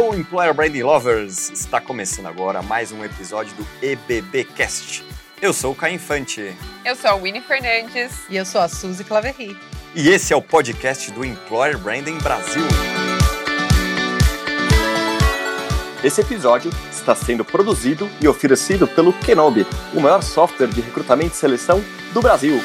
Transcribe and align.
Alô, 0.00 0.14
Employer 0.14 0.54
Branding 0.54 0.82
Lovers! 0.82 1.50
Está 1.50 1.78
começando 1.78 2.24
agora 2.24 2.62
mais 2.62 2.90
um 2.90 3.04
episódio 3.04 3.54
do 3.54 3.66
EBBcast. 3.82 5.04
Eu 5.42 5.52
sou 5.52 5.72
o 5.72 5.74
Caio 5.74 5.96
Infante. 5.96 6.56
Eu 6.82 6.96
sou 6.96 7.10
a 7.10 7.16
Winnie 7.16 7.42
Fernandes. 7.42 8.10
E 8.30 8.34
eu 8.34 8.46
sou 8.46 8.62
a 8.62 8.66
Suzy 8.66 9.04
Claverry. 9.04 9.54
E 9.94 10.08
esse 10.08 10.32
é 10.32 10.36
o 10.36 10.40
podcast 10.40 11.10
do 11.10 11.22
Employer 11.22 11.76
Branding 11.76 12.16
Brasil. 12.16 12.62
Esse 16.02 16.22
episódio 16.22 16.70
está 16.90 17.14
sendo 17.14 17.44
produzido 17.44 18.08
e 18.22 18.26
oferecido 18.26 18.88
pelo 18.88 19.12
Kenobi, 19.12 19.66
o 19.92 20.00
maior 20.00 20.22
software 20.22 20.68
de 20.68 20.80
recrutamento 20.80 21.34
e 21.34 21.36
seleção 21.36 21.84
do 22.14 22.22
Brasil. 22.22 22.58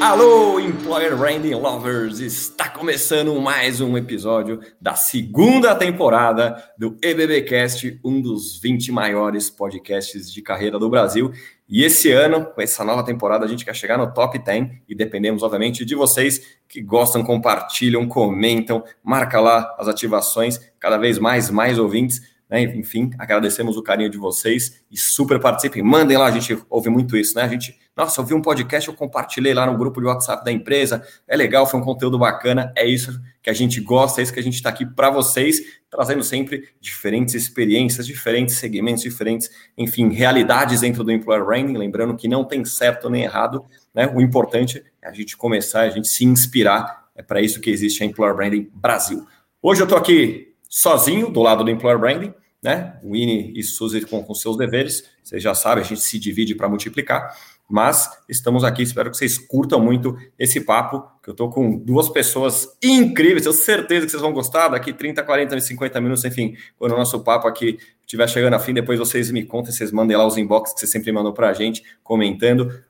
Alô, 0.00 0.58
Employer 0.58 1.14
Branding 1.14 1.54
Lovers! 1.54 2.20
Está 2.20 2.70
começando 2.70 3.38
mais 3.38 3.82
um 3.82 3.98
episódio 3.98 4.58
da 4.80 4.94
segunda 4.94 5.74
temporada 5.74 6.56
do 6.78 6.96
EBBcast, 7.02 8.00
um 8.02 8.18
dos 8.18 8.58
20 8.58 8.90
maiores 8.92 9.50
podcasts 9.50 10.32
de 10.32 10.40
carreira 10.40 10.78
do 10.78 10.88
Brasil. 10.88 11.30
E 11.68 11.84
esse 11.84 12.10
ano, 12.10 12.46
com 12.46 12.62
essa 12.62 12.82
nova 12.82 13.04
temporada, 13.04 13.44
a 13.44 13.48
gente 13.48 13.62
quer 13.62 13.74
chegar 13.76 13.98
no 13.98 14.10
top 14.10 14.38
10 14.38 14.70
e 14.88 14.94
dependemos, 14.94 15.42
obviamente, 15.42 15.84
de 15.84 15.94
vocês 15.94 16.56
que 16.66 16.80
gostam, 16.80 17.22
compartilham, 17.22 18.08
comentam, 18.08 18.82
marca 19.04 19.38
lá 19.38 19.76
as 19.78 19.86
ativações, 19.86 20.58
cada 20.78 20.96
vez 20.96 21.18
mais, 21.18 21.50
mais 21.50 21.78
ouvintes. 21.78 22.22
Né? 22.48 22.62
Enfim, 22.62 23.10
agradecemos 23.18 23.76
o 23.76 23.82
carinho 23.82 24.08
de 24.08 24.16
vocês 24.16 24.82
e 24.90 24.96
super 24.96 25.38
participem. 25.38 25.82
Mandem 25.82 26.16
lá, 26.16 26.26
a 26.26 26.30
gente 26.30 26.58
ouve 26.70 26.88
muito 26.88 27.18
isso, 27.18 27.36
né? 27.36 27.42
A 27.42 27.48
gente 27.48 27.78
nossa, 28.00 28.18
eu 28.20 28.24
vi 28.24 28.32
um 28.32 28.40
podcast, 28.40 28.88
eu 28.88 28.94
compartilhei 28.94 29.52
lá 29.52 29.66
no 29.66 29.76
grupo 29.76 30.00
de 30.00 30.06
WhatsApp 30.06 30.42
da 30.42 30.50
empresa. 30.50 31.06
É 31.28 31.36
legal, 31.36 31.66
foi 31.66 31.78
um 31.78 31.82
conteúdo 31.82 32.18
bacana. 32.18 32.72
É 32.74 32.86
isso 32.86 33.20
que 33.42 33.50
a 33.50 33.52
gente 33.52 33.78
gosta, 33.78 34.20
é 34.20 34.22
isso 34.22 34.32
que 34.32 34.40
a 34.40 34.42
gente 34.42 34.54
está 34.54 34.70
aqui 34.70 34.86
para 34.86 35.10
vocês, 35.10 35.60
trazendo 35.90 36.24
sempre 36.24 36.68
diferentes 36.80 37.34
experiências, 37.34 38.06
diferentes 38.06 38.56
segmentos, 38.56 39.02
diferentes, 39.02 39.50
enfim, 39.76 40.08
realidades 40.08 40.80
dentro 40.80 41.04
do 41.04 41.12
Employer 41.12 41.44
Branding. 41.44 41.76
Lembrando 41.76 42.16
que 42.16 42.26
não 42.26 42.42
tem 42.42 42.64
certo 42.64 43.10
nem 43.10 43.24
errado, 43.24 43.64
né? 43.94 44.10
O 44.14 44.20
importante 44.20 44.82
é 45.02 45.08
a 45.08 45.12
gente 45.12 45.36
começar, 45.36 45.82
a 45.82 45.90
gente 45.90 46.08
se 46.08 46.24
inspirar. 46.24 47.08
É 47.14 47.22
para 47.22 47.42
isso 47.42 47.60
que 47.60 47.68
existe 47.68 48.02
a 48.02 48.06
Employer 48.06 48.34
Branding 48.34 48.70
Brasil. 48.72 49.26
Hoje 49.60 49.82
eu 49.82 49.84
estou 49.84 49.98
aqui 49.98 50.54
sozinho, 50.70 51.30
do 51.30 51.42
lado 51.42 51.62
do 51.62 51.70
Employer 51.70 51.98
Branding, 51.98 52.32
né? 52.62 52.98
Winnie 53.04 53.52
e 53.54 53.62
Suzy 53.62 54.00
com, 54.06 54.22
com 54.22 54.34
seus 54.34 54.56
deveres. 54.56 55.04
Vocês 55.22 55.42
já 55.42 55.54
sabem, 55.54 55.84
a 55.84 55.86
gente 55.86 56.00
se 56.00 56.18
divide 56.18 56.54
para 56.54 56.68
multiplicar. 56.68 57.36
Mas 57.70 58.10
estamos 58.28 58.64
aqui, 58.64 58.82
espero 58.82 59.12
que 59.12 59.16
vocês 59.16 59.38
curtam 59.38 59.78
muito 59.78 60.18
esse 60.36 60.60
papo, 60.60 61.04
que 61.22 61.30
eu 61.30 61.32
estou 61.32 61.48
com 61.48 61.78
duas 61.78 62.08
pessoas 62.08 62.76
incríveis, 62.82 63.42
tenho 63.42 63.54
certeza 63.54 64.06
que 64.06 64.10
vocês 64.10 64.20
vão 64.20 64.32
gostar, 64.32 64.66
daqui 64.66 64.92
30, 64.92 65.22
40, 65.22 65.60
50 65.60 66.00
minutos, 66.00 66.24
enfim, 66.24 66.56
quando 66.76 66.92
o 66.92 66.96
nosso 66.96 67.20
papo 67.20 67.46
aqui 67.46 67.78
estiver 68.00 68.28
chegando 68.28 68.54
a 68.54 68.58
fim, 68.58 68.74
depois 68.74 68.98
vocês 68.98 69.30
me 69.30 69.44
contem, 69.44 69.72
vocês 69.72 69.92
mandem 69.92 70.16
lá 70.16 70.26
os 70.26 70.36
inbox 70.36 70.72
que 70.72 70.80
vocês 70.80 70.90
sempre 70.90 71.12
mandam 71.12 71.32
para 71.32 71.48
a 71.48 71.52
gente, 71.52 71.84
comentando. 72.02 72.82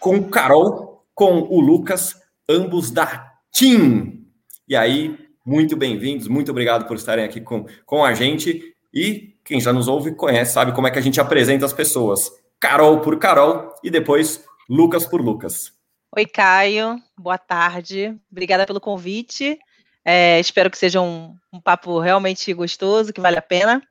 Com 0.00 0.24
Carol, 0.24 1.04
com 1.14 1.42
o 1.42 1.60
Lucas, 1.60 2.16
ambos 2.48 2.90
da 2.90 3.34
TIM. 3.52 4.26
E 4.68 4.74
aí, 4.74 5.16
muito 5.44 5.76
bem-vindos, 5.76 6.26
muito 6.26 6.50
obrigado 6.50 6.88
por 6.88 6.96
estarem 6.96 7.24
aqui 7.24 7.40
com, 7.40 7.66
com 7.84 8.04
a 8.04 8.12
gente. 8.14 8.74
E 8.92 9.36
quem 9.44 9.60
já 9.60 9.72
nos 9.72 9.86
ouve 9.86 10.12
conhece, 10.16 10.54
sabe 10.54 10.72
como 10.72 10.88
é 10.88 10.90
que 10.90 10.98
a 10.98 11.02
gente 11.02 11.20
apresenta 11.20 11.64
as 11.64 11.72
pessoas. 11.72 12.32
Carol 12.60 13.00
por 13.00 13.18
Carol 13.18 13.74
e 13.82 13.90
depois 13.90 14.44
Lucas 14.68 15.06
por 15.06 15.20
Lucas. 15.20 15.72
Oi, 16.16 16.24
Caio. 16.24 17.00
Boa 17.18 17.36
tarde. 17.36 18.18
Obrigada 18.30 18.66
pelo 18.66 18.80
convite. 18.80 19.58
É, 20.04 20.38
espero 20.40 20.70
que 20.70 20.78
seja 20.78 21.00
um, 21.00 21.34
um, 21.52 21.60
papo 21.60 21.98
realmente 21.98 22.54
gostoso, 22.54 23.12
que 23.12 23.20
vale 23.20 23.36
a 23.36 23.42
pena. 23.42 23.82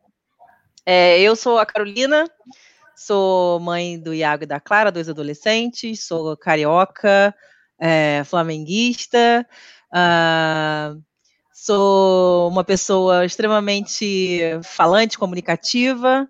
É, 0.85 1.19
eu 1.19 1.35
sou 1.35 1.59
a 1.59 1.65
Carolina, 1.65 2.25
sou 2.95 3.59
mãe 3.59 3.99
do 3.99 4.13
Iago 4.13 4.43
e 4.43 4.47
da 4.47 4.59
Clara, 4.59 4.91
dois 4.91 5.09
adolescentes, 5.09 6.05
sou 6.05 6.37
carioca, 6.37 7.35
é, 7.77 8.23
flamenguista, 8.23 9.45
uh, 9.91 11.03
sou 11.53 12.47
uma 12.47 12.63
pessoa 12.63 13.25
extremamente 13.25 14.41
falante, 14.63 15.17
comunicativa, 15.17 16.27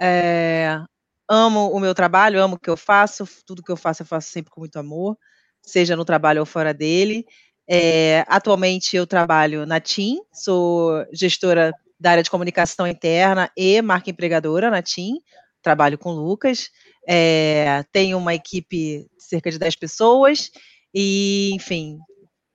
é, 0.00 0.80
amo 1.28 1.70
o 1.70 1.80
meu 1.80 1.94
trabalho, 1.94 2.42
amo 2.42 2.56
o 2.56 2.58
que 2.58 2.70
eu 2.70 2.76
faço, 2.76 3.26
tudo 3.46 3.62
que 3.62 3.72
eu 3.72 3.76
faço 3.76 4.02
eu 4.02 4.06
faço 4.06 4.30
sempre 4.30 4.50
com 4.50 4.60
muito 4.60 4.78
amor, 4.78 5.16
seja 5.62 5.96
no 5.96 6.04
trabalho 6.04 6.40
ou 6.40 6.46
fora 6.46 6.72
dele. 6.74 7.26
É, 7.68 8.24
atualmente 8.28 8.96
eu 8.96 9.06
trabalho 9.06 9.64
na 9.64 9.80
TIM, 9.80 10.20
sou 10.32 11.04
gestora 11.12 11.72
da 11.98 12.10
área 12.10 12.22
de 12.22 12.30
comunicação 12.30 12.86
interna 12.86 13.50
e 13.56 13.80
marca 13.80 14.10
empregadora 14.10 14.70
na 14.70 14.82
TIM, 14.82 15.14
trabalho 15.62 15.96
com 15.96 16.10
o 16.10 16.14
Lucas, 16.14 16.68
é, 17.08 17.82
tenho 17.90 18.18
uma 18.18 18.34
equipe 18.34 19.06
de 19.16 19.24
cerca 19.24 19.50
de 19.50 19.58
10 19.58 19.76
pessoas, 19.76 20.50
e, 20.94 21.52
enfim, 21.54 21.98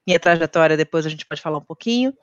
minha 0.06 0.19
trajetória 0.19 0.78
depois 0.78 1.06
a 1.06 1.09
gente 1.09 1.25
pode 1.25 1.41
falar 1.41 1.58
um 1.58 1.66
pouquinho, 1.66 2.13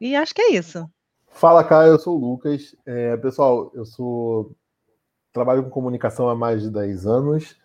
e 0.00 0.14
acho 0.14 0.32
que 0.32 0.42
é 0.42 0.52
isso. 0.52 0.88
Fala, 1.32 1.64
Caio, 1.64 1.92
eu 1.92 1.98
sou 1.98 2.16
o 2.16 2.20
Lucas. 2.20 2.76
É, 2.86 3.16
pessoal, 3.16 3.72
eu 3.74 3.84
sou 3.84 4.54
trabalho 5.32 5.62
com 5.62 5.70
comunicação 5.70 6.28
há 6.28 6.34
mais 6.34 6.62
de 6.62 6.70
10 6.70 7.06
anos. 7.06 7.56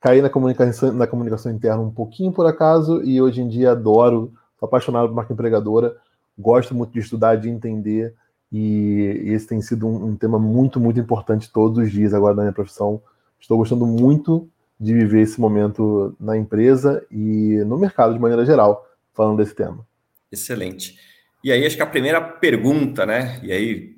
Caí 0.00 0.22
na 0.22 0.30
comunicação, 0.30 0.92
na 0.92 1.06
comunicação 1.06 1.50
interna 1.50 1.82
um 1.82 1.90
pouquinho 1.90 2.32
por 2.32 2.46
acaso 2.46 3.02
e 3.02 3.20
hoje 3.20 3.40
em 3.40 3.48
dia 3.48 3.72
adoro, 3.72 4.32
sou 4.58 4.66
apaixonado 4.66 5.08
por 5.08 5.14
marca 5.14 5.32
empregadora, 5.32 5.96
gosto 6.38 6.74
muito 6.74 6.92
de 6.92 7.00
estudar, 7.00 7.34
de 7.36 7.48
entender 7.48 8.14
e, 8.52 9.22
esse 9.26 9.46
tem 9.46 9.60
sido 9.60 9.86
um, 9.86 10.10
um, 10.10 10.16
tema 10.16 10.38
muito, 10.38 10.80
muito 10.80 10.98
importante 10.98 11.52
todos 11.52 11.78
os 11.78 11.90
dias 11.90 12.14
agora 12.14 12.34
na 12.34 12.42
minha 12.42 12.52
profissão. 12.52 13.02
Estou 13.40 13.58
gostando 13.58 13.86
muito 13.86 14.48
de 14.80 14.94
viver 14.94 15.22
esse 15.22 15.40
momento 15.40 16.16
na 16.18 16.36
empresa 16.36 17.04
e 17.10 17.62
no 17.66 17.76
mercado 17.76 18.14
de 18.14 18.20
maneira 18.20 18.46
geral, 18.46 18.86
falando 19.12 19.38
desse 19.38 19.54
tema. 19.54 19.86
Excelente. 20.30 20.96
E 21.42 21.52
aí, 21.52 21.64
acho 21.66 21.76
que 21.76 21.82
a 21.82 21.86
primeira 21.86 22.20
pergunta, 22.20 23.04
né? 23.04 23.40
E 23.42 23.52
aí, 23.52 23.97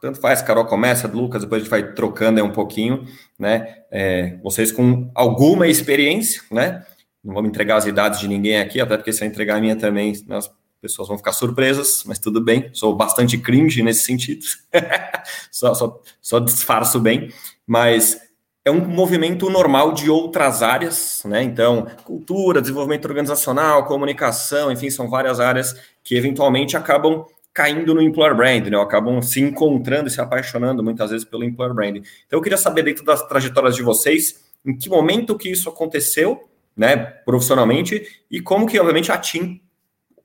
tanto 0.00 0.20
faz, 0.20 0.42
Carol 0.42 0.66
começa, 0.66 1.08
Lucas, 1.08 1.42
depois 1.42 1.60
a 1.60 1.64
gente 1.64 1.70
vai 1.70 1.92
trocando 1.92 2.40
aí 2.40 2.46
um 2.46 2.52
pouquinho, 2.52 3.04
né? 3.38 3.82
É, 3.90 4.38
vocês 4.42 4.70
com 4.70 5.10
alguma 5.14 5.66
experiência, 5.66 6.42
né? 6.50 6.84
Não 7.22 7.34
vamos 7.34 7.50
entregar 7.50 7.76
as 7.76 7.86
idades 7.86 8.20
de 8.20 8.28
ninguém 8.28 8.58
aqui, 8.58 8.80
até 8.80 8.96
porque 8.96 9.12
se 9.12 9.24
eu 9.24 9.28
entregar 9.28 9.56
a 9.56 9.60
minha 9.60 9.76
também, 9.76 10.12
as 10.30 10.50
pessoas 10.80 11.08
vão 11.08 11.18
ficar 11.18 11.32
surpresas, 11.32 12.04
mas 12.06 12.18
tudo 12.18 12.40
bem, 12.40 12.70
sou 12.72 12.94
bastante 12.94 13.36
cringe 13.36 13.82
nesse 13.82 14.04
sentido, 14.04 14.44
só, 15.50 15.74
só, 15.74 16.00
só 16.20 16.38
disfarço 16.38 17.00
bem, 17.00 17.32
mas 17.66 18.20
é 18.64 18.70
um 18.70 18.84
movimento 18.84 19.48
normal 19.48 19.92
de 19.92 20.10
outras 20.10 20.62
áreas, 20.62 21.22
né? 21.24 21.42
Então, 21.42 21.86
cultura, 22.04 22.60
desenvolvimento 22.60 23.06
organizacional, 23.06 23.86
comunicação, 23.86 24.70
enfim, 24.70 24.90
são 24.90 25.08
várias 25.08 25.40
áreas 25.40 25.74
que 26.04 26.14
eventualmente 26.14 26.76
acabam 26.76 27.24
caindo 27.52 27.94
no 27.94 28.00
employer 28.00 28.36
brand, 28.36 28.66
né? 28.66 28.80
Acabam 28.80 29.20
se 29.20 29.40
encontrando 29.40 30.08
e 30.08 30.10
se 30.10 30.20
apaixonando 30.20 30.82
muitas 30.82 31.10
vezes 31.10 31.24
pelo 31.24 31.44
employer 31.44 31.74
brand. 31.74 31.96
Então 31.96 32.38
eu 32.38 32.42
queria 32.42 32.58
saber 32.58 32.82
dentro 32.82 33.04
das 33.04 33.26
trajetórias 33.26 33.74
de 33.74 33.82
vocês, 33.82 34.44
em 34.64 34.76
que 34.76 34.88
momento 34.88 35.36
que 35.36 35.50
isso 35.50 35.68
aconteceu, 35.68 36.48
né, 36.76 36.96
profissionalmente 36.96 38.06
e 38.30 38.40
como 38.40 38.66
que 38.66 38.78
obviamente 38.78 39.10
a 39.10 39.18
TIM 39.18 39.60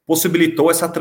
possibilitou 0.05 0.69
essa, 0.69 0.91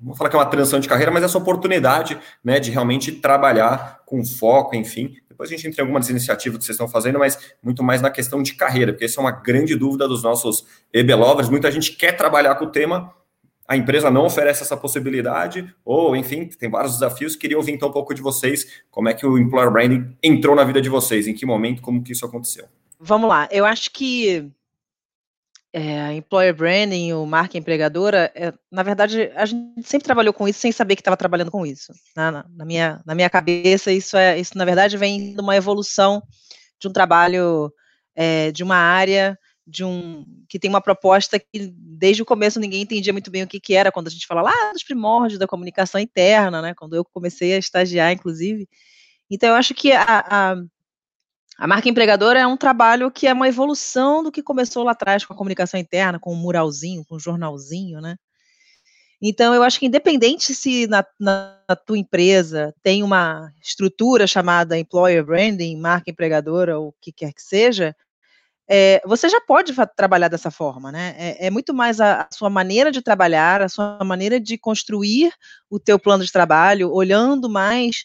vou 0.00 0.14
falar 0.14 0.30
que 0.30 0.36
é 0.36 0.38
uma 0.38 0.46
transição 0.46 0.80
de 0.80 0.88
carreira, 0.88 1.10
mas 1.10 1.24
essa 1.24 1.36
oportunidade, 1.36 2.18
né, 2.42 2.60
de 2.60 2.70
realmente 2.70 3.12
trabalhar 3.12 4.00
com 4.06 4.24
foco, 4.24 4.74
enfim. 4.76 5.16
Depois 5.28 5.50
a 5.50 5.56
gente 5.56 5.66
entra 5.66 5.82
em 5.82 5.84
algumas 5.84 6.08
iniciativas 6.08 6.58
que 6.58 6.64
vocês 6.64 6.76
estão 6.76 6.88
fazendo, 6.88 7.18
mas 7.18 7.54
muito 7.62 7.82
mais 7.82 8.00
na 8.00 8.08
questão 8.10 8.42
de 8.42 8.54
carreira, 8.54 8.92
porque 8.92 9.04
essa 9.04 9.20
é 9.20 9.22
uma 9.22 9.32
grande 9.32 9.74
dúvida 9.74 10.06
dos 10.06 10.22
nossos 10.22 10.64
lovers. 10.94 11.48
Muita 11.48 11.70
gente 11.70 11.92
quer 11.96 12.12
trabalhar 12.12 12.54
com 12.54 12.66
o 12.66 12.70
tema, 12.70 13.12
a 13.72 13.76
empresa 13.76 14.10
não 14.10 14.26
oferece 14.26 14.62
essa 14.62 14.76
possibilidade, 14.76 15.74
ou 15.82 16.14
enfim, 16.14 16.46
tem 16.46 16.68
vários 16.68 16.92
desafios. 16.92 17.34
Queria 17.34 17.56
ouvir 17.56 17.72
então 17.72 17.88
um 17.88 17.92
pouco 17.92 18.12
de 18.12 18.20
vocês, 18.20 18.82
como 18.90 19.08
é 19.08 19.14
que 19.14 19.24
o 19.24 19.38
Employer 19.38 19.70
Branding 19.70 20.14
entrou 20.22 20.54
na 20.54 20.62
vida 20.62 20.78
de 20.78 20.90
vocês, 20.90 21.26
em 21.26 21.32
que 21.32 21.46
momento, 21.46 21.80
como 21.80 22.02
que 22.02 22.12
isso 22.12 22.26
aconteceu? 22.26 22.66
Vamos 23.00 23.30
lá, 23.30 23.48
eu 23.50 23.64
acho 23.64 23.90
que 23.90 24.46
é, 25.72 26.12
Employer 26.12 26.54
Branding, 26.54 27.14
o 27.14 27.24
marca 27.24 27.56
empregadora, 27.56 28.30
é, 28.34 28.52
na 28.70 28.82
verdade, 28.82 29.32
a 29.34 29.46
gente 29.46 29.88
sempre 29.88 30.04
trabalhou 30.04 30.34
com 30.34 30.46
isso 30.46 30.58
sem 30.58 30.70
saber 30.70 30.94
que 30.94 31.00
estava 31.00 31.16
trabalhando 31.16 31.50
com 31.50 31.64
isso. 31.64 31.92
Né? 32.14 32.30
Na, 32.30 32.44
na, 32.54 32.64
minha, 32.66 33.00
na 33.06 33.14
minha 33.14 33.30
cabeça, 33.30 33.90
isso, 33.90 34.18
é, 34.18 34.38
isso 34.38 34.56
na 34.58 34.66
verdade 34.66 34.98
vem 34.98 35.34
de 35.34 35.40
uma 35.40 35.56
evolução 35.56 36.22
de 36.78 36.88
um 36.88 36.92
trabalho 36.92 37.72
é, 38.14 38.52
de 38.52 38.62
uma 38.62 38.76
área 38.76 39.38
de 39.66 39.84
um 39.84 40.24
que 40.48 40.58
tem 40.58 40.68
uma 40.68 40.80
proposta 40.80 41.38
que 41.38 41.72
desde 41.76 42.22
o 42.22 42.26
começo 42.26 42.58
ninguém 42.58 42.82
entendia 42.82 43.12
muito 43.12 43.30
bem 43.30 43.42
o 43.42 43.46
que, 43.46 43.60
que 43.60 43.74
era 43.74 43.92
quando 43.92 44.08
a 44.08 44.10
gente 44.10 44.26
fala 44.26 44.42
lá 44.42 44.72
dos 44.72 44.82
primórdios 44.82 45.38
da 45.38 45.46
comunicação 45.46 46.00
interna, 46.00 46.60
né? 46.60 46.74
Quando 46.74 46.96
eu 46.96 47.04
comecei 47.04 47.54
a 47.54 47.58
estagiar, 47.58 48.12
inclusive. 48.12 48.68
Então 49.30 49.50
eu 49.50 49.54
acho 49.54 49.74
que 49.74 49.92
a, 49.92 50.04
a, 50.04 50.56
a 51.58 51.66
marca 51.66 51.88
empregadora 51.88 52.40
é 52.40 52.46
um 52.46 52.56
trabalho 52.56 53.10
que 53.10 53.26
é 53.26 53.32
uma 53.32 53.48
evolução 53.48 54.22
do 54.22 54.32
que 54.32 54.42
começou 54.42 54.82
lá 54.84 54.92
atrás 54.92 55.24
com 55.24 55.32
a 55.32 55.36
comunicação 55.36 55.78
interna, 55.78 56.18
com 56.18 56.32
o 56.32 56.36
muralzinho, 56.36 57.04
com 57.04 57.16
o 57.16 57.20
jornalzinho, 57.20 58.00
né? 58.00 58.16
Então, 59.24 59.54
eu 59.54 59.62
acho 59.62 59.78
que 59.78 59.86
independente 59.86 60.52
se 60.52 60.88
na, 60.88 61.06
na, 61.18 61.56
na 61.68 61.76
tua 61.76 61.96
empresa 61.96 62.74
tem 62.82 63.04
uma 63.04 63.52
estrutura 63.62 64.26
chamada 64.26 64.76
employer 64.76 65.24
branding, 65.24 65.76
marca 65.76 66.10
empregadora 66.10 66.76
ou 66.76 66.88
o 66.88 66.94
que 67.00 67.12
quer 67.12 67.32
que 67.32 67.40
seja, 67.40 67.94
é, 68.68 69.02
você 69.04 69.28
já 69.28 69.40
pode 69.40 69.74
trabalhar 69.96 70.28
dessa 70.28 70.50
forma, 70.50 70.92
né? 70.92 71.14
É, 71.18 71.46
é 71.46 71.50
muito 71.50 71.74
mais 71.74 72.00
a, 72.00 72.22
a, 72.22 72.28
sua 72.32 72.48
maneira 72.48 72.92
de 72.92 73.02
trabalhar, 73.02 73.60
a 73.62 73.68
sua 73.68 73.98
maneira 74.04 74.40
de 74.40 74.56
construir 74.56 75.32
o 75.68 75.78
teu 75.80 75.98
plano 75.98 76.24
de 76.24 76.32
trabalho, 76.32 76.92
olhando 76.92 77.50
mais, 77.50 78.04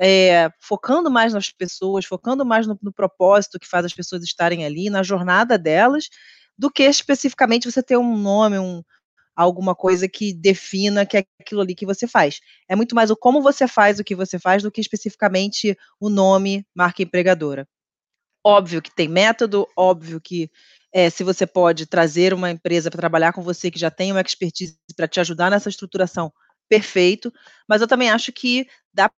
é, 0.00 0.50
focando 0.60 1.10
mais 1.10 1.32
nas 1.34 1.50
pessoas, 1.50 2.04
focando 2.04 2.44
mais 2.44 2.66
no, 2.66 2.78
no, 2.82 2.92
propósito 2.92 3.58
que 3.58 3.68
faz 3.68 3.84
as 3.84 3.92
pessoas 3.92 4.22
estarem 4.22 4.64
ali, 4.64 4.90
na 4.90 5.02
jornada 5.02 5.58
delas, 5.58 6.08
do 6.56 6.70
que 6.70 6.84
especificamente 6.84 7.70
você 7.70 7.82
ter 7.82 7.96
um 7.96 8.16
nome, 8.16 8.58
um, 8.58 8.82
alguma 9.36 9.74
coisa 9.74 10.08
que 10.08 10.32
defina 10.32 11.06
que 11.06 11.18
é 11.18 11.24
aquilo 11.40 11.60
ali 11.60 11.74
que 11.74 11.86
você 11.86 12.08
faz. 12.08 12.40
É 12.68 12.74
muito 12.74 12.94
mais 12.94 13.10
o 13.10 13.16
como 13.16 13.42
você 13.42 13.68
faz 13.68 14.00
o 14.00 14.04
que 14.04 14.16
você 14.16 14.38
faz 14.38 14.62
do 14.62 14.70
que 14.72 14.80
especificamente 14.80 15.76
o 16.00 16.08
nome 16.08 16.66
marca 16.74 17.02
empregadora. 17.02 17.68
Óbvio 18.48 18.80
que 18.80 18.90
tem 18.90 19.08
método, 19.08 19.68
óbvio 19.76 20.18
que 20.18 20.50
é, 20.90 21.10
se 21.10 21.22
você 21.22 21.46
pode 21.46 21.84
trazer 21.84 22.32
uma 22.32 22.50
empresa 22.50 22.90
para 22.90 22.98
trabalhar 22.98 23.30
com 23.34 23.42
você 23.42 23.70
que 23.70 23.78
já 23.78 23.90
tem 23.90 24.10
uma 24.10 24.22
expertise 24.22 24.78
para 24.96 25.06
te 25.06 25.20
ajudar 25.20 25.50
nessa 25.50 25.68
estruturação, 25.68 26.32
perfeito. 26.66 27.30
Mas 27.68 27.82
eu 27.82 27.86
também 27.86 28.08
acho 28.08 28.32
que 28.32 28.66
dá 28.90 29.10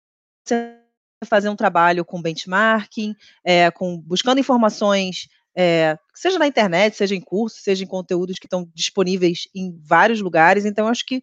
para 0.49 0.79
fazer 1.27 1.51
um 1.51 1.57
trabalho 1.57 2.07
com 2.07 2.23
benchmarking, 2.23 3.15
é, 3.45 3.71
com 3.71 3.99
buscando 3.99 4.41
informações, 4.41 5.29
é, 5.55 5.99
seja 6.15 6.39
na 6.39 6.47
internet, 6.47 6.97
seja 6.97 7.15
em 7.15 7.21
cursos, 7.21 7.63
seja 7.63 7.85
em 7.85 7.87
conteúdos 7.87 8.39
que 8.39 8.47
estão 8.47 8.67
disponíveis 8.75 9.47
em 9.55 9.79
vários 9.79 10.23
lugares. 10.23 10.65
Então, 10.65 10.89
acho 10.89 11.05
que 11.05 11.23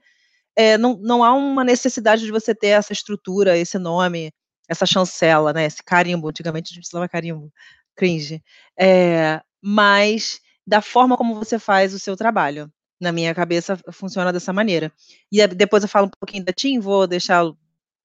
é, 0.56 0.78
não, 0.78 0.96
não 1.02 1.24
há 1.24 1.34
uma 1.34 1.64
necessidade 1.64 2.24
de 2.24 2.32
você 2.32 2.54
ter 2.54 2.68
essa 2.68 2.94
estrutura, 2.94 3.58
esse 3.58 3.80
nome, 3.80 4.32
essa 4.70 4.86
chancela, 4.86 5.52
né? 5.52 5.66
Esse 5.66 5.84
carimbo. 5.84 6.30
Antigamente 6.30 6.68
a 6.68 6.74
gente 6.76 6.82
precisava 6.82 7.10
carimbo 7.10 7.52
cringe. 7.96 8.44
É, 8.80 9.42
mas 9.62 10.40
da 10.66 10.82
forma 10.82 11.18
como 11.18 11.36
você 11.36 11.60
faz 11.60 11.94
o 11.94 12.00
seu 12.00 12.16
trabalho. 12.16 12.72
Na 13.00 13.12
minha 13.12 13.36
cabeça 13.36 13.78
funciona 13.92 14.32
dessa 14.32 14.54
maneira. 14.54 14.92
E 15.32 15.46
depois 15.48 15.84
eu 15.84 15.90
falo 15.90 16.08
um 16.08 16.12
pouquinho 16.20 16.46
da 16.46 16.54
Tim, 16.54 16.80
vou 16.80 17.06
deixar 17.06 17.46
o 17.46 17.58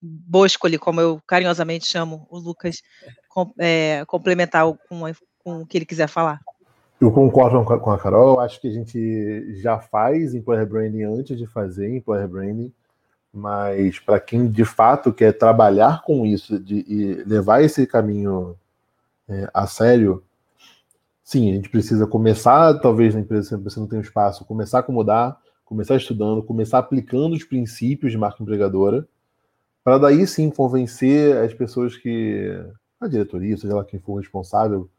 Boscoli, 0.02 0.78
como 0.78 1.00
eu 1.00 1.20
carinhosamente 1.26 1.86
chamo 1.86 2.26
o 2.30 2.38
Lucas, 2.38 2.82
com, 3.28 3.52
é, 3.58 4.04
complementar 4.06 4.64
com, 4.88 5.02
com 5.44 5.60
o 5.60 5.66
que 5.66 5.78
ele 5.78 5.84
quiser 5.84 6.08
falar. 6.08 6.40
Eu 7.00 7.10
concordo 7.10 7.64
com 7.64 7.90
a 7.90 7.98
Carol, 7.98 8.40
acho 8.40 8.60
que 8.60 8.68
a 8.68 8.72
gente 8.72 9.54
já 9.62 9.78
faz 9.78 10.34
employer 10.34 10.66
branding 10.66 11.04
antes 11.04 11.38
de 11.38 11.46
fazer 11.46 11.88
employer 11.88 12.28
branding, 12.28 12.72
mas 13.32 13.98
para 13.98 14.20
quem 14.20 14.46
de 14.50 14.64
fato 14.66 15.12
quer 15.12 15.32
trabalhar 15.32 16.02
com 16.02 16.26
isso 16.26 16.58
de, 16.58 16.84
e 16.86 17.14
levar 17.24 17.62
esse 17.62 17.86
caminho 17.86 18.54
é, 19.30 19.48
a 19.54 19.66
sério, 19.66 20.24
sim, 21.22 21.50
a 21.50 21.54
gente 21.54 21.68
precisa 21.68 22.06
começar, 22.06 22.74
talvez 22.80 23.14
na 23.14 23.20
empresa 23.20 23.56
você 23.56 23.78
não 23.78 23.86
tem 23.86 24.00
espaço, 24.00 24.44
começar 24.44 24.78
a 24.78 24.80
acomodar, 24.80 25.40
começar 25.64 25.94
estudando, 25.96 26.42
começar 26.42 26.78
aplicando 26.78 27.34
os 27.34 27.44
princípios 27.44 28.10
de 28.10 28.18
marca 28.18 28.42
empregadora, 28.42 29.06
para 29.84 29.98
daí 29.98 30.26
sim 30.26 30.50
convencer 30.50 31.36
as 31.36 31.54
pessoas 31.54 31.96
que. 31.96 32.60
a 33.00 33.06
diretoria, 33.06 33.56
seja 33.56 33.76
lá 33.76 33.84
quem 33.84 34.00
for 34.00 34.16
responsável, 34.16 34.90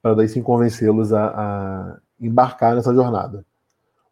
para 0.00 0.14
daí 0.14 0.28
sim 0.28 0.42
convencê-los 0.42 1.12
a, 1.12 1.26
a, 1.26 1.98
embarcar 2.18 2.74
nessa 2.74 2.94
jornada. 2.94 3.44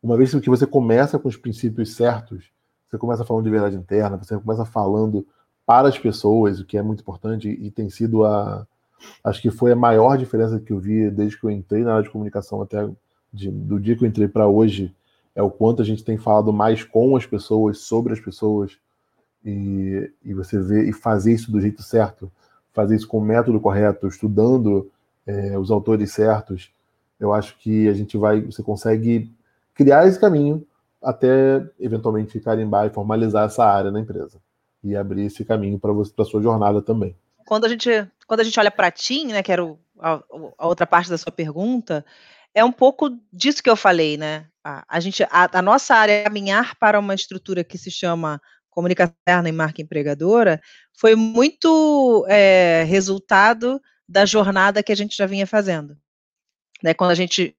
Uma 0.02 0.16
vez 0.16 0.32
que 0.32 0.50
você 0.50 0.66
começa 0.66 1.18
com 1.18 1.28
os 1.28 1.36
princípios 1.36 1.96
certos, 1.96 2.50
você 2.86 2.98
começa 2.98 3.24
falando 3.24 3.44
de 3.44 3.50
verdade 3.50 3.76
interna, 3.76 4.18
você 4.18 4.38
começa 4.38 4.64
falando 4.66 5.26
para 5.66 5.88
as 5.88 5.98
pessoas, 5.98 6.60
o 6.60 6.66
que 6.66 6.76
é 6.76 6.82
muito 6.82 7.00
importante 7.00 7.48
e 7.48 7.70
tem 7.70 7.90
sido 7.90 8.24
a, 8.24 8.66
Acho 9.22 9.42
que 9.42 9.50
foi 9.50 9.72
a 9.72 9.76
maior 9.76 10.16
diferença 10.16 10.58
que 10.58 10.72
eu 10.72 10.78
vi 10.78 11.10
desde 11.10 11.38
que 11.38 11.44
eu 11.44 11.50
entrei 11.50 11.82
na 11.82 11.92
área 11.92 12.04
de 12.04 12.10
comunicação 12.10 12.62
até 12.62 12.88
de, 13.32 13.50
do 13.50 13.78
dia 13.78 13.96
que 13.96 14.04
eu 14.04 14.08
entrei 14.08 14.28
para 14.28 14.46
hoje 14.46 14.94
é 15.34 15.42
o 15.42 15.50
quanto 15.50 15.82
a 15.82 15.84
gente 15.84 16.02
tem 16.02 16.16
falado 16.16 16.52
mais 16.52 16.82
com 16.82 17.14
as 17.14 17.24
pessoas, 17.24 17.78
sobre 17.78 18.12
as 18.12 18.20
pessoas 18.20 18.76
e, 19.44 20.10
e 20.24 20.34
você 20.34 20.60
vê 20.60 20.88
e 20.88 20.92
fazer 20.92 21.32
isso 21.32 21.52
do 21.52 21.60
jeito 21.60 21.80
certo, 21.80 22.30
fazer 22.72 22.96
isso 22.96 23.06
com 23.06 23.18
o 23.18 23.24
método 23.24 23.60
correto, 23.60 24.08
estudando 24.08 24.90
é, 25.24 25.56
os 25.56 25.70
autores 25.70 26.12
certos. 26.12 26.72
Eu 27.20 27.32
acho 27.32 27.56
que 27.58 27.88
a 27.88 27.92
gente 27.92 28.16
vai, 28.16 28.40
você 28.40 28.64
consegue 28.64 29.30
criar 29.74 30.08
esse 30.08 30.18
caminho 30.18 30.66
até 31.00 31.64
eventualmente 31.78 32.40
carimbar 32.40 32.86
e 32.86 32.90
formalizar 32.90 33.46
essa 33.46 33.64
área 33.64 33.92
na 33.92 34.00
empresa 34.00 34.38
e 34.82 34.96
abrir 34.96 35.26
esse 35.26 35.44
caminho 35.44 35.78
para 35.78 35.92
você 35.92 36.12
para 36.12 36.24
sua 36.24 36.42
jornada 36.42 36.82
também 36.82 37.14
quando 37.48 37.64
a 37.64 37.68
gente, 37.70 37.88
quando 38.26 38.40
a 38.40 38.44
gente 38.44 38.60
olha 38.60 38.70
para 38.70 38.90
TIM, 38.90 39.28
né, 39.28 39.42
que 39.42 39.50
era 39.50 39.64
o, 39.64 39.80
a, 39.98 40.22
a, 40.58 40.66
outra 40.66 40.86
parte 40.86 41.08
da 41.08 41.16
sua 41.16 41.32
pergunta, 41.32 42.04
é 42.54 42.62
um 42.62 42.70
pouco 42.70 43.08
disso 43.32 43.62
que 43.62 43.70
eu 43.70 43.74
falei, 43.74 44.18
né? 44.18 44.48
A, 44.62 44.84
a 44.86 45.00
gente, 45.00 45.22
a, 45.22 45.48
a, 45.50 45.62
nossa 45.62 45.94
área 45.94 46.12
é 46.12 46.24
caminhar 46.24 46.76
para 46.76 47.00
uma 47.00 47.14
estrutura 47.14 47.64
que 47.64 47.78
se 47.78 47.90
chama 47.90 48.38
comunicação 48.68 49.14
interna 49.22 49.48
e 49.48 49.52
marca 49.52 49.80
empregadora 49.80 50.60
foi 50.92 51.14
muito 51.14 52.26
é, 52.28 52.84
resultado 52.86 53.80
da 54.06 54.26
jornada 54.26 54.82
que 54.82 54.92
a 54.92 54.96
gente 54.96 55.16
já 55.16 55.24
vinha 55.24 55.46
fazendo. 55.46 55.96
Né, 56.82 56.92
quando 56.92 57.12
a 57.12 57.14
gente 57.14 57.56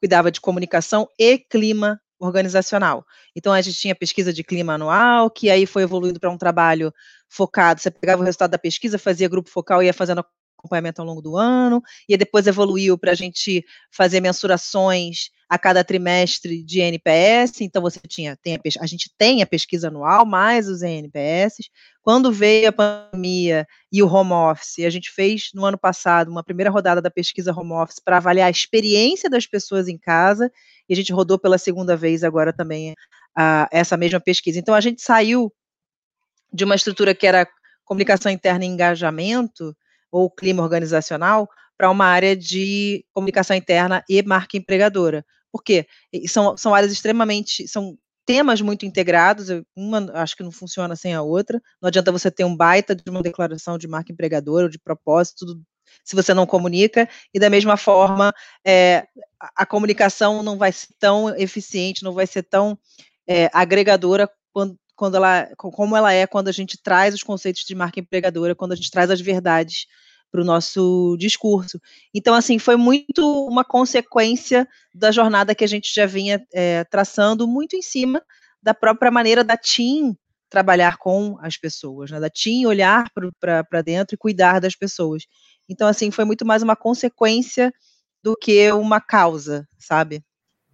cuidava 0.00 0.32
de 0.32 0.40
comunicação 0.40 1.08
e 1.16 1.38
clima 1.38 2.01
organizacional. 2.26 3.04
Então, 3.34 3.52
a 3.52 3.60
gente 3.60 3.78
tinha 3.78 3.94
pesquisa 3.94 4.32
de 4.32 4.44
clima 4.44 4.74
anual, 4.74 5.30
que 5.30 5.50
aí 5.50 5.66
foi 5.66 5.82
evoluindo 5.82 6.20
para 6.20 6.30
um 6.30 6.38
trabalho 6.38 6.92
focado. 7.28 7.80
Você 7.80 7.90
pegava 7.90 8.22
o 8.22 8.24
resultado 8.24 8.50
da 8.50 8.58
pesquisa, 8.58 8.98
fazia 8.98 9.28
grupo 9.28 9.50
focal 9.50 9.82
e 9.82 9.86
ia 9.86 9.94
fazendo 9.94 10.24
acompanhamento 10.62 11.00
ao 11.00 11.06
longo 11.06 11.20
do 11.20 11.36
ano, 11.36 11.82
e 12.08 12.16
depois 12.16 12.46
evoluiu 12.46 12.96
para 12.96 13.10
a 13.10 13.14
gente 13.14 13.64
fazer 13.90 14.20
mensurações 14.20 15.30
a 15.48 15.58
cada 15.58 15.84
trimestre 15.84 16.62
de 16.62 16.80
NPS, 16.80 17.60
então 17.60 17.82
você 17.82 18.00
tinha, 18.08 18.36
tem 18.36 18.54
a, 18.54 18.60
a, 18.80 18.86
gente 18.86 19.10
tem 19.18 19.42
a 19.42 19.46
pesquisa 19.46 19.88
anual, 19.88 20.24
mais 20.24 20.66
os 20.66 20.80
NPS. 20.80 21.68
Quando 22.00 22.32
veio 22.32 22.70
a 22.70 22.72
pandemia 22.72 23.66
e 23.92 24.02
o 24.02 24.08
home 24.08 24.32
office, 24.32 24.78
a 24.78 24.88
gente 24.88 25.10
fez 25.10 25.50
no 25.52 25.66
ano 25.66 25.76
passado 25.76 26.30
uma 26.30 26.42
primeira 26.42 26.70
rodada 26.70 27.02
da 27.02 27.10
pesquisa 27.10 27.52
home 27.52 27.72
office 27.72 28.00
para 28.02 28.16
avaliar 28.16 28.46
a 28.46 28.50
experiência 28.50 29.28
das 29.28 29.46
pessoas 29.46 29.88
em 29.88 29.98
casa, 29.98 30.50
e 30.88 30.94
a 30.94 30.96
gente 30.96 31.12
rodou 31.12 31.38
pela 31.38 31.58
segunda 31.58 31.96
vez 31.96 32.24
agora 32.24 32.50
também 32.50 32.94
a, 33.36 33.68
essa 33.70 33.96
mesma 33.96 34.20
pesquisa. 34.20 34.58
Então 34.58 34.74
a 34.74 34.80
gente 34.80 35.02
saiu 35.02 35.52
de 36.50 36.64
uma 36.64 36.76
estrutura 36.76 37.14
que 37.14 37.26
era 37.26 37.46
comunicação 37.84 38.32
interna 38.32 38.64
e 38.64 38.68
engajamento, 38.68 39.76
ou 40.12 40.30
clima 40.30 40.62
organizacional, 40.62 41.48
para 41.76 41.90
uma 41.90 42.04
área 42.04 42.36
de 42.36 43.04
comunicação 43.12 43.56
interna 43.56 44.04
e 44.08 44.22
marca 44.22 44.56
empregadora. 44.56 45.24
Por 45.50 45.64
quê? 45.64 45.86
São, 46.28 46.56
são 46.56 46.74
áreas 46.74 46.92
extremamente. 46.92 47.66
são 47.66 47.98
temas 48.24 48.60
muito 48.60 48.86
integrados, 48.86 49.48
uma 49.76 50.10
acho 50.14 50.36
que 50.36 50.44
não 50.44 50.52
funciona 50.52 50.94
sem 50.94 51.14
a 51.14 51.22
outra. 51.22 51.60
Não 51.80 51.88
adianta 51.88 52.12
você 52.12 52.30
ter 52.30 52.44
um 52.44 52.56
baita 52.56 52.94
de 52.94 53.02
uma 53.10 53.22
declaração 53.22 53.76
de 53.76 53.88
marca 53.88 54.12
empregadora 54.12 54.66
ou 54.66 54.70
de 54.70 54.78
propósito, 54.78 55.44
se 56.04 56.14
você 56.14 56.32
não 56.32 56.46
comunica, 56.46 57.08
e 57.34 57.38
da 57.38 57.50
mesma 57.50 57.76
forma, 57.76 58.32
é, 58.64 59.06
a, 59.40 59.62
a 59.62 59.66
comunicação 59.66 60.42
não 60.42 60.56
vai 60.56 60.72
ser 60.72 60.88
tão 60.98 61.34
eficiente, 61.36 62.04
não 62.04 62.12
vai 62.12 62.26
ser 62.26 62.42
tão 62.44 62.78
é, 63.26 63.50
agregadora 63.52 64.30
quando, 64.52 64.76
quando 65.02 65.16
ela, 65.16 65.48
como 65.56 65.96
ela 65.96 66.12
é 66.12 66.28
quando 66.28 66.46
a 66.46 66.52
gente 66.52 66.80
traz 66.80 67.12
os 67.12 67.24
conceitos 67.24 67.64
de 67.64 67.74
marca 67.74 67.98
empregadora, 67.98 68.54
quando 68.54 68.70
a 68.70 68.76
gente 68.76 68.88
traz 68.88 69.10
as 69.10 69.20
verdades 69.20 69.88
para 70.30 70.40
o 70.40 70.44
nosso 70.44 71.16
discurso. 71.18 71.80
Então, 72.14 72.36
assim, 72.36 72.56
foi 72.56 72.76
muito 72.76 73.20
uma 73.48 73.64
consequência 73.64 74.64
da 74.94 75.10
jornada 75.10 75.56
que 75.56 75.64
a 75.64 75.66
gente 75.66 75.92
já 75.92 76.06
vinha 76.06 76.40
é, 76.54 76.84
traçando, 76.84 77.48
muito 77.48 77.74
em 77.74 77.82
cima 77.82 78.22
da 78.62 78.72
própria 78.72 79.10
maneira 79.10 79.42
da 79.42 79.56
TIM 79.56 80.16
trabalhar 80.48 80.98
com 80.98 81.36
as 81.40 81.56
pessoas, 81.56 82.12
né? 82.12 82.20
da 82.20 82.30
TIM 82.30 82.66
olhar 82.66 83.10
para 83.40 83.82
dentro 83.82 84.14
e 84.14 84.16
cuidar 84.18 84.60
das 84.60 84.76
pessoas. 84.76 85.24
Então, 85.68 85.88
assim, 85.88 86.12
foi 86.12 86.24
muito 86.24 86.46
mais 86.46 86.62
uma 86.62 86.76
consequência 86.76 87.74
do 88.22 88.36
que 88.36 88.70
uma 88.70 89.00
causa, 89.00 89.66
sabe? 89.80 90.22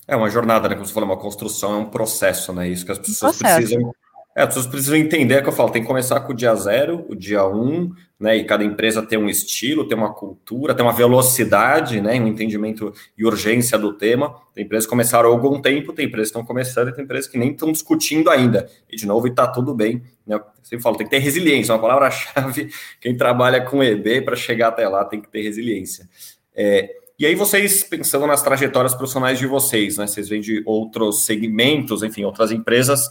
É 0.07 0.15
uma 0.15 0.29
jornada, 0.29 0.69
né? 0.69 0.75
Como 0.75 0.87
você 0.87 0.93
falou, 0.93 1.09
uma 1.09 1.19
construção, 1.19 1.73
é 1.73 1.77
um 1.79 1.89
processo, 1.89 2.53
né? 2.53 2.69
Isso 2.69 2.85
que 2.85 2.93
as 2.93 2.99
pessoas 2.99 3.39
precisam 3.39 3.91
é, 4.39 4.43
as 4.43 4.49
pessoas 4.49 4.67
precisam 4.69 4.97
entender 4.97 5.35
é 5.35 5.43
que 5.43 5.49
eu 5.49 5.53
falo, 5.53 5.69
tem 5.71 5.83
que 5.83 5.89
começar 5.89 6.21
com 6.21 6.33
o 6.33 6.37
dia 6.37 6.55
zero, 6.55 7.05
o 7.09 7.17
dia 7.17 7.45
um, 7.45 7.93
né? 8.21 8.37
E 8.37 8.45
cada 8.45 8.63
empresa 8.63 9.03
tem 9.03 9.19
um 9.19 9.29
estilo, 9.29 9.89
tem 9.89 9.99
uma 9.99 10.15
cultura, 10.15 10.77
tem 10.77 10.87
uma 10.87 10.93
velocidade, 10.93 12.01
né? 12.01 12.21
Um 12.21 12.29
entendimento 12.29 12.93
e 13.17 13.25
urgência 13.25 13.77
do 13.77 13.93
tema. 13.95 14.33
Tem 14.55 14.65
empresas 14.65 14.87
que 14.87 14.91
começaram 14.91 15.29
há 15.29 15.33
algum 15.33 15.61
tempo, 15.61 15.93
tem 15.93 16.07
empresas 16.07 16.29
que 16.29 16.39
estão 16.39 16.47
começando 16.47 16.89
e 16.89 16.93
tem 16.93 17.03
empresas 17.03 17.29
que 17.29 17.37
nem 17.37 17.51
estão 17.51 17.73
discutindo 17.73 18.31
ainda. 18.31 18.71
E 18.89 18.95
de 18.95 19.09
novo, 19.09 19.27
está 19.27 19.45
tudo 19.45 19.75
bem. 19.75 20.05
Né? 20.25 20.37
Eu 20.37 20.43
sempre 20.63 20.85
falo, 20.85 20.97
tem 20.97 21.07
que 21.09 21.11
ter 21.11 21.19
resiliência, 21.19 21.75
uma 21.75 21.81
palavra-chave. 21.81 22.71
Quem 23.01 23.17
trabalha 23.17 23.61
com 23.63 23.83
EB 23.83 24.23
para 24.23 24.37
chegar 24.37 24.69
até 24.69 24.87
lá 24.87 25.05
tem 25.05 25.21
que 25.21 25.29
ter 25.29 25.43
resiliência. 25.43 26.09
É, 26.55 26.89
e 27.19 27.27
aí 27.27 27.35
vocês, 27.35 27.83
pensando 27.83 28.25
nas 28.25 28.41
trajetórias 28.41 28.95
profissionais 28.95 29.37
de 29.37 29.49
vocês, 29.49 29.97
né? 29.97 30.07
Vocês 30.07 30.29
vêm 30.29 30.41
de 30.41 30.63
outros 30.65 31.25
segmentos, 31.25 32.05
enfim, 32.05 32.23
outras 32.23 32.53
empresas 32.53 33.09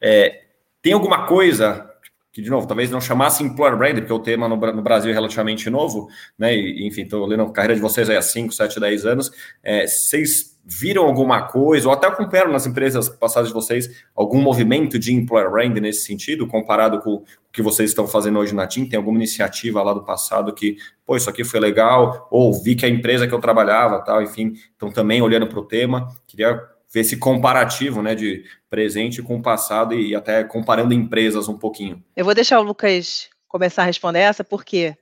É, 0.00 0.46
tem 0.88 0.94
alguma 0.94 1.26
coisa 1.26 1.86
que, 2.32 2.40
de 2.40 2.48
novo, 2.48 2.66
talvez 2.66 2.90
não 2.90 2.98
chamasse 2.98 3.44
Employer 3.44 3.76
Brand, 3.76 3.96
porque 3.96 4.12
o 4.12 4.18
tema 4.18 4.48
no, 4.48 4.56
no 4.56 4.80
Brasil 4.80 5.10
é 5.10 5.12
relativamente 5.12 5.68
novo, 5.68 6.08
né? 6.38 6.56
E, 6.56 6.86
enfim, 6.86 7.02
estou 7.02 7.26
lendo 7.26 7.42
a 7.42 7.52
carreira 7.52 7.74
de 7.74 7.80
vocês 7.82 8.08
aí 8.08 8.16
há 8.16 8.22
5, 8.22 8.54
7, 8.54 8.80
10 8.80 9.04
anos. 9.04 9.30
É, 9.62 9.86
vocês 9.86 10.58
viram 10.64 11.04
alguma 11.04 11.42
coisa, 11.42 11.88
ou 11.88 11.92
até 11.92 12.06
acompanharam 12.06 12.50
nas 12.50 12.66
empresas 12.66 13.06
passadas 13.06 13.48
de 13.48 13.54
vocês, 13.54 14.02
algum 14.16 14.40
movimento 14.40 14.98
de 14.98 15.12
Employer 15.12 15.50
Brand 15.50 15.76
nesse 15.76 16.06
sentido, 16.06 16.46
comparado 16.46 17.00
com 17.00 17.16
o 17.16 17.24
que 17.52 17.60
vocês 17.60 17.90
estão 17.90 18.06
fazendo 18.06 18.38
hoje 18.38 18.54
na 18.54 18.66
TIM? 18.66 18.88
Tem 18.88 18.96
alguma 18.96 19.18
iniciativa 19.18 19.82
lá 19.82 19.92
do 19.92 20.06
passado 20.06 20.54
que, 20.54 20.78
pô, 21.04 21.16
isso 21.16 21.28
aqui 21.28 21.44
foi 21.44 21.60
legal, 21.60 22.26
ou 22.30 22.50
vi 22.54 22.74
que 22.74 22.86
a 22.86 22.88
empresa 22.88 23.28
que 23.28 23.34
eu 23.34 23.40
trabalhava, 23.40 24.02
tal, 24.02 24.22
enfim, 24.22 24.54
estão 24.72 24.90
também 24.90 25.20
olhando 25.20 25.46
para 25.46 25.60
o 25.60 25.64
tema. 25.66 26.08
Queria 26.26 26.58
ver 26.92 27.00
esse 27.00 27.16
comparativo, 27.16 28.02
né, 28.02 28.14
de 28.14 28.44
presente 28.70 29.22
com 29.22 29.42
passado 29.42 29.94
e 29.94 30.14
até 30.14 30.44
comparando 30.44 30.94
empresas 30.94 31.48
um 31.48 31.58
pouquinho. 31.58 32.02
Eu 32.16 32.24
vou 32.24 32.34
deixar 32.34 32.60
o 32.60 32.62
Lucas 32.62 33.28
começar 33.46 33.82
a 33.82 33.86
responder 33.86 34.20
essa, 34.20 34.42
porque 34.44 34.94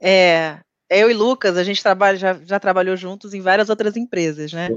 é, 0.00 0.58
eu 0.90 1.10
e 1.10 1.14
Lucas, 1.14 1.56
a 1.56 1.64
gente 1.64 1.82
trabalha, 1.82 2.16
já, 2.16 2.38
já 2.44 2.58
trabalhou 2.58 2.96
juntos 2.96 3.34
em 3.34 3.40
várias 3.40 3.68
outras 3.68 3.96
empresas, 3.96 4.52
né? 4.52 4.68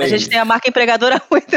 A 0.00 0.06
gente 0.06 0.28
tem 0.28 0.38
a 0.38 0.44
marca 0.44 0.68
empregadora 0.68 1.22
muito. 1.30 1.56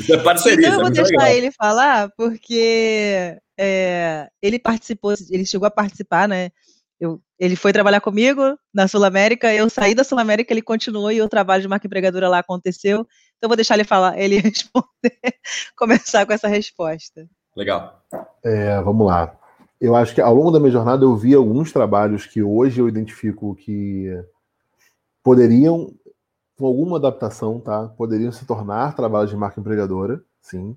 Isso 0.00 0.14
é 0.14 0.22
parceria. 0.22 0.66
Então 0.66 0.72
eu 0.72 0.80
vou 0.80 0.88
é 0.88 0.92
deixar 0.92 1.24
legal. 1.24 1.28
ele 1.28 1.52
falar, 1.52 2.10
porque 2.16 3.36
é, 3.58 4.28
ele 4.40 4.58
participou, 4.58 5.12
ele 5.30 5.44
chegou 5.44 5.66
a 5.66 5.70
participar, 5.70 6.26
né? 6.26 6.50
Eu, 7.02 7.20
ele 7.38 7.56
foi 7.56 7.72
trabalhar 7.72 8.00
comigo 8.00 8.56
na 8.72 8.86
Sul 8.86 9.04
América, 9.04 9.52
eu 9.52 9.68
saí 9.68 9.94
da 9.94 10.04
Sul 10.04 10.18
América, 10.18 10.52
ele 10.52 10.62
continuou 10.62 11.10
e 11.10 11.20
o 11.20 11.28
trabalho 11.28 11.62
de 11.62 11.68
marca 11.68 11.86
empregadora 11.86 12.28
lá 12.28 12.38
aconteceu. 12.38 13.00
Então 13.36 13.42
eu 13.42 13.48
vou 13.48 13.56
deixar 13.56 13.74
ele 13.74 13.84
falar, 13.84 14.16
ele 14.20 14.38
responder, 14.38 15.34
começar 15.76 16.24
com 16.26 16.32
essa 16.32 16.46
resposta. 16.46 17.26
Legal. 17.56 18.00
É, 18.44 18.80
vamos 18.82 19.06
lá 19.06 19.36
eu 19.82 19.96
acho 19.96 20.14
que 20.14 20.20
ao 20.20 20.32
longo 20.32 20.52
da 20.52 20.60
minha 20.60 20.70
jornada 20.70 21.04
eu 21.04 21.16
vi 21.16 21.34
alguns 21.34 21.72
trabalhos 21.72 22.24
que 22.24 22.40
hoje 22.40 22.80
eu 22.80 22.88
identifico 22.88 23.52
que 23.56 24.06
poderiam, 25.24 25.92
com 26.56 26.66
alguma 26.66 26.98
adaptação, 26.98 27.58
tá? 27.58 27.88
Poderiam 27.88 28.30
se 28.30 28.46
tornar 28.46 28.94
trabalhos 28.94 29.30
de 29.30 29.36
marca 29.36 29.58
empregadora, 29.58 30.22
sim. 30.40 30.76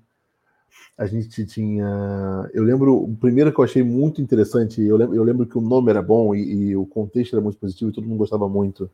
A 0.98 1.04
gente 1.04 1.44
tinha. 1.44 2.48
Eu 2.54 2.64
lembro, 2.64 2.96
o 2.96 3.14
primeiro 3.16 3.52
que 3.52 3.60
eu 3.60 3.64
achei 3.64 3.82
muito 3.82 4.22
interessante, 4.22 4.82
eu 4.82 4.96
lembro, 4.96 5.14
eu 5.14 5.22
lembro 5.22 5.46
que 5.46 5.58
o 5.58 5.60
nome 5.60 5.90
era 5.90 6.00
bom 6.00 6.34
e, 6.34 6.70
e, 6.70 6.76
o 6.76 6.86
contexto 6.86 7.34
era 7.34 7.42
muito 7.42 7.58
positivo 7.58 7.90
e 7.90 7.94
todo 7.94 8.06
mundo 8.06 8.18
gostava 8.18 8.48
muito. 8.48 8.90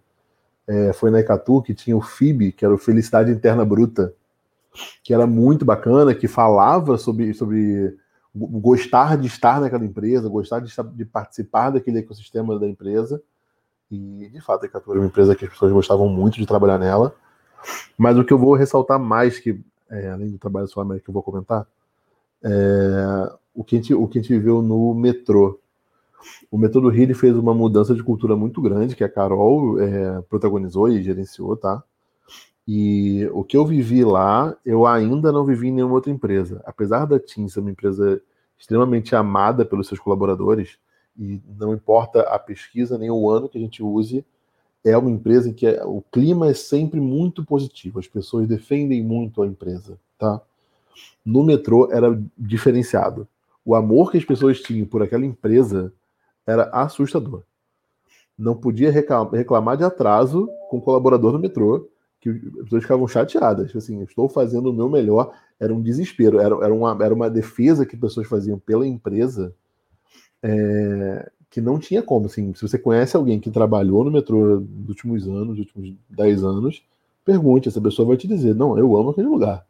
É, 0.66 0.92
foi 0.92 1.10
na 1.10 1.20
Ecatu 1.20 1.62
que 1.62 1.74
tinha 1.74 1.96
o 1.96 2.00
FIB, 2.00 2.52
que 2.52 2.64
era 2.64 2.74
o 2.74 2.78
Felicidade 2.78 3.30
Interna 3.30 3.64
Bruta, 3.64 4.12
que 5.02 5.14
era 5.14 5.26
muito 5.26 5.64
bacana, 5.64 6.14
que 6.14 6.26
falava 6.26 6.98
sobre, 6.98 7.34
sobre 7.34 7.96
gostar 8.34 9.16
de 9.16 9.28
estar 9.28 9.60
naquela 9.60 9.84
empresa, 9.84 10.28
gostar 10.28 10.60
de, 10.60 10.74
de 10.94 11.04
participar 11.04 11.70
daquele 11.70 12.00
ecossistema 12.00 12.58
da 12.58 12.66
empresa. 12.66 13.22
E, 13.90 14.28
de 14.32 14.40
fato, 14.40 14.64
a 14.64 14.66
Ecatura 14.66 14.98
é 14.98 15.00
uma 15.02 15.06
empresa 15.06 15.36
que 15.36 15.44
as 15.44 15.50
pessoas 15.50 15.70
gostavam 15.70 16.08
muito 16.08 16.36
de 16.36 16.46
trabalhar 16.46 16.78
nela. 16.78 17.14
Mas 17.96 18.16
o 18.16 18.24
que 18.24 18.32
eu 18.32 18.38
vou 18.38 18.54
ressaltar 18.54 18.98
mais, 18.98 19.38
que 19.38 19.60
é, 19.90 20.10
além 20.10 20.30
do 20.30 20.38
trabalho 20.38 20.66
da 20.66 20.72
Sul 20.72 20.82
América 20.82 21.04
que 21.04 21.10
eu 21.10 21.14
vou 21.14 21.22
comentar, 21.22 21.66
é 22.44 23.32
o 23.54 23.62
que, 23.62 23.76
a 23.76 23.78
gente, 23.78 23.94
o 23.94 24.08
que 24.08 24.18
a 24.18 24.22
gente 24.22 24.32
viveu 24.32 24.62
no 24.62 24.94
metrô. 24.94 25.58
O 26.50 26.56
metrô 26.56 26.80
do 26.80 26.88
Rio 26.88 27.14
fez 27.14 27.36
uma 27.36 27.54
mudança 27.54 27.94
de 27.94 28.02
cultura 28.02 28.36
muito 28.36 28.60
grande, 28.62 28.96
que 28.96 29.04
a 29.04 29.08
Carol 29.08 29.80
é, 29.80 30.22
protagonizou 30.22 30.88
e 30.88 31.02
gerenciou, 31.02 31.56
tá? 31.56 31.82
E 32.66 33.28
o 33.32 33.42
que 33.42 33.56
eu 33.56 33.66
vivi 33.66 34.04
lá, 34.04 34.56
eu 34.64 34.86
ainda 34.86 35.32
não 35.32 35.44
vivi 35.44 35.68
em 35.68 35.72
nenhuma 35.72 35.94
outra 35.94 36.12
empresa. 36.12 36.62
Apesar 36.64 37.06
da 37.06 37.18
TIM 37.18 37.48
ser 37.48 37.60
uma 37.60 37.70
empresa 37.70 38.22
extremamente 38.58 39.16
amada 39.16 39.64
pelos 39.64 39.88
seus 39.88 39.98
colaboradores, 39.98 40.78
e 41.18 41.40
não 41.58 41.74
importa 41.74 42.22
a 42.22 42.38
pesquisa 42.38 42.96
nem 42.96 43.10
o 43.10 43.28
ano 43.28 43.48
que 43.48 43.58
a 43.58 43.60
gente 43.60 43.82
use, 43.82 44.24
é 44.84 44.96
uma 44.96 45.10
empresa 45.10 45.50
em 45.50 45.52
que 45.52 45.68
o 45.84 46.02
clima 46.12 46.48
é 46.48 46.54
sempre 46.54 47.00
muito 47.00 47.44
positivo, 47.44 47.98
as 47.98 48.06
pessoas 48.06 48.48
defendem 48.48 49.02
muito 49.02 49.42
a 49.42 49.46
empresa, 49.46 49.98
tá? 50.18 50.40
No 51.24 51.42
metrô 51.42 51.90
era 51.90 52.20
diferenciado. 52.36 53.26
O 53.64 53.74
amor 53.74 54.10
que 54.10 54.18
as 54.18 54.24
pessoas 54.24 54.60
tinham 54.60 54.86
por 54.86 55.02
aquela 55.02 55.24
empresa 55.24 55.92
era 56.46 56.64
assustador. 56.72 57.42
Não 58.36 58.56
podia 58.56 58.90
reclamar 58.90 59.76
de 59.76 59.84
atraso 59.84 60.48
com 60.68 60.78
o 60.78 60.82
colaborador 60.82 61.32
no 61.32 61.38
metrô, 61.38 61.88
que 62.20 62.30
as 62.30 62.64
pessoas 62.64 62.82
ficavam 62.82 63.06
chateadas. 63.06 63.66
Tipo 63.66 63.78
assim, 63.78 64.02
estou 64.02 64.28
fazendo 64.28 64.70
o 64.70 64.72
meu 64.72 64.88
melhor. 64.88 65.32
Era 65.60 65.72
um 65.72 65.80
desespero, 65.80 66.40
era, 66.40 66.54
era, 66.64 66.74
uma, 66.74 66.98
era 67.04 67.14
uma 67.14 67.30
defesa 67.30 67.86
que 67.86 67.96
pessoas 67.96 68.26
faziam 68.26 68.58
pela 68.58 68.86
empresa 68.86 69.54
é, 70.42 71.30
que 71.50 71.60
não 71.60 71.78
tinha 71.78 72.02
como. 72.02 72.26
Assim, 72.26 72.54
se 72.54 72.62
você 72.62 72.78
conhece 72.78 73.16
alguém 73.16 73.38
que 73.38 73.50
trabalhou 73.50 74.02
no 74.04 74.10
metrô 74.10 74.60
nos 74.60 74.88
últimos 74.88 75.28
anos, 75.28 75.48
nos 75.48 75.58
últimos 75.58 75.94
10 76.10 76.44
anos, 76.44 76.82
pergunte, 77.24 77.68
essa 77.68 77.80
pessoa 77.80 78.08
vai 78.08 78.16
te 78.16 78.26
dizer: 78.26 78.54
não, 78.54 78.78
eu 78.78 78.96
amo 78.96 79.10
aquele 79.10 79.28
lugar. 79.28 79.64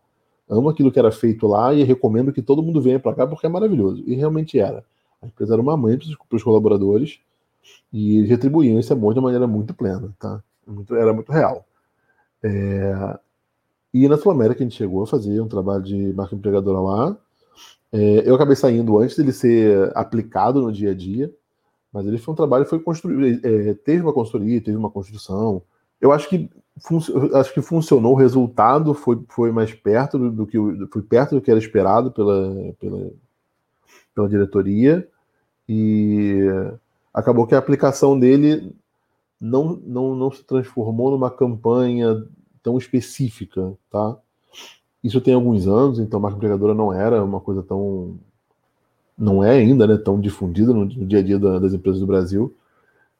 Amo 0.52 0.68
aquilo 0.68 0.92
que 0.92 0.99
era 0.99 1.11
feito 1.11 1.47
lá 1.47 1.73
e 1.73 1.82
recomendo 1.82 2.32
que 2.32 2.42
todo 2.42 2.62
mundo 2.62 2.80
venha 2.80 3.00
para 3.00 3.14
cá 3.14 3.26
porque 3.26 3.47
é 3.47 3.49
maravilhoso. 3.49 4.02
E 4.06 4.14
realmente 4.14 4.59
era. 4.59 4.85
A 5.23 5.26
empresa 5.26 5.54
era 5.54 5.62
uma 5.62 5.76
mãe 5.76 5.99
para 5.99 6.37
os 6.37 6.42
colaboradores 6.42 7.21
e 7.92 8.18
eles 8.18 8.28
retribuíam 8.28 8.78
esse 8.78 8.92
amor 8.92 9.14
de 9.14 9.21
uma 9.21 9.28
maneira 9.28 9.47
muito 9.47 9.73
plena, 9.73 10.12
tá? 10.18 10.42
Muito, 10.66 10.94
era 10.94 11.12
muito 11.12 11.32
real. 11.32 11.64
É, 12.42 13.18
e 13.94 14.09
na 14.09 14.18
Sul 14.18 14.32
América 14.32 14.61
a 14.61 14.64
gente 14.64 14.76
chegou 14.76 15.02
a 15.02 15.06
fazer 15.06 15.40
um 15.40 15.49
trabalho 15.49 15.82
de 15.82 16.12
marca 16.12 16.35
empregadora 16.35 16.80
lá. 16.80 17.16
É, 17.92 18.28
eu 18.28 18.35
acabei 18.35 18.56
saindo 18.56 18.99
antes 18.99 19.16
dele 19.16 19.32
ser 19.32 19.90
aplicado 19.94 20.61
no 20.61 20.73
dia 20.73 20.90
a 20.90 20.94
dia, 20.94 21.32
mas 21.92 22.06
ele 22.06 22.18
foi 22.18 22.32
um 22.32 22.37
trabalho 22.37 22.64
foi 22.66 22.80
construído, 22.80 23.47
é, 23.47 23.75
teve 23.75 24.02
uma 24.02 24.12
consultoria, 24.12 24.61
teve 24.61 24.76
uma 24.76 24.90
construção. 24.90 25.62
Eu 26.02 26.12
acho 26.12 26.28
que 26.28 26.50
acho 27.35 27.54
que 27.54 27.62
funcionou, 27.62 28.12
o 28.12 28.16
resultado 28.16 28.92
foi, 28.92 29.23
foi 29.28 29.52
mais 29.52 29.73
perto 29.73 30.18
do, 30.18 30.30
do 30.30 30.47
que 30.47 30.59
foi 30.90 31.02
perto 31.02 31.35
do 31.35 31.40
que 31.40 31.50
era 31.50 31.61
esperado 31.61 32.11
pela, 32.11 32.75
pela, 32.80 33.11
pela 34.14 34.28
diretoria 34.28 35.06
e 35.68 36.40
acabou 37.14 37.47
que 37.47 37.54
a 37.54 37.59
aplicação 37.59 38.18
dele 38.18 38.75
não, 39.40 39.80
não, 39.85 40.14
não 40.14 40.30
se 40.30 40.42
transformou 40.44 41.11
numa 41.11 41.30
campanha 41.30 42.25
tão 42.62 42.78
específica, 42.78 43.73
tá? 43.90 44.16
Isso 45.02 45.21
tem 45.21 45.35
alguns 45.35 45.66
anos, 45.66 45.99
então 45.99 46.18
a 46.18 46.23
marca 46.23 46.37
empregadora 46.37 46.75
não 46.75 46.92
era 46.92 47.23
uma 47.25 47.40
coisa 47.40 47.62
tão. 47.62 48.16
não 49.18 49.42
é 49.42 49.50
ainda 49.50 49.87
né, 49.87 49.97
tão 49.97 50.21
difundida 50.21 50.73
no, 50.73 50.87
dia 50.87 51.18
a 51.18 51.23
dia 51.23 51.38
da, 51.38 51.59
das 51.59 51.75
empresas 51.75 52.00
do 52.00 52.06
Brasil. 52.06 52.54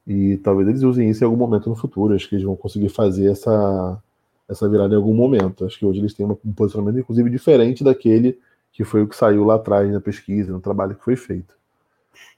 E 0.05 0.37
talvez 0.37 0.67
eles 0.67 0.83
usem 0.83 1.09
isso 1.09 1.23
em 1.23 1.25
algum 1.25 1.37
momento 1.37 1.69
no 1.69 1.75
futuro. 1.75 2.13
Acho 2.13 2.27
que 2.27 2.35
eles 2.35 2.45
vão 2.45 2.55
conseguir 2.55 2.89
fazer 2.89 3.31
essa, 3.31 4.01
essa 4.49 4.67
virada 4.69 4.93
em 4.93 4.97
algum 4.97 5.13
momento. 5.13 5.65
Acho 5.65 5.79
que 5.79 5.85
hoje 5.85 5.99
eles 5.99 6.13
têm 6.13 6.25
um 6.25 6.53
posicionamento, 6.53 6.99
inclusive, 6.99 7.29
diferente 7.29 7.83
daquele 7.83 8.39
que 8.71 8.83
foi 8.83 9.03
o 9.03 9.07
que 9.07 9.15
saiu 9.15 9.45
lá 9.45 9.55
atrás 9.55 9.89
na 9.91 10.01
pesquisa, 10.01 10.51
no 10.51 10.59
trabalho 10.59 10.95
que 10.95 11.03
foi 11.03 11.15
feito. 11.15 11.55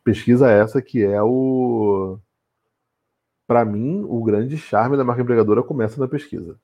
Pesquisa 0.03 0.49
essa 0.49 0.81
que 0.81 1.03
é 1.03 1.21
o 1.23 2.19
para 3.47 3.63
mim, 3.63 4.03
o 4.07 4.23
grande 4.23 4.57
charme 4.57 4.97
da 4.97 5.03
marca 5.03 5.21
empregadora 5.21 5.61
começa 5.61 5.99
na 5.99 6.07
pesquisa. 6.07 6.55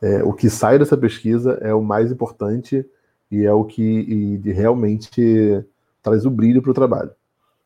É, 0.00 0.22
o 0.22 0.32
que 0.32 0.48
sai 0.48 0.78
dessa 0.78 0.96
pesquisa 0.96 1.58
é 1.60 1.74
o 1.74 1.82
mais 1.82 2.10
importante 2.10 2.86
e 3.30 3.44
é 3.44 3.52
o 3.52 3.64
que 3.64 4.40
realmente 4.44 5.64
traz 6.02 6.24
o 6.24 6.30
brilho 6.30 6.62
para 6.62 6.70
o 6.70 6.74
trabalho. 6.74 7.10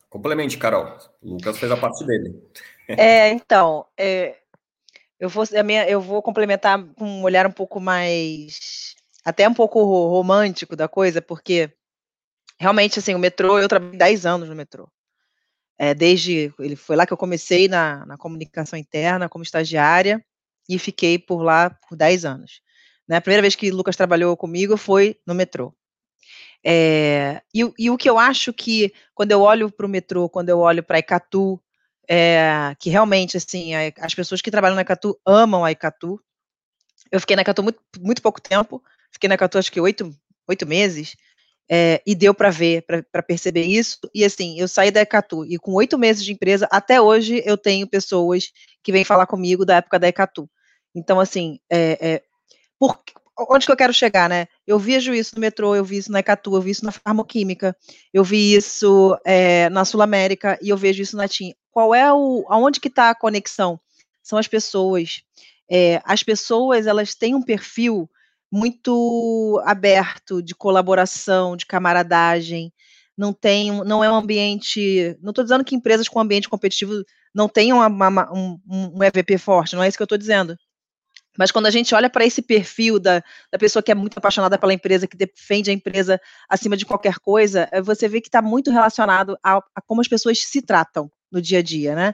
Complemente, 0.09 0.57
Carol. 0.57 0.97
O 1.21 1.33
Lucas 1.33 1.57
fez 1.57 1.71
a 1.71 1.77
parte 1.77 2.05
dele. 2.05 2.41
É, 2.87 3.29
então, 3.29 3.85
é, 3.97 4.35
eu, 5.19 5.29
vou, 5.29 5.43
minha, 5.63 5.87
eu 5.89 6.01
vou 6.01 6.21
complementar 6.21 6.83
com 6.95 7.05
um 7.05 7.23
olhar 7.23 7.47
um 7.47 7.51
pouco 7.51 7.79
mais. 7.79 8.95
até 9.23 9.47
um 9.47 9.53
pouco 9.53 9.81
romântico 9.83 10.75
da 10.75 10.87
coisa, 10.87 11.21
porque 11.21 11.71
realmente, 12.59 12.99
assim, 12.99 13.15
o 13.15 13.19
metrô, 13.19 13.59
eu 13.59 13.67
trabalhei 13.67 13.97
10 13.97 14.25
anos 14.25 14.49
no 14.49 14.55
metrô. 14.55 14.89
É, 15.77 15.93
desde 15.93 16.53
ele 16.59 16.75
foi 16.75 16.95
lá 16.95 17.05
que 17.05 17.11
eu 17.11 17.17
comecei 17.17 17.67
na, 17.67 18.05
na 18.05 18.17
comunicação 18.17 18.79
interna 18.79 19.27
como 19.27 19.43
estagiária 19.43 20.23
e 20.69 20.79
fiquei 20.79 21.19
por 21.19 21.41
lá 21.41 21.69
por 21.89 21.97
10 21.97 22.23
anos. 22.25 22.61
Né? 23.07 23.17
A 23.17 23.21
primeira 23.21 23.41
vez 23.41 23.55
que 23.55 23.69
o 23.69 23.75
Lucas 23.75 23.95
trabalhou 23.95 24.35
comigo 24.37 24.77
foi 24.77 25.17
no 25.25 25.35
metrô. 25.35 25.73
É, 26.63 27.41
e, 27.53 27.61
e, 27.77 27.89
o 27.91 27.97
que 27.97 28.09
eu 28.09 28.17
acho 28.17 28.51
que, 28.51 28.91
quando 29.13 29.31
eu 29.31 29.41
olho 29.41 29.71
para 29.71 29.85
o 29.85 29.89
metrô, 29.89 30.27
quando 30.27 30.49
eu 30.49 30.59
olho 30.59 30.81
para 30.81 30.97
Icatu, 30.97 31.61
é, 32.09 32.75
que 32.79 32.89
realmente, 32.89 33.37
assim, 33.37 33.71
as 33.99 34.13
pessoas 34.13 34.41
que 34.41 34.51
trabalham 34.51 34.75
na 34.75 34.81
Icatu 34.81 35.19
amam 35.25 35.63
a 35.63 35.71
Icatu. 35.71 36.19
Eu 37.11 37.19
fiquei 37.19 37.35
na 37.35 37.41
Icatu 37.41 37.63
muito, 37.63 37.79
muito 37.99 38.21
pouco 38.21 38.41
tempo, 38.41 38.83
fiquei 39.11 39.27
na 39.27 39.35
Icatu 39.35 39.57
acho 39.57 39.71
que 39.71 39.79
oito, 39.79 40.15
oito 40.47 40.65
meses, 40.65 41.15
é, 41.69 42.01
e 42.05 42.13
deu 42.13 42.33
para 42.33 42.49
ver, 42.49 42.83
para 42.83 43.23
perceber 43.23 43.63
isso. 43.63 43.99
E 44.13 44.23
assim, 44.23 44.59
eu 44.59 44.67
saí 44.67 44.91
da 44.91 45.01
Ecatu 45.01 45.45
e 45.45 45.57
com 45.57 45.73
oito 45.73 45.97
meses 45.97 46.23
de 46.23 46.31
empresa, 46.31 46.67
até 46.71 47.01
hoje 47.01 47.41
eu 47.45 47.57
tenho 47.57 47.87
pessoas 47.87 48.51
que 48.83 48.91
vêm 48.91 49.03
falar 49.03 49.25
comigo 49.25 49.65
da 49.65 49.77
época 49.77 49.99
da 49.99 50.07
Ecatu. 50.07 50.49
Então, 50.93 51.19
assim, 51.19 51.59
é, 51.69 51.97
é, 51.99 52.23
por, 52.79 52.99
onde 53.49 53.65
que 53.65 53.71
eu 53.71 53.77
quero 53.77 53.93
chegar, 53.93 54.29
né? 54.29 54.47
Eu 54.65 54.79
vejo 54.79 55.13
isso 55.13 55.35
no 55.35 55.41
metrô, 55.41 55.75
eu 55.75 55.83
vi 55.83 55.97
isso 55.97 56.11
na 56.11 56.19
Ecatu, 56.19 56.55
eu 56.55 56.61
vi 56.61 56.71
isso 56.71 56.85
na 56.85 56.91
farmoquímica, 56.91 57.75
eu 58.13 58.23
vi 58.23 58.55
isso 58.55 59.17
é, 59.25 59.69
na 59.69 59.83
Sul 59.83 60.01
América 60.01 60.57
e 60.61 60.69
eu 60.69 60.77
vejo 60.77 61.01
isso 61.01 61.17
na 61.17 61.27
TIM. 61.27 61.53
Qual 61.75 61.93
é 61.93 62.09
o, 62.13 62.45
aonde 62.47 62.79
que 62.79 62.87
está 62.87 63.09
a 63.09 63.15
conexão? 63.15 63.77
São 64.23 64.39
as 64.39 64.47
pessoas. 64.47 65.21
É, 65.69 66.01
as 66.05 66.23
pessoas, 66.23 66.87
elas 66.87 67.13
têm 67.15 67.35
um 67.35 67.41
perfil 67.41 68.09
muito 68.49 69.61
aberto 69.65 70.41
de 70.41 70.55
colaboração, 70.55 71.57
de 71.57 71.65
camaradagem, 71.65 72.71
não 73.17 73.33
tem, 73.33 73.73
não 73.83 74.01
é 74.01 74.09
um 74.09 74.15
ambiente, 74.15 75.17
não 75.21 75.31
estou 75.31 75.43
dizendo 75.43 75.65
que 75.65 75.75
empresas 75.75 76.07
com 76.07 76.17
ambiente 76.17 76.47
competitivo 76.47 77.03
não 77.33 77.49
tenham 77.49 77.79
uma, 77.79 78.07
uma, 78.07 78.33
um, 78.33 78.57
um 78.65 79.03
EVP 79.03 79.37
forte, 79.37 79.75
não 79.75 79.83
é 79.83 79.89
isso 79.89 79.97
que 79.97 80.01
eu 80.01 80.05
estou 80.05 80.17
dizendo. 80.17 80.55
Mas 81.37 81.51
quando 81.51 81.65
a 81.65 81.71
gente 81.71 81.93
olha 81.93 82.09
para 82.09 82.25
esse 82.25 82.41
perfil 82.41 83.01
da, 83.01 83.21
da 83.51 83.59
pessoa 83.59 83.83
que 83.83 83.91
é 83.91 83.95
muito 83.95 84.17
apaixonada 84.17 84.57
pela 84.57 84.73
empresa, 84.73 85.07
que 85.07 85.17
defende 85.17 85.69
a 85.69 85.73
empresa 85.73 86.21
acima 86.47 86.77
de 86.77 86.85
qualquer 86.85 87.19
coisa, 87.19 87.67
eh, 87.73 87.81
você 87.81 88.07
vê 88.07 88.21
que 88.21 88.29
está 88.29 88.41
muito 88.41 88.71
relacionado 88.71 89.37
a, 89.43 89.57
a, 89.57 89.81
como 89.85 89.99
as 89.99 90.07
pessoas 90.07 90.39
se 90.39 90.61
tratam 90.61 91.11
no 91.35 91.41
dia 91.41 91.59
a 91.59 91.61
dia, 91.61 91.93
né? 91.93 92.13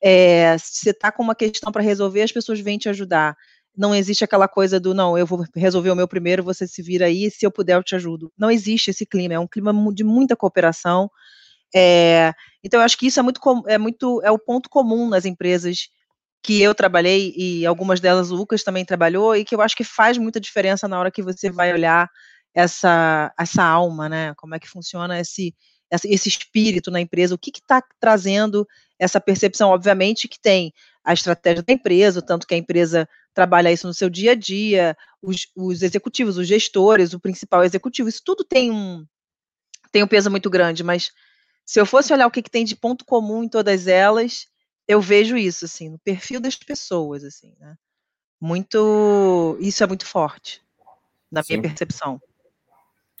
É, 0.00 0.56
se 0.58 0.82
você 0.82 0.90
está 0.90 1.10
com 1.10 1.22
uma 1.22 1.34
questão 1.34 1.72
para 1.72 1.82
resolver, 1.82 2.22
as 2.22 2.30
pessoas 2.30 2.60
vêm 2.60 2.78
te 2.78 2.88
ajudar. 2.88 3.36
Não 3.76 3.94
existe 3.94 4.24
aquela 4.24 4.46
coisa 4.48 4.78
do 4.78 4.94
não, 4.94 5.16
eu 5.16 5.26
vou 5.26 5.44
resolver 5.56 5.90
o 5.90 5.96
meu 5.96 6.06
primeiro, 6.06 6.42
você 6.42 6.66
se 6.66 6.82
vira 6.82 7.06
aí, 7.06 7.30
se 7.30 7.46
eu 7.46 7.50
puder 7.50 7.76
eu 7.76 7.82
te 7.82 7.94
ajudo. 7.96 8.32
Não 8.36 8.50
existe 8.50 8.90
esse 8.90 9.06
clima, 9.06 9.34
é 9.34 9.38
um 9.38 9.46
clima 9.46 9.72
de 9.94 10.04
muita 10.04 10.36
cooperação. 10.36 11.10
É, 11.74 12.32
então 12.62 12.80
eu 12.80 12.84
acho 12.84 12.98
que 12.98 13.06
isso 13.06 13.20
é 13.20 13.22
muito, 13.22 13.40
é 13.66 13.78
muito 13.78 14.20
é 14.22 14.30
o 14.30 14.38
ponto 14.38 14.68
comum 14.70 15.08
nas 15.08 15.24
empresas 15.24 15.88
que 16.42 16.62
eu 16.62 16.74
trabalhei 16.74 17.34
e 17.36 17.66
algumas 17.66 18.00
delas 18.00 18.30
o 18.30 18.36
Lucas 18.36 18.62
também 18.62 18.84
trabalhou 18.84 19.36
e 19.36 19.44
que 19.44 19.54
eu 19.54 19.60
acho 19.60 19.76
que 19.76 19.84
faz 19.84 20.18
muita 20.18 20.40
diferença 20.40 20.88
na 20.88 20.98
hora 20.98 21.10
que 21.10 21.22
você 21.22 21.50
vai 21.50 21.72
olhar 21.72 22.08
essa 22.54 23.32
essa 23.38 23.62
alma, 23.64 24.08
né? 24.08 24.34
Como 24.36 24.54
é 24.54 24.58
que 24.60 24.68
funciona 24.68 25.20
esse 25.20 25.54
esse 25.90 26.28
espírito 26.28 26.90
na 26.90 27.00
empresa, 27.00 27.34
o 27.34 27.38
que 27.38 27.50
está 27.50 27.82
trazendo 27.98 28.66
essa 28.98 29.20
percepção, 29.20 29.70
obviamente 29.70 30.28
que 30.28 30.38
tem 30.38 30.72
a 31.04 31.12
estratégia 31.12 31.62
da 31.62 31.72
empresa, 31.72 32.20
tanto 32.20 32.46
que 32.46 32.54
a 32.54 32.58
empresa 32.58 33.08
trabalha 33.32 33.72
isso 33.72 33.86
no 33.86 33.94
seu 33.94 34.10
dia 34.10 34.32
a 34.32 34.34
dia, 34.34 34.96
os, 35.22 35.46
os 35.56 35.82
executivos, 35.82 36.36
os 36.36 36.46
gestores, 36.46 37.14
o 37.14 37.20
principal 37.20 37.64
executivo, 37.64 38.08
isso 38.08 38.22
tudo 38.24 38.44
tem 38.44 38.70
um 38.70 39.06
tem 39.90 40.02
um 40.02 40.08
peso 40.08 40.30
muito 40.30 40.50
grande, 40.50 40.84
mas 40.84 41.10
se 41.64 41.80
eu 41.80 41.86
fosse 41.86 42.12
olhar 42.12 42.26
o 42.26 42.30
que, 42.30 42.42
que 42.42 42.50
tem 42.50 42.64
de 42.64 42.76
ponto 42.76 43.04
comum 43.04 43.44
em 43.44 43.48
todas 43.48 43.86
elas, 43.86 44.46
eu 44.86 45.00
vejo 45.00 45.36
isso, 45.36 45.66
assim, 45.66 45.88
no 45.90 45.98
perfil 45.98 46.40
das 46.40 46.56
pessoas, 46.56 47.22
assim, 47.24 47.54
né? 47.58 47.76
Muito. 48.40 49.58
Isso 49.60 49.82
é 49.82 49.86
muito 49.86 50.06
forte, 50.06 50.62
na 51.30 51.42
Sim. 51.42 51.58
minha 51.58 51.68
percepção. 51.68 52.20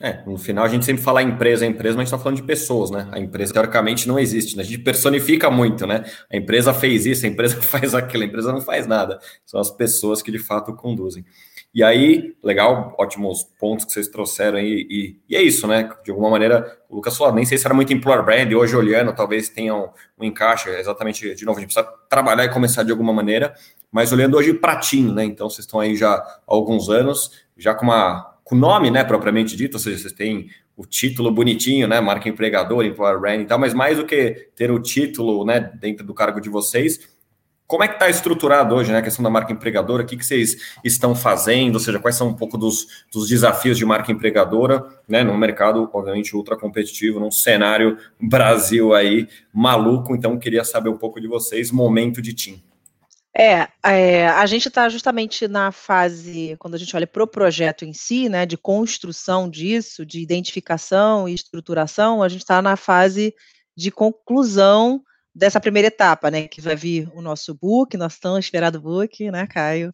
É, 0.00 0.22
no 0.24 0.38
final 0.38 0.64
a 0.64 0.68
gente 0.68 0.84
sempre 0.84 1.02
fala 1.02 1.20
empresa, 1.20 1.66
empresa, 1.66 1.96
mas 1.96 2.02
a 2.02 2.04
gente 2.04 2.14
está 2.14 2.18
falando 2.18 2.36
de 2.36 2.44
pessoas, 2.44 2.88
né? 2.88 3.08
A 3.10 3.18
empresa 3.18 3.52
teoricamente 3.52 4.06
não 4.06 4.16
existe, 4.16 4.56
né? 4.56 4.62
A 4.62 4.66
gente 4.66 4.78
personifica 4.78 5.50
muito, 5.50 5.88
né? 5.88 6.04
A 6.30 6.36
empresa 6.36 6.72
fez 6.72 7.04
isso, 7.04 7.26
a 7.26 7.28
empresa 7.28 7.56
faz 7.62 7.96
aquilo, 7.96 8.22
a 8.22 8.26
empresa 8.26 8.52
não 8.52 8.60
faz 8.60 8.86
nada. 8.86 9.18
São 9.44 9.58
as 9.60 9.70
pessoas 9.70 10.22
que 10.22 10.30
de 10.30 10.38
fato 10.38 10.72
conduzem. 10.74 11.24
E 11.74 11.82
aí, 11.82 12.34
legal, 12.42 12.94
ótimos 12.96 13.42
pontos 13.58 13.84
que 13.84 13.92
vocês 13.92 14.06
trouxeram 14.08 14.58
aí. 14.58 14.86
E, 14.88 15.20
e 15.28 15.36
é 15.36 15.42
isso, 15.42 15.66
né? 15.66 15.90
De 16.04 16.12
alguma 16.12 16.30
maneira, 16.30 16.78
o 16.88 16.96
Lucas 16.96 17.16
falou, 17.16 17.34
nem 17.34 17.44
sei 17.44 17.58
se 17.58 17.66
era 17.66 17.74
muito 17.74 17.92
employer 17.92 18.24
brand, 18.24 18.52
hoje 18.52 18.76
olhando, 18.76 19.12
talvez 19.12 19.48
tenha 19.48 19.74
um, 19.74 19.88
um 20.18 20.24
encaixe, 20.24 20.70
exatamente, 20.70 21.34
de 21.34 21.44
novo, 21.44 21.58
a 21.58 21.60
gente 21.60 21.74
precisa 21.74 21.92
trabalhar 22.08 22.44
e 22.44 22.48
começar 22.50 22.84
de 22.84 22.92
alguma 22.92 23.12
maneira, 23.12 23.52
mas 23.90 24.12
olhando 24.12 24.36
hoje 24.36 24.54
pratinho, 24.54 25.12
né? 25.12 25.24
Então, 25.24 25.50
vocês 25.50 25.66
estão 25.66 25.80
aí 25.80 25.96
já 25.96 26.14
há 26.14 26.40
alguns 26.46 26.88
anos, 26.88 27.32
já 27.56 27.74
com 27.74 27.84
uma 27.84 28.37
com 28.48 28.56
nome, 28.56 28.90
né, 28.90 29.04
propriamente 29.04 29.54
dito, 29.54 29.74
ou 29.74 29.78
seja, 29.78 29.98
vocês 29.98 30.12
têm 30.14 30.48
o 30.74 30.86
título 30.86 31.30
bonitinho, 31.30 31.86
né, 31.86 32.00
marca 32.00 32.30
empregador, 32.30 32.82
employer 32.82 33.20
brand 33.20 33.42
e 33.42 33.44
tal, 33.44 33.58
mas 33.58 33.74
mais 33.74 33.98
do 33.98 34.06
que 34.06 34.48
ter 34.56 34.70
o 34.70 34.80
título, 34.80 35.44
né, 35.44 35.70
dentro 35.78 36.02
do 36.02 36.14
cargo 36.14 36.40
de 36.40 36.48
vocês, 36.48 36.98
como 37.66 37.84
é 37.84 37.88
que 37.88 37.94
está 37.94 38.08
estruturado 38.08 38.74
hoje, 38.74 38.90
né, 38.90 39.00
a 39.00 39.02
questão 39.02 39.22
da 39.22 39.28
marca 39.28 39.52
empregadora? 39.52 40.02
O 40.02 40.06
que, 40.06 40.16
que 40.16 40.24
vocês 40.24 40.56
estão 40.82 41.14
fazendo? 41.14 41.74
Ou 41.74 41.80
seja, 41.80 41.98
quais 41.98 42.16
são 42.16 42.28
um 42.28 42.32
pouco 42.32 42.56
dos, 42.56 43.04
dos 43.12 43.28
desafios 43.28 43.76
de 43.76 43.84
marca 43.84 44.10
empregadora, 44.10 44.82
né, 45.06 45.22
num 45.22 45.36
mercado, 45.36 45.86
obviamente, 45.92 46.34
ultra 46.34 46.56
competitivo, 46.56 47.20
num 47.20 47.30
cenário 47.30 47.98
Brasil 48.18 48.94
aí 48.94 49.28
maluco. 49.52 50.16
Então, 50.16 50.38
queria 50.38 50.64
saber 50.64 50.88
um 50.88 50.96
pouco 50.96 51.20
de 51.20 51.28
vocês, 51.28 51.70
momento 51.70 52.22
de 52.22 52.32
team. 52.32 52.67
É, 53.38 53.68
é 53.84 54.26
a 54.26 54.44
gente 54.46 54.66
está 54.66 54.88
justamente 54.88 55.46
na 55.46 55.70
fase, 55.70 56.56
quando 56.58 56.74
a 56.74 56.78
gente 56.78 56.94
olha 56.96 57.06
para 57.06 57.22
o 57.22 57.26
projeto 57.26 57.84
em 57.84 57.92
si, 57.92 58.28
né, 58.28 58.44
de 58.44 58.56
construção 58.56 59.48
disso, 59.48 60.04
de 60.04 60.20
identificação 60.20 61.28
e 61.28 61.34
estruturação, 61.34 62.20
a 62.20 62.28
gente 62.28 62.40
está 62.40 62.60
na 62.60 62.76
fase 62.76 63.32
de 63.76 63.92
conclusão 63.92 65.00
dessa 65.32 65.60
primeira 65.60 65.86
etapa, 65.86 66.32
né, 66.32 66.48
que 66.48 66.60
vai 66.60 66.74
vir 66.74 67.08
o 67.14 67.22
nosso 67.22 67.54
book, 67.54 67.96
nosso 67.96 68.18
tão 68.20 68.36
esperado 68.36 68.80
book, 68.80 69.30
né, 69.30 69.46
Caio? 69.46 69.92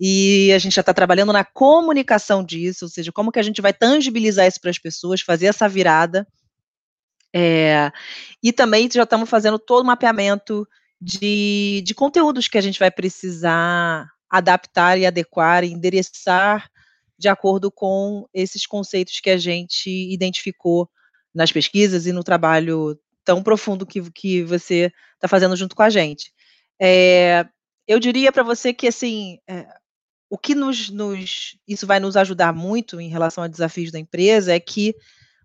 E 0.00 0.50
a 0.54 0.58
gente 0.58 0.74
já 0.74 0.80
está 0.80 0.94
trabalhando 0.94 1.34
na 1.34 1.44
comunicação 1.44 2.42
disso, 2.42 2.86
ou 2.86 2.88
seja, 2.88 3.12
como 3.12 3.30
que 3.30 3.38
a 3.38 3.42
gente 3.42 3.60
vai 3.60 3.74
tangibilizar 3.74 4.46
isso 4.46 4.60
para 4.60 4.70
as 4.70 4.78
pessoas, 4.78 5.20
fazer 5.20 5.46
essa 5.46 5.68
virada. 5.68 6.26
É, 7.34 7.92
e 8.42 8.54
também 8.54 8.88
já 8.90 9.02
estamos 9.02 9.28
fazendo 9.28 9.58
todo 9.58 9.82
o 9.82 9.86
mapeamento 9.86 10.66
de, 11.06 11.82
de 11.86 11.94
conteúdos 11.94 12.48
que 12.48 12.58
a 12.58 12.60
gente 12.60 12.80
vai 12.80 12.90
precisar 12.90 14.10
adaptar 14.28 14.98
e 14.98 15.06
adequar 15.06 15.62
e 15.62 15.70
endereçar 15.70 16.68
de 17.16 17.28
acordo 17.28 17.70
com 17.70 18.28
esses 18.34 18.66
conceitos 18.66 19.20
que 19.20 19.30
a 19.30 19.36
gente 19.36 19.88
identificou 19.88 20.90
nas 21.32 21.52
pesquisas 21.52 22.06
e 22.06 22.12
no 22.12 22.24
trabalho 22.24 22.98
tão 23.24 23.40
profundo 23.40 23.86
que, 23.86 24.10
que 24.10 24.42
você 24.42 24.92
está 25.14 25.28
fazendo 25.28 25.54
junto 25.54 25.76
com 25.76 25.82
a 25.84 25.88
gente. 25.88 26.32
É, 26.80 27.46
eu 27.86 28.00
diria 28.00 28.32
para 28.32 28.42
você 28.42 28.74
que 28.74 28.88
assim 28.88 29.38
é, 29.48 29.64
o 30.28 30.36
que 30.36 30.56
nos, 30.56 30.90
nos, 30.90 31.56
isso 31.68 31.86
vai 31.86 32.00
nos 32.00 32.16
ajudar 32.16 32.52
muito 32.52 33.00
em 33.00 33.08
relação 33.08 33.44
a 33.44 33.48
desafios 33.48 33.92
da 33.92 33.98
empresa 34.00 34.52
é 34.52 34.58
que 34.58 34.92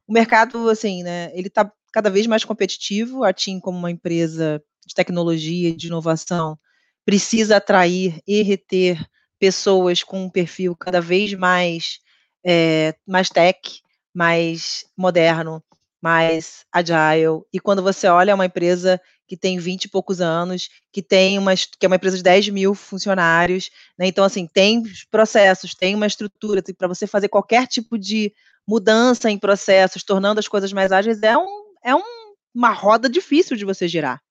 o 0.08 0.12
mercado 0.12 0.70
assim 0.70 1.04
né 1.04 1.30
ele 1.36 1.50
está 1.50 1.72
cada 1.94 2.10
vez 2.10 2.26
mais 2.26 2.44
competitivo 2.44 3.24
a 3.24 3.32
TIM 3.32 3.60
como 3.60 3.78
uma 3.78 3.92
empresa 3.92 4.62
de 4.86 4.94
tecnologia 4.94 5.76
de 5.76 5.88
inovação 5.88 6.58
precisa 7.06 7.58
atrair 7.58 8.22
e 8.28 8.42
reter 8.42 9.04
pessoas 9.40 10.04
com 10.04 10.24
um 10.24 10.30
perfil 10.30 10.76
cada 10.76 11.02
vez 11.02 11.34
mais 11.34 12.00
é, 12.46 12.96
mais 13.08 13.30
tech 13.30 13.82
mais 14.14 14.86
moderno 14.98 15.64
mais 16.02 16.66
agile. 16.72 17.44
E 17.54 17.60
quando 17.60 17.84
você 17.84 18.08
olha 18.08 18.34
uma 18.34 18.48
empresa 18.48 19.00
que 19.28 19.38
tem 19.38 19.60
20 19.60 19.86
e 19.86 19.90
poucos 19.90 20.20
anos, 20.20 20.70
que 20.92 21.02
tem 21.02 21.38
uma, 21.38 21.56
que 21.56 21.86
é 21.86 21.88
uma 21.88 21.96
empresa 21.96 22.18
de 22.18 22.24
10 22.24 22.50
mil 22.50 22.74
funcionários, 22.74 23.70
né? 23.98 24.08
Então, 24.08 24.26
assim, 24.26 24.46
tem 24.46 24.84
processos, 25.10 25.74
tem 25.76 25.96
uma 25.96 26.08
estrutura 26.08 26.62
para 26.78 26.88
você 26.88 27.08
fazer 27.08 27.30
qualquer 27.30 27.68
tipo 27.68 27.98
de 27.98 28.34
mudança 28.68 29.30
em 29.30 29.38
processos, 29.38 30.04
tornando 30.04 30.40
as 30.40 30.48
coisas 30.48 30.74
mais 30.74 30.92
ágeis, 30.92 31.22
é, 31.24 31.38
um, 31.38 31.74
é 31.84 31.96
um, 31.96 32.34
uma 32.54 32.72
roda 32.72 33.10
difícil 33.10 33.56
de 33.56 33.64
você 33.64 33.88
girar. 33.88 34.22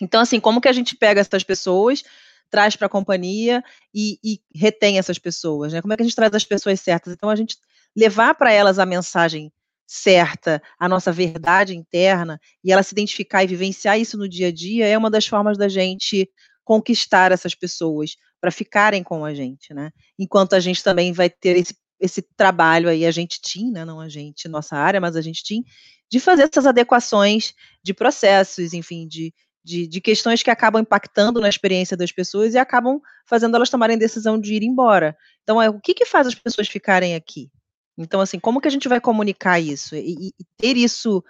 Então, 0.00 0.20
assim, 0.20 0.38
como 0.40 0.60
que 0.60 0.68
a 0.68 0.72
gente 0.72 0.96
pega 0.96 1.20
essas 1.20 1.42
pessoas, 1.42 2.02
traz 2.50 2.76
para 2.76 2.86
a 2.86 2.90
companhia 2.90 3.62
e, 3.94 4.18
e 4.22 4.40
retém 4.54 4.98
essas 4.98 5.18
pessoas, 5.18 5.72
né? 5.72 5.80
Como 5.80 5.92
é 5.92 5.96
que 5.96 6.02
a 6.02 6.06
gente 6.06 6.16
traz 6.16 6.32
as 6.34 6.44
pessoas 6.44 6.80
certas? 6.80 7.12
Então, 7.12 7.28
a 7.28 7.36
gente 7.36 7.56
levar 7.94 8.34
para 8.34 8.52
elas 8.52 8.78
a 8.78 8.86
mensagem 8.86 9.52
certa, 9.86 10.60
a 10.78 10.88
nossa 10.88 11.12
verdade 11.12 11.74
interna, 11.74 12.40
e 12.62 12.72
ela 12.72 12.82
se 12.82 12.92
identificar 12.92 13.44
e 13.44 13.46
vivenciar 13.46 13.98
isso 13.98 14.18
no 14.18 14.28
dia 14.28 14.48
a 14.48 14.52
dia, 14.52 14.86
é 14.86 14.98
uma 14.98 15.10
das 15.10 15.26
formas 15.26 15.56
da 15.56 15.68
gente 15.68 16.28
conquistar 16.64 17.30
essas 17.30 17.54
pessoas 17.54 18.16
para 18.40 18.50
ficarem 18.50 19.02
com 19.02 19.24
a 19.24 19.32
gente, 19.32 19.72
né? 19.72 19.90
Enquanto 20.18 20.54
a 20.54 20.60
gente 20.60 20.82
também 20.82 21.12
vai 21.12 21.30
ter 21.30 21.56
esse, 21.56 21.76
esse 22.00 22.20
trabalho 22.36 22.88
aí, 22.88 23.06
a 23.06 23.10
gente 23.10 23.40
tinha, 23.40 23.72
né? 23.72 23.84
não 23.84 24.00
a 24.00 24.08
gente, 24.08 24.48
nossa 24.48 24.76
área, 24.76 25.00
mas 25.00 25.16
a 25.16 25.22
gente 25.22 25.42
tinha, 25.42 25.62
de 26.10 26.20
fazer 26.20 26.42
essas 26.42 26.66
adequações 26.66 27.54
de 27.82 27.94
processos, 27.94 28.74
enfim, 28.74 29.06
de, 29.06 29.32
de, 29.66 29.84
de, 29.88 30.00
questões 30.00 30.44
que 30.44 30.50
acabam 30.50 30.80
impactando 30.80 31.40
na 31.40 31.48
experiência 31.48 31.96
das 31.96 32.12
pessoas 32.12 32.54
e 32.54 32.58
acabam 32.58 33.00
fazendo 33.26 33.56
elas 33.56 33.68
tomarem 33.68 33.98
decisão 33.98 34.40
de 34.40 34.54
ir 34.54 34.62
embora. 34.62 35.16
Então, 35.42 35.60
é 35.60 35.68
o 35.68 35.80
que, 35.80 35.92
que 35.92 36.04
faz 36.04 36.28
as 36.28 36.36
pessoas 36.36 36.68
ficarem 36.68 37.16
aqui? 37.16 37.50
Então, 37.98 38.20
assim, 38.20 38.38
como 38.38 38.60
que 38.60 38.68
a 38.68 38.70
gente 38.70 38.86
vai 38.88 39.00
comunicar 39.00 39.58
isso? 39.58 39.96
E, 39.96 40.28
e 40.28 40.44
ter 40.56 40.76
isso 40.76 41.22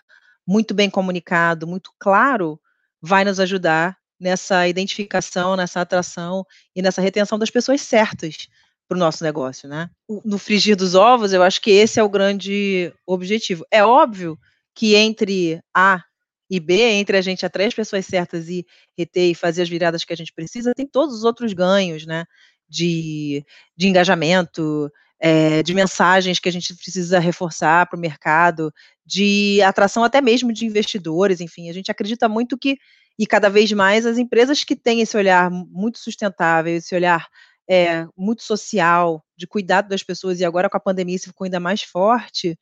muito 0.47 0.75
bem 0.75 0.91
comunicado, 0.91 1.67
muito 1.67 1.91
claro, 1.99 2.61
vai 3.01 3.25
nos 3.25 3.41
ajudar 3.41 3.97
nessa 4.21 4.69
identificação, 4.69 5.57
nessa 5.57 5.81
atração 5.81 6.45
e 6.75 6.83
nessa 6.83 7.01
retenção 7.01 7.39
das 7.39 7.51
pessoas 7.51 7.81
certas 7.81 8.49
para 8.87 8.97
o 8.97 9.01
nosso 9.01 9.25
negócio, 9.25 9.67
né? 9.67 9.89
No 10.25 10.37
frigir 10.37 10.77
dos 10.77 10.95
ovos, 10.95 11.33
eu 11.33 11.43
acho 11.43 11.61
que 11.61 11.71
esse 11.71 11.99
é 11.99 12.03
o 12.03 12.09
grande 12.09 12.93
objetivo. 13.07 13.65
É 13.71 13.83
óbvio 13.83 14.39
que 14.75 14.95
entre 14.95 15.59
A 15.75 16.05
e 16.49 16.61
B, 16.61 16.81
entre 16.81 17.17
a 17.17 17.21
gente 17.21 17.45
atrair 17.45 17.67
as 17.67 17.75
pessoas 17.75 18.07
certas 18.07 18.49
e 18.49 18.65
reter 18.97 19.31
e 19.31 19.35
fazer 19.35 19.63
as 19.63 19.69
viradas 19.69 20.05
que 20.05 20.13
a 20.13 20.17
gente 20.17 20.33
precisa, 20.33 20.75
tem 20.75 20.87
todos 20.87 21.17
os 21.17 21.25
outros 21.25 21.53
ganhos, 21.53 22.07
né? 22.07 22.25
De, 22.69 23.45
de 23.77 23.89
engajamento, 23.89 24.91
é, 25.19 25.63
de 25.63 25.75
mensagens 25.75 26.39
que 26.39 26.49
a 26.49 26.53
gente 26.53 26.75
precisa 26.75 27.19
reforçar 27.19 27.87
para 27.87 27.97
o 27.97 28.01
mercado, 28.01 28.73
de 29.05 29.61
atração 29.63 30.05
até 30.05 30.21
mesmo 30.21 30.53
de 30.53 30.67
investidores, 30.67 31.41
enfim, 31.41 31.71
a 31.71 31.73
gente 31.73 31.91
acredita 31.91 32.29
muito 32.29 32.59
que, 32.59 32.77
e 33.19 33.27
cada 33.27 33.49
vez 33.49 33.71
mais, 33.73 34.05
as 34.05 34.19
empresas 34.19 34.65
que 34.65 34.77
têm 34.77 35.01
esse 35.01 35.17
olhar 35.17 35.51
muito 35.51 35.99
sustentável, 35.99 36.77
esse 36.77 36.95
olhar 36.95 37.27
é, 37.69 38.07
muito 38.17 38.43
social, 38.43 39.25
de 39.37 39.47
cuidado 39.47 39.89
das 39.89 40.03
pessoas, 40.03 40.41
e 40.41 40.45
agora 40.45 40.69
com 40.69 40.77
a 40.77 40.81
pandemia 40.81 41.17
isso 41.17 41.29
ficou 41.29 41.45
ainda 41.45 41.61
mais 41.61 41.83
forte, 41.83 42.59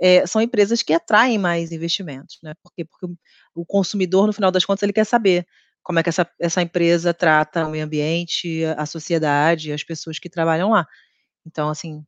é, 0.00 0.26
são 0.26 0.40
empresas 0.42 0.82
que 0.82 0.92
atraem 0.92 1.38
mais 1.38 1.72
investimentos, 1.72 2.38
né? 2.42 2.54
Porque, 2.62 2.84
porque 2.84 3.06
o 3.54 3.64
consumidor, 3.64 4.26
no 4.26 4.32
final 4.32 4.50
das 4.50 4.64
contas, 4.64 4.82
ele 4.82 4.92
quer 4.92 5.04
saber 5.06 5.46
como 5.82 5.98
é 5.98 6.02
que 6.02 6.08
essa, 6.08 6.28
essa 6.40 6.60
empresa 6.60 7.14
trata 7.14 7.66
o 7.66 7.70
meio 7.70 7.84
ambiente, 7.84 8.64
a 8.76 8.84
sociedade, 8.86 9.72
as 9.72 9.84
pessoas 9.84 10.18
que 10.18 10.28
trabalham 10.28 10.70
lá. 10.70 10.86
Então, 11.46 11.68
assim, 11.68 12.04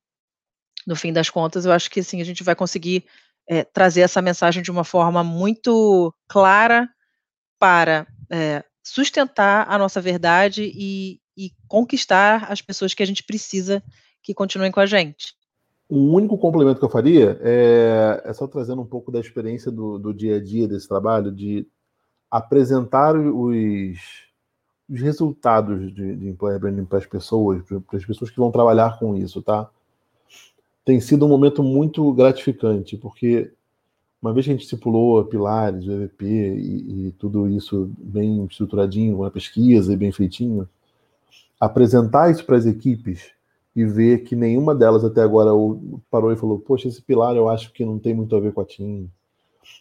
no 0.87 0.97
fim 0.97 1.13
das 1.13 1.31
contas, 1.31 1.65
eu 1.65 1.73
acho 1.73 1.91
que 1.91 2.01
assim, 2.01 2.21
a 2.21 2.25
gente 2.25 2.43
vai 2.43 2.57
conseguir 2.57 3.05
é, 3.49 3.65
trazer 3.65 4.01
essa 4.01 4.21
mensagem 4.21 4.63
de 4.63 4.71
uma 4.71 4.85
forma 4.85 5.23
muito 5.23 6.13
clara 6.29 6.89
para 7.59 8.07
é, 8.31 8.65
sustentar 8.83 9.67
a 9.71 9.79
nossa 9.79 10.01
verdade 10.01 10.71
e, 10.75 11.21
e 11.37 11.53
conquistar 11.69 12.51
as 12.51 12.61
pessoas 12.61 12.95
que 12.95 13.03
a 13.03 13.07
gente 13.07 13.23
precisa 13.23 13.83
que 14.23 14.35
continuem 14.35 14.73
com 14.73 14.81
a 14.81 14.87
gente. 14.87 15.35
O 15.89 16.13
único 16.13 16.37
complemento 16.37 16.79
que 16.79 16.85
eu 16.85 16.91
faria 16.91 17.39
é, 17.41 18.23
é 18.27 18.33
só 18.35 18.47
trazendo 18.47 18.83
um 18.83 18.87
pouco 18.87 19.11
da 19.11 19.19
experiência 19.19 19.71
do, 19.71 19.99
do 19.99 20.13
dia 20.13 20.37
a 20.37 20.43
dia 20.43 20.69
desse 20.69 20.87
trabalho, 20.87 21.33
de 21.33 21.67
apresentar 22.31 23.17
os, 23.17 23.99
os 24.87 25.01
resultados 25.01 25.95
de, 25.95 26.15
de 26.15 26.29
employer 26.29 26.61
branding 26.61 26.85
para 26.85 26.99
as 26.99 27.07
pessoas, 27.07 27.63
para 27.63 27.99
as 27.99 28.05
pessoas 28.05 28.31
que 28.31 28.37
vão 28.37 28.51
trabalhar 28.51 28.99
com 28.99 29.17
isso, 29.17 29.41
tá? 29.41 29.71
Tem 30.85 31.01
sido 31.01 31.25
um 31.25 31.29
momento 31.29 31.63
muito 31.63 32.13
gratificante, 32.13 32.99
porque 32.99 33.51
uma 34.21 34.35
vez 34.35 34.45
que 34.45 34.51
a 34.51 34.55
gente 34.55 34.65
estipulou 34.65 35.25
pilares, 35.25 35.87
o 35.87 35.93
EVP 35.93 36.27
e, 36.27 37.07
e 37.07 37.13
tudo 37.13 37.49
isso 37.49 37.91
bem 37.99 38.45
estruturadinho, 38.45 39.17
uma 39.17 39.31
pesquisa 39.31 39.91
e 39.93 39.97
bem 39.97 40.13
feitinho, 40.13 40.69
apresentar 41.59 42.31
isso 42.31 42.45
para 42.45 42.59
as 42.59 42.67
equipes 42.67 43.38
e 43.79 43.85
ver 43.85 44.25
que 44.25 44.35
nenhuma 44.35 44.75
delas 44.75 45.05
até 45.05 45.23
agora 45.23 45.51
parou 46.11 46.33
e 46.33 46.37
falou: 46.37 46.59
Poxa, 46.59 46.89
esse 46.89 47.01
pilar 47.01 47.37
eu 47.37 47.49
acho 47.49 47.73
que 47.73 47.85
não 47.85 47.97
tem 47.97 48.13
muito 48.13 48.35
a 48.35 48.41
ver 48.41 48.53
com 48.53 48.61
a 48.61 48.65
TIM, 48.65 49.09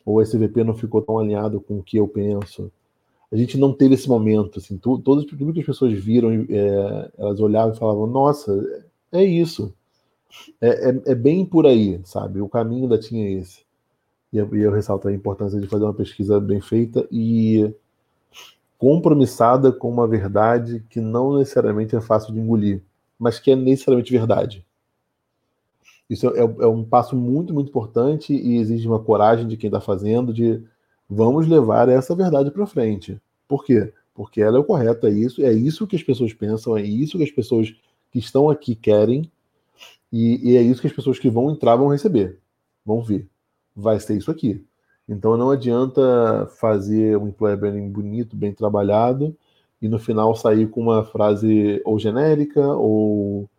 ou 0.05 0.21
esse 0.21 0.37
VP 0.37 0.63
não 0.63 0.75
ficou 0.75 1.01
tão 1.01 1.17
alinhado 1.17 1.59
com 1.59 1.79
o 1.79 1.83
que 1.83 1.97
eu 1.97 2.07
penso. 2.07 2.71
A 3.31 3.35
gente 3.35 3.57
não 3.57 3.73
teve 3.73 3.95
esse 3.95 4.07
momento. 4.07 4.59
Assim, 4.59 4.77
tu, 4.77 4.99
todas 4.99 5.25
as 5.25 5.65
pessoas 5.65 5.93
viram, 5.93 6.29
é, 6.31 7.11
elas 7.17 7.39
olhavam 7.39 7.73
e 7.73 7.77
falavam: 7.79 8.05
Nossa, 8.05 8.85
é 9.11 9.23
isso. 9.23 9.73
É, 10.61 10.91
é, 10.91 11.01
é, 11.07 11.15
bem 11.15 11.43
por 11.43 11.65
aí, 11.65 11.99
sabe? 12.03 12.39
O 12.39 12.47
caminho 12.47 12.87
da 12.87 12.99
TIM 12.99 13.23
é 13.23 13.31
esse. 13.31 13.65
E 14.31 14.37
eu, 14.37 14.55
e 14.55 14.61
eu 14.61 14.71
ressalto 14.71 15.07
a 15.07 15.13
importância 15.13 15.59
de 15.59 15.65
fazer 15.65 15.85
uma 15.85 15.93
pesquisa 15.93 16.39
bem 16.39 16.61
feita 16.61 17.07
e 17.11 17.73
compromissada 18.77 19.71
com 19.71 19.89
uma 19.89 20.07
verdade 20.07 20.85
que 20.87 21.01
não 21.01 21.39
necessariamente 21.39 21.95
é 21.95 22.01
fácil 22.01 22.31
de 22.31 22.39
engolir 22.39 22.83
mas 23.19 23.39
que 23.39 23.51
é 23.51 23.55
necessariamente 23.55 24.11
verdade. 24.11 24.65
Isso 26.09 26.27
é, 26.29 26.39
é, 26.39 26.67
um 26.67 26.83
passo 26.83 27.15
muito, 27.15 27.53
muito 27.53 27.69
importante 27.69 28.33
e 28.33 28.57
exige 28.57 28.87
uma 28.87 28.99
coragem 28.99 29.47
de 29.47 29.57
quem 29.57 29.67
está 29.67 29.81
fazendo 29.81 30.33
de 30.33 30.61
vamos 31.09 31.47
levar 31.47 31.89
essa 31.89 32.15
verdade 32.15 32.49
para 32.51 32.65
frente. 32.65 33.19
Por 33.47 33.63
quê? 33.65 33.91
Porque 34.13 34.41
ela 34.41 34.57
é 34.57 34.59
o 34.59 34.63
correto, 34.63 35.05
é 35.05 35.11
isso, 35.11 35.43
é 35.43 35.51
isso 35.51 35.85
que 35.85 35.95
as 35.95 36.03
pessoas 36.03 36.33
pensam, 36.33 36.77
é 36.77 36.81
isso 36.81 37.17
que 37.17 37.23
as 37.23 37.31
pessoas 37.31 37.75
que 38.11 38.19
estão 38.19 38.49
aqui 38.49 38.73
querem 38.73 39.29
e, 40.11 40.51
e 40.51 40.57
é 40.57 40.61
isso 40.61 40.81
que 40.81 40.87
as 40.87 40.93
pessoas 40.93 41.19
que 41.19 41.29
vão 41.29 41.51
entrar 41.51 41.75
vão 41.75 41.89
receber, 41.89 42.39
vão 42.85 43.01
ver. 43.01 43.27
Vai 43.75 43.99
ser 43.99 44.17
isso 44.17 44.31
aqui. 44.31 44.63
Então 45.07 45.37
não 45.37 45.51
adianta 45.51 46.47
fazer 46.59 47.17
um 47.17 47.27
employer 47.27 47.57
branding 47.57 47.89
bonito, 47.89 48.35
bem 48.35 48.53
trabalhado, 48.53 49.35
e 49.81 49.87
no 49.87 49.99
final 49.99 50.35
sair 50.35 50.67
com 50.69 50.81
uma 50.81 51.03
frase 51.03 51.81
ou 51.85 51.99
genérica 51.99 52.65
ou 52.65 53.49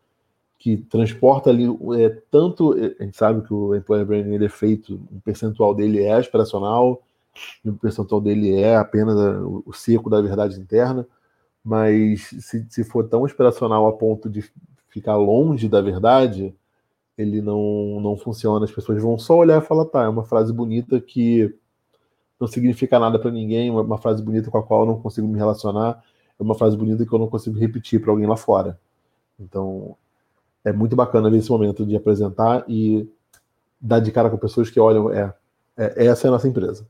que 0.58 0.76
transporta 0.76 1.50
ali 1.50 1.66
é, 1.96 2.08
tanto 2.30 2.72
a 2.72 3.04
gente 3.04 3.16
sabe 3.16 3.46
que 3.46 3.54
o 3.54 3.74
employer 3.74 4.04
branding 4.04 4.34
ele 4.34 4.46
é 4.46 4.48
feito 4.48 5.00
um 5.12 5.20
percentual 5.20 5.74
dele 5.74 6.02
é 6.02 6.14
aspiracional 6.14 7.02
e 7.64 7.70
um 7.70 7.76
percentual 7.76 8.20
dele 8.20 8.54
é 8.56 8.76
apenas 8.76 9.14
o 9.64 9.72
seco 9.72 10.10
da 10.10 10.20
verdade 10.20 10.58
interna 10.60 11.06
mas 11.64 12.22
se, 12.40 12.66
se 12.68 12.84
for 12.84 13.08
tão 13.08 13.24
aspiracional 13.24 13.86
a 13.86 13.92
ponto 13.92 14.28
de 14.28 14.44
ficar 14.88 15.16
longe 15.16 15.68
da 15.68 15.80
verdade 15.80 16.54
ele 17.18 17.42
não 17.42 18.00
não 18.00 18.16
funciona. 18.16 18.64
As 18.64 18.70
pessoas 18.70 19.02
vão 19.02 19.18
só 19.18 19.36
olhar 19.36 19.60
e 19.60 19.66
falar 19.66 19.84
tá 19.86 20.04
é 20.04 20.08
uma 20.08 20.24
frase 20.24 20.52
bonita 20.52 21.00
que 21.00 21.52
não 22.40 22.46
significa 22.46 22.98
nada 22.98 23.18
para 23.18 23.30
ninguém, 23.30 23.70
uma, 23.70 23.82
uma, 23.82 23.98
frase 23.98 24.22
bonita 24.22 24.50
com 24.50 24.58
a 24.58 24.62
qual 24.62 24.80
eu 24.80 24.86
não 24.86 25.00
consigo 25.00 25.26
me 25.26 25.36
relacionar, 25.36 26.02
é 26.38 26.42
uma 26.42 26.54
frase 26.54 26.76
bonita 26.76 27.04
que 27.04 27.12
eu 27.12 27.18
não 27.18 27.28
consigo 27.28 27.58
repetir 27.58 28.00
para 28.00 28.10
alguém 28.10 28.26
lá 28.26 28.36
fora. 28.36 28.78
Então, 29.38 29.96
é 30.64 30.72
muito 30.72 30.94
bacana 30.94 31.30
ver 31.30 31.38
esse 31.38 31.50
momento 31.50 31.84
de 31.84 31.96
apresentar 31.96 32.64
e 32.68 33.08
dar 33.80 34.00
de 34.00 34.10
cara 34.12 34.30
com 34.30 34.36
pessoas 34.36 34.70
que 34.70 34.78
olham, 34.78 35.10
é, 35.12 35.34
é 35.76 36.06
essa 36.06 36.26
é 36.26 36.28
a 36.28 36.32
nossa 36.32 36.48
empresa. 36.48 36.86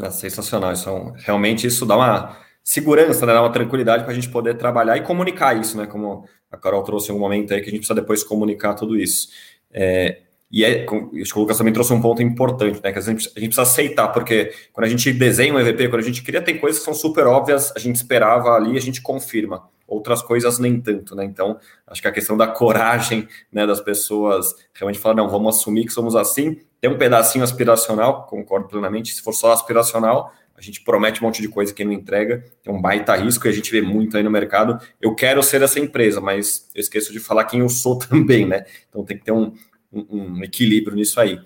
É 0.00 0.10
sensacional, 0.10 0.72
isso 0.72 0.88
é 0.88 1.12
realmente 1.16 1.66
isso 1.66 1.84
dá 1.84 1.96
uma 1.96 2.36
segurança, 2.62 3.26
né, 3.26 3.32
dá 3.32 3.42
uma 3.42 3.52
tranquilidade 3.52 4.04
para 4.04 4.12
a 4.12 4.14
gente 4.14 4.28
poder 4.28 4.56
trabalhar 4.56 4.96
e 4.96 5.02
comunicar 5.02 5.56
isso, 5.56 5.76
né, 5.76 5.86
como 5.86 6.24
a 6.50 6.56
Carol 6.56 6.82
trouxe 6.82 7.10
em 7.10 7.14
um 7.14 7.18
momento 7.18 7.52
aí 7.52 7.60
que 7.60 7.68
a 7.68 7.70
gente 7.70 7.80
precisa 7.80 8.00
depois 8.00 8.22
comunicar 8.22 8.74
tudo 8.74 8.96
isso. 8.96 9.28
É, 9.70 10.22
e 10.50 10.64
é, 10.64 10.84
acho 10.84 11.32
que 11.32 11.38
o 11.38 11.42
Lucas 11.42 11.58
também 11.58 11.72
trouxe 11.72 11.92
um 11.92 12.00
ponto 12.00 12.22
importante, 12.22 12.80
né? 12.82 12.90
Que 12.90 12.98
a 12.98 13.02
gente, 13.02 13.30
a 13.36 13.40
gente 13.40 13.54
precisa 13.54 13.62
aceitar, 13.62 14.08
porque 14.08 14.52
quando 14.72 14.86
a 14.86 14.88
gente 14.88 15.12
desenha 15.12 15.52
um 15.52 15.60
EVP, 15.60 15.88
quando 15.88 16.00
a 16.00 16.06
gente 16.06 16.22
cria, 16.22 16.40
tem 16.40 16.58
coisas 16.58 16.78
que 16.78 16.84
são 16.84 16.94
super 16.94 17.26
óbvias, 17.26 17.72
a 17.76 17.78
gente 17.78 17.96
esperava 17.96 18.50
ali, 18.50 18.76
a 18.76 18.80
gente 18.80 19.02
confirma. 19.02 19.68
Outras 19.86 20.22
coisas 20.22 20.58
nem 20.58 20.80
tanto, 20.80 21.14
né? 21.14 21.24
Então, 21.24 21.58
acho 21.86 22.00
que 22.00 22.08
a 22.08 22.12
questão 22.12 22.36
da 22.36 22.46
coragem 22.46 23.28
né, 23.52 23.66
das 23.66 23.80
pessoas 23.80 24.54
realmente 24.74 24.98
falar, 24.98 25.14
não, 25.14 25.28
vamos 25.28 25.56
assumir 25.56 25.84
que 25.84 25.92
somos 25.92 26.14
assim. 26.16 26.58
Tem 26.80 26.90
um 26.90 26.98
pedacinho 26.98 27.44
aspiracional, 27.44 28.26
concordo 28.26 28.68
plenamente. 28.68 29.14
Se 29.14 29.22
for 29.22 29.32
só 29.32 29.52
aspiracional, 29.52 30.32
a 30.58 30.60
gente 30.60 30.80
promete 30.82 31.22
um 31.22 31.26
monte 31.26 31.40
de 31.40 31.48
coisa 31.48 31.72
que 31.72 31.84
não 31.84 31.92
entrega, 31.92 32.44
é 32.64 32.70
um 32.70 32.82
baita 32.82 33.14
risco 33.14 33.46
e 33.46 33.48
a 33.48 33.52
gente 33.52 33.70
vê 33.70 33.80
muito 33.80 34.16
aí 34.16 34.22
no 34.22 34.30
mercado. 34.30 34.78
Eu 35.00 35.14
quero 35.14 35.42
ser 35.42 35.62
essa 35.62 35.78
empresa, 35.78 36.20
mas 36.20 36.68
eu 36.74 36.80
esqueço 36.80 37.12
de 37.12 37.20
falar 37.20 37.44
quem 37.44 37.60
eu 37.60 37.68
sou 37.68 37.96
também, 37.98 38.46
né? 38.46 38.64
Então 38.88 39.04
tem 39.04 39.16
que 39.16 39.24
ter 39.24 39.32
um, 39.32 39.52
um, 39.92 40.42
equilíbrio 40.42 40.96
nisso 40.96 41.20
aí. 41.20 41.40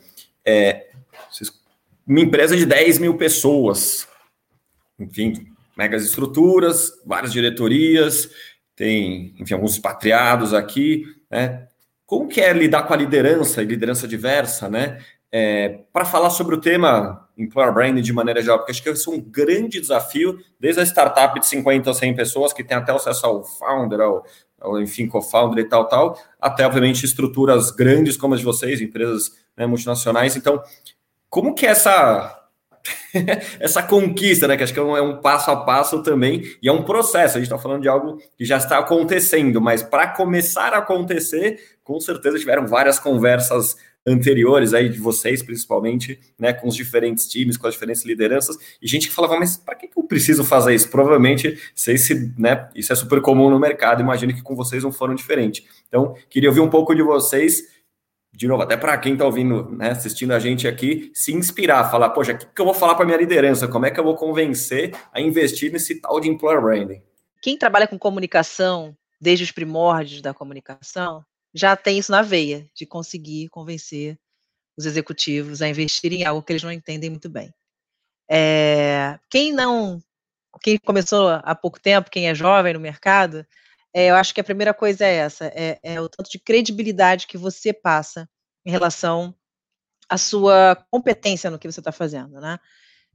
É, 0.44 0.90
uma 2.06 2.20
empresa 2.20 2.56
de 2.56 2.66
10 2.66 2.98
mil 2.98 3.16
pessoas, 3.16 4.08
enfim, 4.98 5.46
megas 5.76 6.04
estruturas, 6.04 6.92
várias 7.06 7.32
diretorias, 7.32 8.30
tem, 8.74 9.34
enfim, 9.38 9.54
alguns 9.54 9.72
expatriados 9.72 10.52
aqui, 10.52 11.04
né? 11.30 11.68
Como 12.06 12.28
que 12.28 12.40
é 12.40 12.52
lidar 12.52 12.82
com 12.82 12.92
a 12.92 12.96
liderança 12.96 13.62
e 13.62 13.66
liderança 13.66 14.06
diversa, 14.06 14.68
né? 14.68 14.98
É, 15.30 15.80
para 15.92 16.04
falar 16.04 16.28
sobre 16.28 16.54
o 16.54 16.60
tema 16.60 17.26
Employer 17.38 17.72
Branding 17.72 18.02
de 18.02 18.12
maneira 18.12 18.42
geral, 18.42 18.58
porque 18.58 18.72
acho 18.72 18.82
que 18.82 18.88
esse 18.90 19.08
é 19.08 19.12
um 19.12 19.20
grande 19.20 19.80
desafio, 19.80 20.38
desde 20.60 20.82
a 20.82 20.84
startup 20.84 21.38
de 21.40 21.46
50 21.46 21.90
a 21.90 21.94
100 21.94 22.14
pessoas, 22.14 22.52
que 22.52 22.62
tem 22.62 22.76
até 22.76 22.92
acesso 22.92 23.24
ao 23.24 23.42
founder, 23.42 24.00
ao, 24.00 24.26
enfim, 24.80 25.06
co-founder 25.06 25.64
e 25.64 25.68
tal, 25.68 25.86
tal, 25.88 26.18
até, 26.40 26.66
obviamente, 26.66 27.04
estruturas 27.04 27.70
grandes 27.70 28.16
como 28.16 28.34
as 28.34 28.40
de 28.40 28.46
vocês, 28.46 28.80
empresas 28.80 29.32
né, 29.56 29.66
multinacionais. 29.66 30.36
Então, 30.36 30.62
como 31.28 31.54
que 31.54 31.66
é 31.66 31.70
essa 31.70 32.42
essa 33.60 33.82
conquista, 33.82 34.48
né? 34.48 34.56
Que 34.56 34.64
acho 34.64 34.72
que 34.72 34.78
é 34.78 34.82
um, 34.82 34.96
é 34.96 35.02
um, 35.02 35.20
passo 35.20 35.50
a 35.50 35.56
passo 35.56 36.02
também, 36.02 36.42
e 36.62 36.68
é 36.68 36.72
um 36.72 36.82
processo. 36.82 37.36
A 37.36 37.40
gente 37.40 37.50
está 37.50 37.58
falando 37.58 37.82
de 37.82 37.88
algo 37.88 38.18
que 38.36 38.44
já 38.44 38.56
está 38.56 38.78
acontecendo, 38.78 39.60
mas 39.60 39.82
para 39.82 40.08
começar 40.08 40.72
a 40.72 40.78
acontecer, 40.78 41.58
com 41.82 42.00
certeza 42.00 42.38
tiveram 42.38 42.66
várias 42.66 42.98
conversas 42.98 43.76
anteriores 44.06 44.74
aí 44.74 44.88
de 44.88 44.98
vocês, 44.98 45.42
principalmente, 45.42 46.18
né, 46.38 46.52
com 46.52 46.68
os 46.68 46.74
diferentes 46.74 47.26
times, 47.28 47.56
com 47.56 47.66
as 47.66 47.74
diferentes 47.74 48.04
lideranças, 48.04 48.56
e 48.80 48.86
gente 48.88 49.08
que 49.08 49.14
falava, 49.14 49.38
mas 49.38 49.56
para 49.56 49.74
que, 49.74 49.88
eu 49.96 50.02
preciso 50.04 50.44
fazer 50.44 50.74
isso? 50.74 50.90
Provavelmente, 50.90 51.58
sei 51.74 51.96
se, 51.96 52.32
né, 52.36 52.68
isso 52.74 52.92
é 52.92 52.96
super 52.96 53.20
comum 53.20 53.48
no 53.48 53.58
mercado, 53.58 54.02
imagino 54.02 54.34
que 54.34 54.42
com 54.42 54.56
vocês 54.56 54.82
não 54.82 54.92
foram 54.92 55.14
diferente. 55.14 55.64
Então, 55.88 56.14
queria 56.28 56.48
ouvir 56.48 56.60
um 56.60 56.70
pouco 56.70 56.94
de 56.94 57.02
vocês, 57.02 57.62
de 58.34 58.48
novo, 58.48 58.62
até 58.62 58.76
para 58.76 58.98
quem 58.98 59.12
está 59.12 59.24
ouvindo, 59.24 59.70
né, 59.70 59.90
assistindo 59.90 60.32
a 60.32 60.38
gente 60.38 60.66
aqui, 60.66 61.10
se 61.14 61.32
inspirar, 61.32 61.90
falar, 61.90 62.10
poxa, 62.10 62.32
o 62.32 62.38
que, 62.38 62.46
que 62.46 62.60
eu 62.60 62.64
vou 62.64 62.74
falar 62.74 62.96
para 62.96 63.06
minha 63.06 63.18
liderança? 63.18 63.68
Como 63.68 63.86
é 63.86 63.90
que 63.90 64.00
eu 64.00 64.04
vou 64.04 64.16
convencer 64.16 64.94
a 65.12 65.20
investir 65.20 65.70
nesse 65.70 66.00
tal 66.00 66.18
de 66.18 66.28
employer 66.28 66.60
branding? 66.60 67.02
Quem 67.40 67.56
trabalha 67.58 67.86
com 67.86 67.98
comunicação, 67.98 68.96
desde 69.20 69.44
os 69.44 69.52
primórdios 69.52 70.22
da 70.22 70.34
comunicação, 70.34 71.24
já 71.54 71.76
tem 71.76 71.98
isso 71.98 72.10
na 72.10 72.22
veia, 72.22 72.68
de 72.74 72.86
conseguir 72.86 73.48
convencer 73.48 74.18
os 74.76 74.86
executivos 74.86 75.60
a 75.60 75.68
investirem 75.68 76.22
em 76.22 76.24
algo 76.24 76.42
que 76.42 76.52
eles 76.52 76.62
não 76.62 76.72
entendem 76.72 77.10
muito 77.10 77.28
bem. 77.28 77.52
É, 78.30 79.18
quem 79.30 79.52
não, 79.52 80.02
quem 80.62 80.78
começou 80.78 81.28
há 81.28 81.54
pouco 81.54 81.80
tempo, 81.80 82.10
quem 82.10 82.28
é 82.28 82.34
jovem 82.34 82.72
no 82.72 82.80
mercado, 82.80 83.46
é, 83.94 84.06
eu 84.06 84.14
acho 84.14 84.32
que 84.32 84.40
a 84.40 84.44
primeira 84.44 84.72
coisa 84.72 85.04
é 85.04 85.14
essa, 85.16 85.46
é, 85.54 85.78
é 85.82 86.00
o 86.00 86.08
tanto 86.08 86.30
de 86.30 86.38
credibilidade 86.38 87.26
que 87.26 87.36
você 87.36 87.72
passa 87.72 88.28
em 88.64 88.70
relação 88.70 89.34
à 90.08 90.16
sua 90.16 90.76
competência 90.90 91.50
no 91.50 91.58
que 91.58 91.70
você 91.70 91.80
está 91.80 91.92
fazendo, 91.92 92.40
né? 92.40 92.58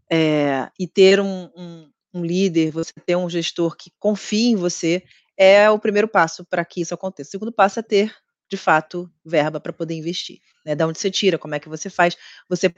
É, 0.10 0.70
e 0.80 0.88
ter 0.88 1.20
um, 1.20 1.50
um, 1.56 1.92
um, 2.14 2.24
líder, 2.24 2.72
você 2.72 2.94
ter 3.06 3.16
um 3.16 3.30
gestor 3.30 3.76
que 3.76 3.92
confie 4.00 4.52
em 4.52 4.56
você, 4.56 5.04
é 5.36 5.70
o 5.70 5.80
primeiro 5.80 6.08
passo 6.08 6.46
para 6.46 6.64
que 6.64 6.82
isso 6.82 6.94
aconteça. 6.94 7.30
O 7.30 7.32
segundo 7.32 7.52
passo 7.52 7.80
é 7.80 7.84
ter, 7.84 8.16
de 8.50 8.58
fato, 8.58 9.10
verba 9.26 9.60
para 9.60 9.74
poder 9.74 9.96
investir. 9.96 10.40
Né? 10.66 10.76
Da 10.76 10.88
onde 10.88 11.00
você 11.00 11.12
tira, 11.12 11.38
como 11.38 11.56
é 11.56 11.60
que 11.60 11.70
você 11.70 11.90
faz, 11.90 12.18
você 12.50 12.74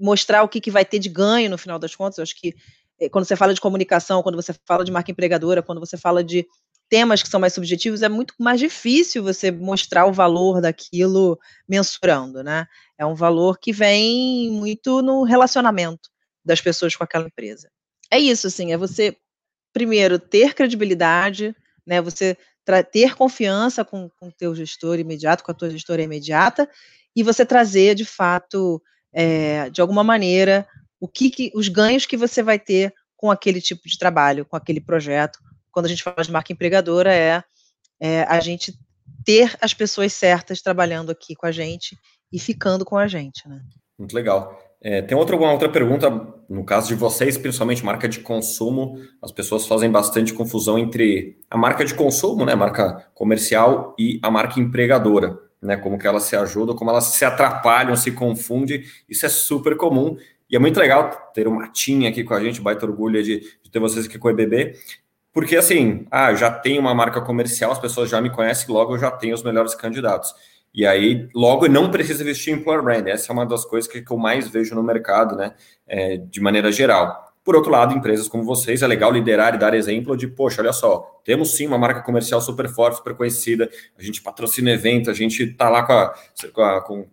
mostrar 0.00 0.42
o 0.42 0.48
que, 0.48 0.60
que 0.60 0.70
vai 0.70 0.84
ter 0.84 0.98
de 0.98 1.08
ganho 1.08 1.50
no 1.50 1.58
final 1.58 1.78
das 1.78 1.94
contas. 1.94 2.18
Eu 2.18 2.22
acho 2.22 2.38
que 2.38 2.54
eh, 3.00 3.08
quando 3.08 3.24
você 3.24 3.36
fala 3.36 3.54
de 3.54 3.60
comunicação, 3.60 4.22
quando 4.22 4.36
você 4.36 4.54
fala 4.66 4.84
de 4.84 4.92
marca 4.92 5.10
empregadora, 5.10 5.62
quando 5.62 5.80
você 5.80 5.96
fala 5.96 6.22
de 6.24 6.46
temas 6.88 7.22
que 7.22 7.28
são 7.28 7.40
mais 7.40 7.52
subjetivos, 7.52 8.02
é 8.02 8.08
muito 8.08 8.34
mais 8.38 8.60
difícil 8.60 9.22
você 9.22 9.50
mostrar 9.50 10.06
o 10.06 10.12
valor 10.12 10.60
daquilo 10.60 11.38
mensurando, 11.68 12.42
né? 12.42 12.66
É 12.96 13.04
um 13.04 13.14
valor 13.14 13.58
que 13.58 13.72
vem 13.72 14.50
muito 14.50 15.02
no 15.02 15.24
relacionamento 15.24 16.08
das 16.44 16.60
pessoas 16.60 16.94
com 16.94 17.02
aquela 17.02 17.26
empresa. 17.26 17.68
É 18.10 18.18
isso, 18.18 18.46
assim, 18.46 18.72
é 18.72 18.76
você, 18.76 19.16
primeiro, 19.72 20.18
ter 20.18 20.54
credibilidade, 20.54 21.54
né? 21.84 22.00
Você 22.00 22.36
ter 22.82 23.14
confiança 23.14 23.84
com 23.84 24.10
o 24.20 24.32
teu 24.32 24.54
gestor 24.54 24.98
imediato, 24.98 25.44
com 25.44 25.52
a 25.52 25.54
tua 25.54 25.70
gestora 25.70 26.02
imediata, 26.02 26.68
e 27.14 27.22
você 27.22 27.46
trazer, 27.46 27.94
de 27.94 28.04
fato, 28.04 28.82
é, 29.12 29.70
de 29.70 29.80
alguma 29.80 30.02
maneira, 30.02 30.66
o 31.00 31.06
que, 31.06 31.30
que, 31.30 31.52
os 31.54 31.68
ganhos 31.68 32.04
que 32.04 32.16
você 32.16 32.42
vai 32.42 32.58
ter 32.58 32.92
com 33.16 33.30
aquele 33.30 33.60
tipo 33.60 33.88
de 33.88 33.96
trabalho, 33.96 34.44
com 34.44 34.56
aquele 34.56 34.80
projeto, 34.80 35.38
quando 35.70 35.86
a 35.86 35.88
gente 35.88 36.02
fala 36.02 36.22
de 36.22 36.32
marca 36.32 36.52
empregadora, 36.52 37.14
é, 37.14 37.42
é 38.00 38.22
a 38.24 38.40
gente 38.40 38.78
ter 39.24 39.56
as 39.60 39.72
pessoas 39.72 40.12
certas 40.12 40.60
trabalhando 40.60 41.10
aqui 41.10 41.34
com 41.34 41.46
a 41.46 41.52
gente 41.52 41.96
e 42.32 42.38
ficando 42.38 42.84
com 42.84 42.96
a 42.96 43.06
gente, 43.06 43.48
né? 43.48 43.62
Muito 43.98 44.14
legal. 44.14 44.65
É, 44.88 45.02
tem 45.02 45.18
outra, 45.18 45.34
alguma 45.34 45.50
outra 45.50 45.68
pergunta, 45.68 46.08
no 46.48 46.64
caso 46.64 46.86
de 46.86 46.94
vocês, 46.94 47.36
principalmente 47.36 47.84
marca 47.84 48.08
de 48.08 48.20
consumo, 48.20 49.00
as 49.20 49.32
pessoas 49.32 49.66
fazem 49.66 49.90
bastante 49.90 50.32
confusão 50.32 50.78
entre 50.78 51.40
a 51.50 51.58
marca 51.58 51.84
de 51.84 51.92
consumo, 51.92 52.44
né, 52.44 52.54
marca 52.54 53.04
comercial, 53.12 53.96
e 53.98 54.20
a 54.22 54.30
marca 54.30 54.60
empregadora, 54.60 55.36
né, 55.60 55.76
como 55.76 55.98
que 55.98 56.06
elas 56.06 56.22
se 56.22 56.36
ajudam, 56.36 56.76
como 56.76 56.88
elas 56.88 57.06
se 57.06 57.24
atrapalham, 57.24 57.96
se 57.96 58.12
confundem, 58.12 58.84
isso 59.08 59.26
é 59.26 59.28
super 59.28 59.76
comum, 59.76 60.16
e 60.48 60.54
é 60.54 60.58
muito 60.60 60.78
legal 60.78 61.10
ter 61.34 61.48
o 61.48 61.50
Matinha 61.50 62.08
aqui 62.08 62.22
com 62.22 62.34
a 62.34 62.40
gente, 62.40 62.60
baita 62.60 62.86
orgulho 62.86 63.20
de, 63.24 63.40
de 63.40 63.68
ter 63.68 63.80
vocês 63.80 64.06
aqui 64.06 64.20
com 64.20 64.28
o 64.28 64.30
EBB, 64.30 64.76
porque 65.32 65.56
assim, 65.56 66.06
ah, 66.12 66.32
já 66.32 66.48
tenho 66.48 66.80
uma 66.80 66.94
marca 66.94 67.20
comercial, 67.20 67.72
as 67.72 67.80
pessoas 67.80 68.08
já 68.08 68.20
me 68.20 68.30
conhecem, 68.30 68.72
logo 68.72 68.94
eu 68.94 68.98
já 69.00 69.10
tenho 69.10 69.34
os 69.34 69.42
melhores 69.42 69.74
candidatos. 69.74 70.32
E 70.76 70.84
aí, 70.84 71.26
logo, 71.34 71.66
não 71.68 71.90
precisa 71.90 72.22
investir 72.22 72.52
em 72.52 72.58
employer 72.58 72.82
brand. 72.82 73.06
Essa 73.06 73.32
é 73.32 73.34
uma 73.34 73.46
das 73.46 73.64
coisas 73.64 73.90
que, 73.90 74.04
eu 74.06 74.18
mais 74.18 74.46
vejo 74.46 74.74
no 74.74 74.82
mercado, 74.82 75.34
né? 75.34 75.54
É, 75.88 76.18
de 76.18 76.38
maneira 76.38 76.70
geral. 76.70 77.32
Por 77.42 77.56
outro 77.56 77.70
lado, 77.70 77.94
empresas 77.94 78.28
como 78.28 78.44
vocês, 78.44 78.82
é 78.82 78.86
legal 78.86 79.10
liderar 79.10 79.54
e 79.54 79.58
dar 79.58 79.72
exemplo 79.72 80.14
de, 80.14 80.28
poxa, 80.28 80.60
olha 80.60 80.74
só, 80.74 81.18
temos 81.24 81.56
sim 81.56 81.66
uma 81.66 81.78
marca 81.78 82.02
comercial 82.02 82.42
super 82.42 82.68
forte, 82.68 82.96
super 82.96 83.14
conhecida, 83.14 83.70
a 83.96 84.02
gente 84.02 84.20
patrocina 84.20 84.70
evento, 84.70 85.10
a 85.10 85.14
gente 85.14 85.46
tá 85.54 85.70
lá 85.70 85.82
com, 85.84 85.92
a, 85.92 86.14
com, 86.52 86.60
a, 86.60 86.80
com 86.82 87.06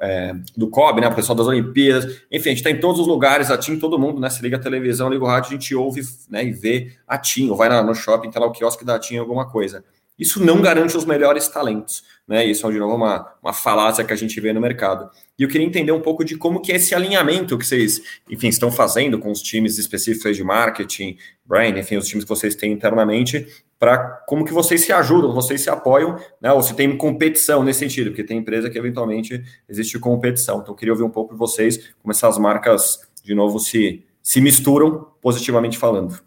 é, 0.00 0.34
do 0.56 0.68
COB, 0.68 1.00
né, 1.00 1.08
o 1.08 1.14
pessoal 1.14 1.34
das 1.34 1.46
Olimpíadas, 1.46 2.04
enfim, 2.30 2.50
a 2.50 2.52
gente 2.52 2.58
está 2.58 2.70
em 2.70 2.78
todos 2.78 3.00
os 3.00 3.06
lugares, 3.06 3.50
a 3.50 3.56
TIM, 3.56 3.78
todo 3.78 3.98
mundo, 3.98 4.20
né, 4.20 4.28
se 4.28 4.42
liga 4.42 4.58
a 4.58 4.60
televisão, 4.60 5.08
liga 5.08 5.24
o 5.24 5.26
rádio, 5.26 5.48
a 5.48 5.52
gente 5.52 5.74
ouve, 5.74 6.02
né, 6.28 6.44
e 6.44 6.52
vê 6.52 6.92
a 7.08 7.16
TIM, 7.16 7.48
ou 7.48 7.56
vai 7.56 7.68
no 7.82 7.94
shopping, 7.94 8.30
tá 8.30 8.38
lá 8.38 8.46
o 8.46 8.52
quiosque 8.52 8.84
da 8.84 8.98
TIM, 8.98 9.16
alguma 9.16 9.48
coisa. 9.50 9.82
Isso 10.18 10.44
não 10.44 10.60
garante 10.60 10.96
os 10.96 11.04
melhores 11.04 11.48
talentos, 11.48 12.02
né, 12.28 12.44
isso 12.44 12.66
é, 12.66 12.70
de 12.70 12.78
novo, 12.78 12.94
uma, 12.94 13.34
uma 13.42 13.52
falácia 13.52 14.04
que 14.04 14.12
a 14.12 14.16
gente 14.16 14.40
vê 14.40 14.52
no 14.52 14.60
mercado. 14.60 15.10
E 15.38 15.42
eu 15.42 15.48
queria 15.48 15.66
entender 15.66 15.92
um 15.92 16.00
pouco 16.00 16.24
de 16.24 16.36
como 16.36 16.60
que 16.60 16.70
é 16.70 16.76
esse 16.76 16.94
alinhamento 16.94 17.58
que 17.58 17.66
vocês, 17.66 18.00
enfim, 18.30 18.48
estão 18.48 18.70
fazendo 18.70 19.18
com 19.18 19.30
os 19.30 19.42
times 19.42 19.78
específicos 19.78 20.36
de 20.36 20.44
marketing, 20.44 21.16
brand, 21.44 21.76
enfim, 21.76 21.96
os 21.96 22.06
times 22.06 22.24
que 22.24 22.28
vocês 22.28 22.54
têm 22.54 22.72
internamente, 22.72 23.46
para 23.82 23.98
como 24.28 24.44
que 24.44 24.52
vocês 24.52 24.82
se 24.82 24.92
ajudam, 24.92 25.32
vocês 25.34 25.60
se 25.60 25.68
apoiam, 25.68 26.16
né? 26.40 26.52
Ou 26.52 26.62
se 26.62 26.72
tem 26.74 26.96
competição 26.96 27.64
nesse 27.64 27.80
sentido, 27.80 28.10
porque 28.10 28.22
tem 28.22 28.38
empresa 28.38 28.70
que 28.70 28.78
eventualmente 28.78 29.42
existe 29.68 29.98
competição. 29.98 30.60
Então, 30.60 30.72
eu 30.72 30.76
queria 30.76 30.92
ouvir 30.92 31.02
um 31.02 31.10
pouco 31.10 31.32
de 31.32 31.38
vocês, 31.38 31.92
como 32.00 32.12
essas 32.12 32.38
marcas, 32.38 33.00
de 33.24 33.34
novo, 33.34 33.58
se, 33.58 34.04
se 34.22 34.40
misturam, 34.40 35.08
positivamente 35.20 35.76
falando. 35.76 36.22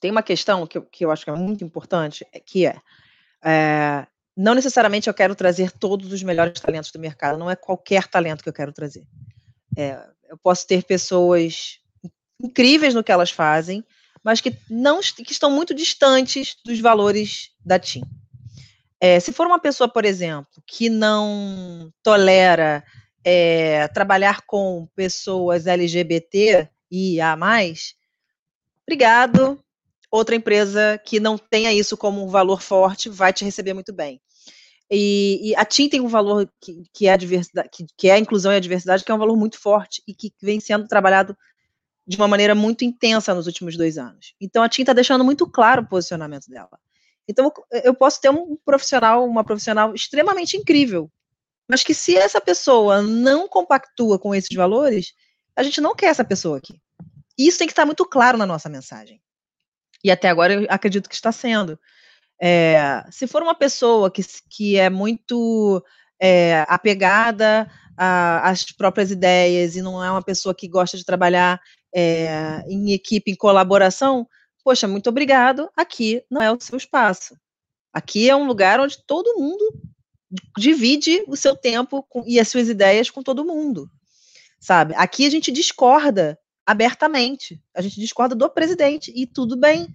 Tem 0.00 0.10
uma 0.10 0.22
questão 0.22 0.66
que 0.66 0.78
eu, 0.78 0.82
que 0.82 1.04
eu 1.04 1.10
acho 1.10 1.24
que 1.24 1.30
é 1.30 1.34
muito 1.34 1.62
importante, 1.62 2.26
é 2.32 2.40
que 2.40 2.64
é, 2.64 2.76
é 3.44 4.06
não 4.36 4.54
necessariamente 4.54 5.08
eu 5.08 5.14
quero 5.14 5.34
trazer 5.34 5.70
todos 5.70 6.12
os 6.12 6.22
melhores 6.22 6.58
talentos 6.58 6.90
do 6.90 6.98
mercado, 6.98 7.38
não 7.38 7.50
é 7.50 7.54
qualquer 7.54 8.06
talento 8.08 8.42
que 8.42 8.48
eu 8.48 8.52
quero 8.52 8.72
trazer. 8.72 9.06
É, 9.76 9.98
eu 10.28 10.36
posso 10.36 10.66
ter 10.66 10.82
pessoas 10.82 11.78
incríveis 12.42 12.94
no 12.94 13.04
que 13.04 13.12
elas 13.12 13.30
fazem, 13.30 13.84
mas 14.22 14.40
que 14.40 14.56
não 14.68 15.00
que 15.00 15.32
estão 15.32 15.50
muito 15.50 15.72
distantes 15.72 16.56
dos 16.64 16.80
valores 16.80 17.50
da 17.64 17.78
TIM. 17.78 18.02
É, 19.00 19.20
se 19.20 19.32
for 19.32 19.46
uma 19.46 19.60
pessoa, 19.60 19.88
por 19.88 20.04
exemplo, 20.04 20.62
que 20.66 20.88
não 20.88 21.92
tolera 22.02 22.82
é, 23.22 23.86
trabalhar 23.88 24.42
com 24.46 24.88
pessoas 24.96 25.66
LGBT 25.66 26.68
e 26.90 27.20
a 27.20 27.36
mais, 27.36 27.94
obrigado. 28.82 29.63
Outra 30.14 30.36
empresa 30.36 30.96
que 31.04 31.18
não 31.18 31.36
tenha 31.36 31.72
isso 31.72 31.96
como 31.96 32.24
um 32.24 32.28
valor 32.28 32.62
forte 32.62 33.08
vai 33.08 33.32
te 33.32 33.44
receber 33.44 33.74
muito 33.74 33.92
bem. 33.92 34.20
E, 34.88 35.50
e 35.50 35.56
a 35.56 35.64
TIM 35.64 35.88
tem 35.88 36.00
um 36.00 36.06
valor 36.06 36.48
que, 36.60 36.84
que 36.92 37.08
é 37.08 37.12
a 37.12 37.16
diversidade, 37.16 37.68
que, 37.72 37.84
que, 37.98 38.08
é 38.08 38.12
a 38.12 38.18
inclusão 38.20 38.52
e 38.52 38.56
a 38.56 38.60
diversidade, 38.60 39.02
que 39.02 39.10
é 39.10 39.14
um 39.14 39.18
valor 39.18 39.36
muito 39.36 39.58
forte 39.58 40.04
e 40.06 40.14
que 40.14 40.32
vem 40.40 40.60
sendo 40.60 40.86
trabalhado 40.86 41.36
de 42.06 42.16
uma 42.16 42.28
maneira 42.28 42.54
muito 42.54 42.84
intensa 42.84 43.34
nos 43.34 43.48
últimos 43.48 43.76
dois 43.76 43.98
anos. 43.98 44.36
Então 44.40 44.62
a 44.62 44.68
TIM 44.68 44.82
está 44.82 44.92
deixando 44.92 45.24
muito 45.24 45.50
claro 45.50 45.82
o 45.82 45.88
posicionamento 45.88 46.48
dela. 46.48 46.78
Então 47.26 47.52
eu 47.82 47.92
posso 47.92 48.20
ter 48.20 48.30
um 48.30 48.56
profissional, 48.64 49.28
uma 49.28 49.42
profissional 49.42 49.96
extremamente 49.96 50.56
incrível, 50.56 51.10
mas 51.68 51.82
que 51.82 51.92
se 51.92 52.16
essa 52.16 52.40
pessoa 52.40 53.02
não 53.02 53.48
compactua 53.48 54.16
com 54.16 54.32
esses 54.32 54.54
valores, 54.54 55.12
a 55.56 55.64
gente 55.64 55.80
não 55.80 55.92
quer 55.92 56.06
essa 56.06 56.24
pessoa 56.24 56.58
aqui. 56.58 56.80
Isso 57.36 57.58
tem 57.58 57.66
que 57.66 57.72
estar 57.72 57.84
muito 57.84 58.04
claro 58.04 58.38
na 58.38 58.46
nossa 58.46 58.68
mensagem. 58.68 59.20
E 60.04 60.10
até 60.10 60.28
agora 60.28 60.52
eu 60.52 60.66
acredito 60.68 61.08
que 61.08 61.14
está 61.14 61.32
sendo. 61.32 61.78
É, 62.40 63.02
se 63.10 63.26
for 63.26 63.42
uma 63.42 63.54
pessoa 63.54 64.10
que, 64.10 64.22
que 64.50 64.76
é 64.76 64.90
muito 64.90 65.82
é, 66.20 66.64
apegada 66.68 67.70
às 67.96 68.64
próprias 68.72 69.10
ideias 69.10 69.76
e 69.76 69.82
não 69.82 70.04
é 70.04 70.10
uma 70.10 70.22
pessoa 70.22 70.54
que 70.54 70.68
gosta 70.68 70.96
de 70.96 71.04
trabalhar 71.04 71.60
é, 71.94 72.62
em 72.68 72.92
equipe, 72.92 73.30
em 73.30 73.36
colaboração, 73.36 74.28
poxa, 74.64 74.88
muito 74.88 75.08
obrigado, 75.08 75.70
aqui 75.76 76.22
não 76.30 76.42
é 76.42 76.50
o 76.50 76.60
seu 76.60 76.76
espaço. 76.76 77.36
Aqui 77.92 78.28
é 78.28 78.34
um 78.34 78.46
lugar 78.46 78.80
onde 78.80 78.98
todo 79.06 79.38
mundo 79.38 79.64
divide 80.58 81.22
o 81.28 81.36
seu 81.36 81.56
tempo 81.56 82.04
e 82.26 82.40
as 82.40 82.48
suas 82.48 82.68
ideias 82.68 83.08
com 83.08 83.22
todo 83.22 83.44
mundo, 83.44 83.88
sabe? 84.60 84.92
Aqui 84.96 85.24
a 85.24 85.30
gente 85.30 85.52
discorda 85.52 86.36
abertamente, 86.66 87.62
a 87.74 87.82
gente 87.82 88.00
discorda 88.00 88.34
do 88.34 88.48
presidente 88.48 89.12
e 89.14 89.26
tudo 89.26 89.56
bem, 89.56 89.92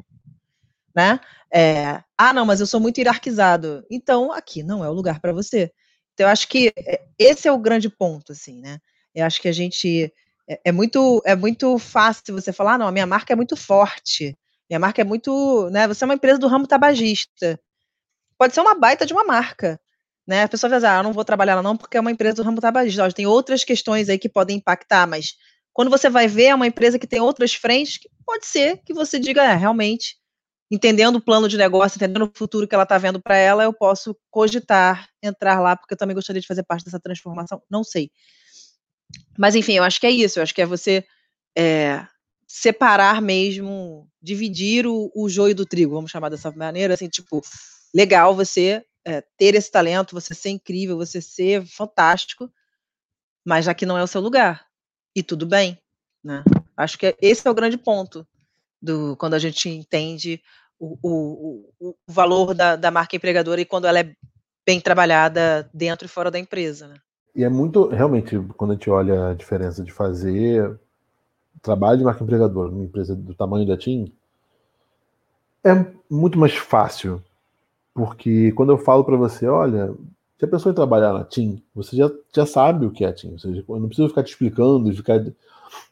né? 0.95 1.19
É, 1.51 2.03
ah, 2.17 2.33
não, 2.33 2.45
mas 2.45 2.59
eu 2.59 2.67
sou 2.67 2.79
muito 2.79 2.99
hierarquizado. 2.99 3.83
Então, 3.89 4.31
aqui 4.31 4.61
não 4.63 4.83
é 4.83 4.89
o 4.89 4.93
lugar 4.93 5.19
para 5.19 5.33
você. 5.33 5.71
Então, 6.13 6.27
eu 6.27 6.31
acho 6.31 6.47
que 6.47 6.71
é, 6.77 7.03
esse 7.17 7.47
é 7.47 7.51
o 7.51 7.57
grande 7.57 7.89
ponto, 7.89 8.31
assim, 8.31 8.59
né? 8.59 8.79
Eu 9.15 9.25
acho 9.25 9.41
que 9.41 9.47
a 9.47 9.51
gente 9.51 10.13
é, 10.47 10.59
é, 10.65 10.71
muito 10.71 11.21
é 11.25 11.35
muito 11.35 11.77
fácil 11.79 12.33
você 12.33 12.51
falar, 12.51 12.73
ah, 12.73 12.77
não, 12.77 12.87
a 12.87 12.91
minha 12.91 13.05
marca 13.05 13.33
é 13.33 13.35
muito 13.35 13.55
forte, 13.55 14.37
minha 14.69 14.79
marca 14.79 15.01
é 15.01 15.03
muito, 15.05 15.69
né? 15.71 15.87
Você 15.87 16.03
é 16.03 16.07
uma 16.07 16.13
empresa 16.15 16.39
do 16.39 16.47
ramo 16.47 16.67
tabagista, 16.67 17.59
pode 18.37 18.53
ser 18.53 18.61
uma 18.61 18.75
baita 18.75 19.05
de 19.05 19.13
uma 19.13 19.23
marca, 19.23 19.79
né? 20.27 20.43
A 20.43 20.47
pessoa 20.49 20.69
vai 20.69 20.79
dizer, 20.79 20.87
ah, 20.87 20.97
eu 20.97 21.03
não 21.03 21.13
vou 21.13 21.25
trabalhar 21.25 21.55
lá 21.55 21.63
não 21.63 21.77
porque 21.77 21.97
é 21.97 21.99
uma 21.99 22.11
empresa 22.11 22.37
do 22.37 22.43
ramo 22.43 22.61
tabagista. 22.61 23.11
Tem 23.13 23.27
outras 23.27 23.63
questões 23.63 24.09
aí 24.09 24.19
que 24.19 24.29
podem 24.29 24.57
impactar, 24.57 25.07
mas 25.07 25.35
quando 25.79 25.91
você 25.91 26.09
vai 26.09 26.27
ver 26.27 26.47
é 26.47 26.55
uma 26.55 26.67
empresa 26.67 26.99
que 26.99 27.07
tem 27.07 27.21
outras 27.21 27.53
frentes, 27.53 28.01
pode 28.25 28.45
ser 28.45 28.81
que 28.83 28.93
você 28.93 29.17
diga, 29.17 29.45
é, 29.45 29.55
realmente, 29.55 30.17
entendendo 30.69 31.15
o 31.15 31.21
plano 31.21 31.47
de 31.47 31.55
negócio, 31.55 31.95
entendendo 31.95 32.23
o 32.25 32.31
futuro 32.37 32.67
que 32.67 32.75
ela 32.75 32.83
está 32.83 32.97
vendo 32.97 33.21
para 33.21 33.37
ela, 33.37 33.63
eu 33.63 33.71
posso 33.71 34.13
cogitar 34.29 35.07
entrar 35.23 35.61
lá, 35.61 35.77
porque 35.77 35.93
eu 35.93 35.97
também 35.97 36.13
gostaria 36.13 36.41
de 36.41 36.47
fazer 36.47 36.63
parte 36.63 36.83
dessa 36.83 36.99
transformação. 36.99 37.63
Não 37.71 37.81
sei. 37.81 38.11
Mas, 39.37 39.55
enfim, 39.55 39.77
eu 39.77 39.83
acho 39.85 40.01
que 40.01 40.05
é 40.05 40.11
isso. 40.11 40.39
Eu 40.39 40.43
acho 40.43 40.53
que 40.53 40.61
é 40.61 40.65
você 40.65 41.05
é, 41.57 42.05
separar 42.45 43.21
mesmo, 43.21 44.05
dividir 44.21 44.85
o, 44.85 45.09
o 45.15 45.29
joio 45.29 45.55
do 45.55 45.65
trigo, 45.65 45.95
vamos 45.95 46.11
chamar 46.11 46.27
dessa 46.27 46.51
maneira, 46.51 46.95
assim, 46.95 47.07
tipo, 47.07 47.41
legal 47.95 48.35
você 48.35 48.83
é, 49.05 49.23
ter 49.37 49.55
esse 49.55 49.71
talento, 49.71 50.13
você 50.13 50.35
ser 50.35 50.49
incrível, 50.49 50.97
você 50.97 51.21
ser 51.21 51.65
fantástico, 51.65 52.51
mas 53.45 53.63
já 53.63 53.73
que 53.73 53.85
não 53.85 53.97
é 53.97 54.03
o 54.03 54.07
seu 54.07 54.19
lugar. 54.19 54.68
E 55.19 55.23
tudo 55.23 55.45
bem, 55.45 55.77
né? 56.23 56.45
Acho 56.77 56.97
que 56.97 57.13
esse 57.21 57.45
é 57.45 57.51
o 57.51 57.53
grande 57.53 57.77
ponto 57.77 58.25
do 58.81 59.17
quando 59.17 59.33
a 59.33 59.39
gente 59.39 59.67
entende 59.67 60.41
o, 60.79 60.97
o, 61.03 61.73
o 61.77 61.95
valor 62.07 62.53
da, 62.53 62.77
da 62.77 62.89
marca 62.89 63.17
empregadora 63.17 63.59
e 63.59 63.65
quando 63.65 63.85
ela 63.85 63.99
é 63.99 64.15
bem 64.65 64.79
trabalhada 64.79 65.69
dentro 65.73 66.05
e 66.05 66.09
fora 66.09 66.31
da 66.31 66.39
empresa. 66.39 66.87
Né? 66.87 66.95
E 67.35 67.43
é 67.43 67.49
muito, 67.49 67.89
realmente, 67.89 68.39
quando 68.55 68.71
a 68.71 68.73
gente 68.75 68.89
olha 68.89 69.31
a 69.31 69.33
diferença 69.33 69.83
de 69.83 69.91
fazer 69.91 70.79
trabalho 71.61 71.97
de 71.97 72.05
marca 72.05 72.23
empregadora 72.23 72.71
numa 72.71 72.85
empresa 72.85 73.13
do 73.13 73.35
tamanho 73.35 73.67
da 73.67 73.75
TIM, 73.75 74.13
é 75.65 75.85
muito 76.09 76.39
mais 76.39 76.55
fácil. 76.55 77.21
Porque 77.93 78.53
quando 78.53 78.71
eu 78.71 78.77
falo 78.77 79.03
para 79.03 79.17
você, 79.17 79.45
olha, 79.47 79.93
se 80.39 80.45
a 80.45 80.47
pessoa 80.47 80.73
trabalhar 80.73 81.11
na 81.11 81.25
TIM, 81.25 81.61
você 81.75 81.97
já, 81.97 82.09
já 82.33 82.45
sabe 82.45 82.85
o 82.85 82.91
que 82.91 83.03
é 83.03 83.09
a 83.09 83.13
TIM. 83.13 83.35
Eu 83.43 83.79
não 83.79 83.87
preciso 83.87 84.07
ficar 84.07 84.23
te 84.23 84.31
explicando, 84.31 84.89
ficar. 84.93 85.21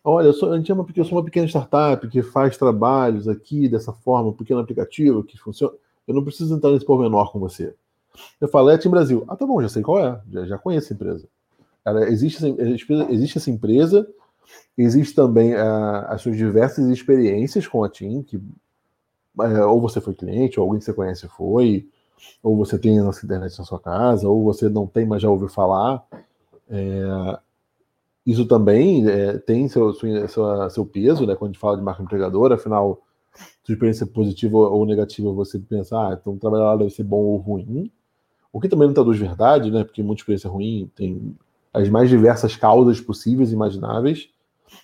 Olha, 0.02 0.28
eu 0.28 0.34
sou, 0.34 0.54
a 0.54 0.56
é 0.56 0.74
uma, 0.74 0.86
eu 0.96 1.06
sou 1.06 1.18
uma 1.18 1.26
pequena 1.26 1.46
startup 1.48 2.08
que 2.08 2.24
faz 2.24 2.58
trabalhos 2.58 3.28
aqui 3.28 3.68
dessa 3.68 3.92
forma, 3.92 4.30
um 4.30 4.34
pequeno 4.34 4.62
aplicativo 4.62 5.22
que 5.22 5.38
funciona. 5.38 5.74
Eu 6.08 6.16
não 6.16 6.24
preciso 6.24 6.56
entrar 6.56 6.72
nesse 6.72 6.86
pormenor 6.86 7.30
com 7.30 7.40
você. 7.40 7.76
Eu 8.40 8.48
falo, 8.48 8.70
é 8.70 8.76
a 8.76 8.78
TIM 8.78 8.90
Brasil. 8.90 9.26
Ah, 9.28 9.36
tá 9.36 9.46
bom, 9.46 9.62
já 9.62 9.68
sei 9.68 9.84
qual 9.84 10.00
é, 10.00 10.22
já, 10.32 10.46
já 10.46 10.58
conheço 10.58 10.94
a 10.94 10.96
empresa. 10.96 11.28
Ela, 11.84 12.10
existe, 12.10 12.42
existe 13.10 13.38
essa 13.38 13.52
empresa, 13.52 14.08
existe 14.78 15.14
também 15.14 15.56
uh, 15.56 16.06
as 16.08 16.22
suas 16.22 16.38
diversas 16.38 16.88
experiências 16.88 17.68
com 17.68 17.84
a 17.84 17.90
TIM, 17.90 18.24
que 18.24 18.38
uh, 18.38 19.68
ou 19.68 19.82
você 19.82 20.00
foi 20.00 20.14
cliente, 20.14 20.58
ou 20.58 20.66
alguém 20.66 20.80
que 20.80 20.86
você 20.86 20.94
conhece 20.94 21.28
foi, 21.28 21.86
ou 22.42 22.56
você 22.56 22.78
tem 22.78 23.00
a 23.00 23.04
nossa 23.04 23.26
internet 23.26 23.58
na 23.58 23.66
sua 23.66 23.80
casa, 23.80 24.28
ou 24.28 24.44
você 24.44 24.70
não 24.70 24.88
tem, 24.88 25.06
mas 25.06 25.22
já 25.22 25.30
ouviu 25.30 25.48
falar. 25.48 26.04
É, 26.70 27.40
isso 28.26 28.46
também 28.46 29.08
é, 29.08 29.38
tem 29.38 29.68
seu, 29.68 29.94
seu, 29.94 30.86
peso, 30.86 31.26
né? 31.26 31.36
Quando 31.36 31.52
a 31.52 31.54
gente 31.54 31.62
fala 31.62 31.78
de 31.78 31.84
marca 31.84 32.04
empregadora, 32.04 32.56
afinal, 32.56 33.02
sua 33.64 33.74
experiência 33.74 34.06
positiva 34.06 34.58
ou 34.58 34.86
negativa, 34.86 35.32
você 35.32 35.60
pensar, 35.60 36.10
ah, 36.10 36.18
então 36.20 36.38
trabalhar 36.38 36.66
lá 36.66 36.76
deve 36.76 36.90
ser 36.90 37.04
bom 37.04 37.22
ou 37.22 37.38
ruim. 37.38 37.92
O 38.52 38.60
que 38.60 38.68
também 38.68 38.88
não 38.88 38.94
traduz 38.94 39.18
verdade, 39.18 39.72
né? 39.72 39.84
Porque 39.84 40.04
muita 40.04 40.22
experiência 40.22 40.50
ruim 40.50 40.92
tem 40.96 41.36
as 41.74 41.90
mais 41.90 42.10
diversas 42.10 42.56
causas 42.56 43.00
possíveis 43.00 43.52
e 43.52 43.54
imagináveis. 43.54 44.30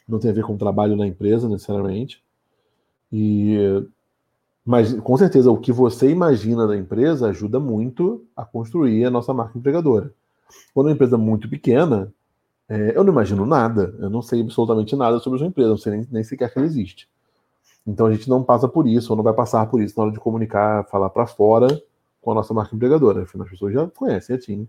Não 0.07 0.19
tem 0.19 0.31
a 0.31 0.33
ver 0.33 0.43
com 0.43 0.53
o 0.53 0.57
trabalho 0.57 0.95
na 0.95 1.07
empresa, 1.07 1.49
necessariamente. 1.49 2.23
E 3.11 3.57
mas, 4.65 4.93
com 4.93 5.17
certeza, 5.17 5.51
o 5.51 5.57
que 5.57 5.71
você 5.71 6.09
imagina 6.09 6.65
da 6.65 6.77
empresa 6.77 7.29
ajuda 7.29 7.59
muito 7.59 8.25
a 8.35 8.45
construir 8.45 9.03
a 9.05 9.11
nossa 9.11 9.33
marca 9.33 9.57
empregadora. 9.57 10.13
Quando 10.73 10.87
é 10.87 10.89
uma 10.91 10.95
empresa 10.95 11.17
muito 11.17 11.49
pequena, 11.49 12.13
é, 12.69 12.95
eu 12.95 13.03
não 13.03 13.11
imagino 13.11 13.45
nada, 13.45 13.93
eu 13.99 14.09
não 14.09 14.21
sei 14.21 14.41
absolutamente 14.41 14.95
nada 14.95 15.19
sobre 15.19 15.37
a 15.37 15.39
sua 15.39 15.47
empresa, 15.47 15.69
não 15.69 15.77
sei 15.77 15.91
nem, 15.91 16.07
nem 16.11 16.23
sequer 16.23 16.51
que 16.51 16.57
ela 16.57 16.65
existe. 16.65 17.09
Então 17.85 18.05
a 18.05 18.11
gente 18.13 18.29
não 18.29 18.41
passa 18.41 18.67
por 18.67 18.87
isso, 18.87 19.11
ou 19.11 19.17
não 19.17 19.23
vai 19.23 19.33
passar 19.33 19.65
por 19.67 19.81
isso 19.81 19.95
na 19.97 20.05
hora 20.05 20.13
de 20.13 20.19
comunicar, 20.19 20.85
falar 20.85 21.09
para 21.09 21.27
fora 21.27 21.67
com 22.21 22.31
a 22.31 22.35
nossa 22.35 22.53
marca 22.53 22.73
empregadora. 22.73 23.23
Afinal, 23.23 23.45
as 23.45 23.51
pessoas 23.51 23.73
já 23.73 23.85
conhecem 23.87 24.35
a 24.35 24.39
TIM, 24.39 24.67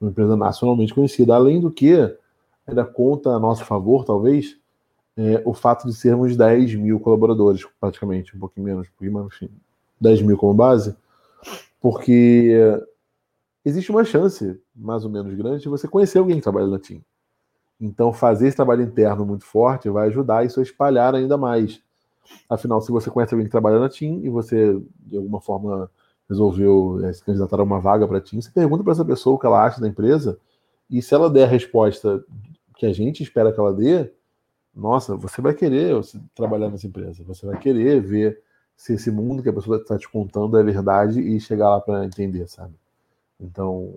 uma 0.00 0.10
empresa 0.10 0.36
nacionalmente 0.36 0.92
conhecida. 0.92 1.36
Além 1.36 1.60
do 1.60 1.70
que, 1.70 1.94
ainda 2.66 2.84
conta 2.84 3.30
a 3.30 3.38
nosso 3.38 3.64
favor, 3.64 4.04
talvez, 4.04 4.56
é, 5.16 5.42
o 5.44 5.52
fato 5.52 5.86
de 5.86 5.94
sermos 5.94 6.36
10 6.36 6.74
mil 6.76 7.00
colaboradores, 7.00 7.66
praticamente, 7.80 8.36
um 8.36 8.40
pouquinho 8.40 8.64
menos, 8.64 8.88
um 8.88 8.90
pouquinho 8.90 9.26
enfim, 9.26 9.50
10 10.00 10.22
mil 10.22 10.36
como 10.36 10.54
base, 10.54 10.96
porque 11.80 12.52
existe 13.64 13.90
uma 13.90 14.04
chance, 14.04 14.60
mais 14.74 15.04
ou 15.04 15.10
menos 15.10 15.34
grande, 15.34 15.62
de 15.62 15.68
você 15.68 15.86
conhecer 15.86 16.18
alguém 16.18 16.36
que 16.36 16.42
trabalha 16.42 16.66
na 16.66 16.78
TIM. 16.78 17.02
Então, 17.80 18.12
fazer 18.12 18.48
esse 18.48 18.56
trabalho 18.56 18.82
interno 18.82 19.24
muito 19.24 19.44
forte 19.44 19.88
vai 19.88 20.08
ajudar 20.08 20.44
isso 20.44 20.60
a 20.60 20.62
espalhar 20.62 21.14
ainda 21.14 21.36
mais. 21.36 21.80
Afinal, 22.48 22.80
se 22.80 22.92
você 22.92 23.10
conhece 23.10 23.34
alguém 23.34 23.46
que 23.46 23.50
trabalha 23.50 23.78
na 23.78 23.88
TIM 23.88 24.20
e 24.22 24.28
você, 24.28 24.78
de 25.00 25.16
alguma 25.16 25.40
forma, 25.40 25.90
resolveu 26.28 27.00
é, 27.04 27.12
se 27.12 27.24
candidatar 27.24 27.58
a 27.58 27.64
uma 27.64 27.80
vaga 27.80 28.06
para 28.06 28.18
a 28.18 28.20
TIM, 28.20 28.40
você 28.40 28.50
pergunta 28.50 28.84
para 28.84 28.92
essa 28.92 29.04
pessoa 29.04 29.36
o 29.36 29.38
que 29.38 29.46
ela 29.46 29.64
acha 29.64 29.80
da 29.80 29.88
empresa 29.88 30.38
e 30.88 31.00
se 31.00 31.14
ela 31.14 31.30
der 31.30 31.44
a 31.44 31.48
resposta 31.48 32.22
que 32.76 32.84
a 32.86 32.92
gente 32.92 33.22
espera 33.22 33.52
que 33.52 33.58
ela 33.58 33.72
dê, 33.72 34.12
nossa, 34.74 35.16
você 35.16 35.40
vai 35.40 35.54
querer 35.54 35.94
trabalhar 36.34 36.70
nessa 36.70 36.86
empresa, 36.86 37.24
você 37.24 37.44
vai 37.46 37.58
querer 37.58 38.00
ver 38.00 38.40
se 38.76 38.94
esse 38.94 39.10
mundo 39.10 39.42
que 39.42 39.48
a 39.48 39.52
pessoa 39.52 39.76
está 39.76 39.98
te 39.98 40.08
contando 40.08 40.56
é 40.58 40.62
verdade 40.62 41.20
e 41.20 41.38
chegar 41.40 41.70
lá 41.70 41.80
para 41.80 42.04
entender, 42.04 42.48
sabe? 42.48 42.74
Então, 43.38 43.94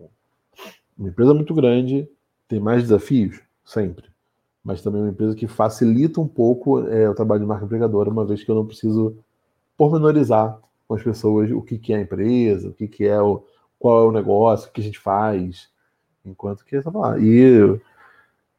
uma 0.98 1.10
empresa 1.10 1.34
muito 1.34 1.54
grande 1.54 2.08
tem 2.48 2.60
mais 2.60 2.84
desafios, 2.84 3.40
sempre, 3.64 4.06
mas 4.64 4.82
também 4.82 5.02
uma 5.02 5.12
empresa 5.12 5.36
que 5.36 5.48
facilita 5.48 6.20
um 6.20 6.28
pouco 6.28 6.88
é, 6.88 7.10
o 7.10 7.16
trabalho 7.16 7.42
de 7.42 7.48
marca 7.48 7.66
empregadora, 7.66 8.10
uma 8.10 8.26
vez 8.26 8.44
que 8.44 8.52
eu 8.52 8.56
não 8.56 8.66
preciso 8.66 9.16
pormenorizar 9.78 10.60
com 10.88 10.96
as 10.96 11.04
pessoas 11.04 11.50
o 11.52 11.62
que, 11.62 11.78
que 11.78 11.94
é 11.94 11.98
a 11.98 12.02
empresa, 12.02 12.70
o 12.70 12.74
que, 12.74 12.88
que 12.88 13.06
é 13.06 13.22
o 13.22 13.44
qual 13.80 14.04
é 14.04 14.08
o 14.08 14.12
negócio, 14.12 14.70
o 14.70 14.72
que 14.72 14.80
a 14.82 14.84
gente 14.84 15.00
faz, 15.00 15.70
enquanto 16.26 16.64
que 16.64 16.80
lá. 16.94 17.20
E 17.20 17.80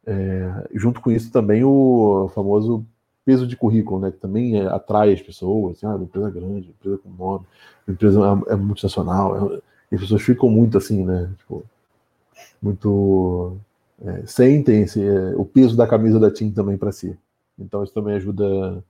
é, 0.05 0.67
junto 0.73 1.01
com 1.01 1.11
isso 1.11 1.31
também 1.31 1.63
o 1.63 2.29
famoso 2.33 2.85
peso 3.25 3.47
de 3.47 3.55
currículo, 3.55 3.99
né, 3.99 4.11
que 4.11 4.17
também 4.17 4.59
é, 4.59 4.67
atrai 4.67 5.11
as 5.11 5.21
pessoas, 5.21 5.77
assim, 5.77 5.87
ah, 5.87 5.97
empresa 5.99 6.29
grande, 6.29 6.69
empresa 6.69 6.99
com 6.99 7.09
nome, 7.09 7.45
empresa 7.87 8.19
é, 8.19 8.53
é 8.53 8.55
multinacional, 8.55 9.53
é, 9.53 9.61
e 9.91 9.95
as 9.95 10.01
pessoas 10.01 10.21
ficam 10.21 10.47
muito 10.47 10.77
assim, 10.77 11.03
né, 11.03 11.29
tipo, 11.39 11.63
muito 12.61 13.57
é, 14.03 14.23
sentem 14.25 14.83
esse, 14.83 15.01
é, 15.03 15.33
o 15.35 15.45
peso 15.45 15.75
da 15.75 15.87
camisa 15.87 16.19
da 16.19 16.31
TIM 16.31 16.51
também 16.51 16.77
para 16.77 16.91
si. 16.91 17.17
Então 17.57 17.83
isso 17.83 17.93
também 17.93 18.15
ajuda 18.15 18.83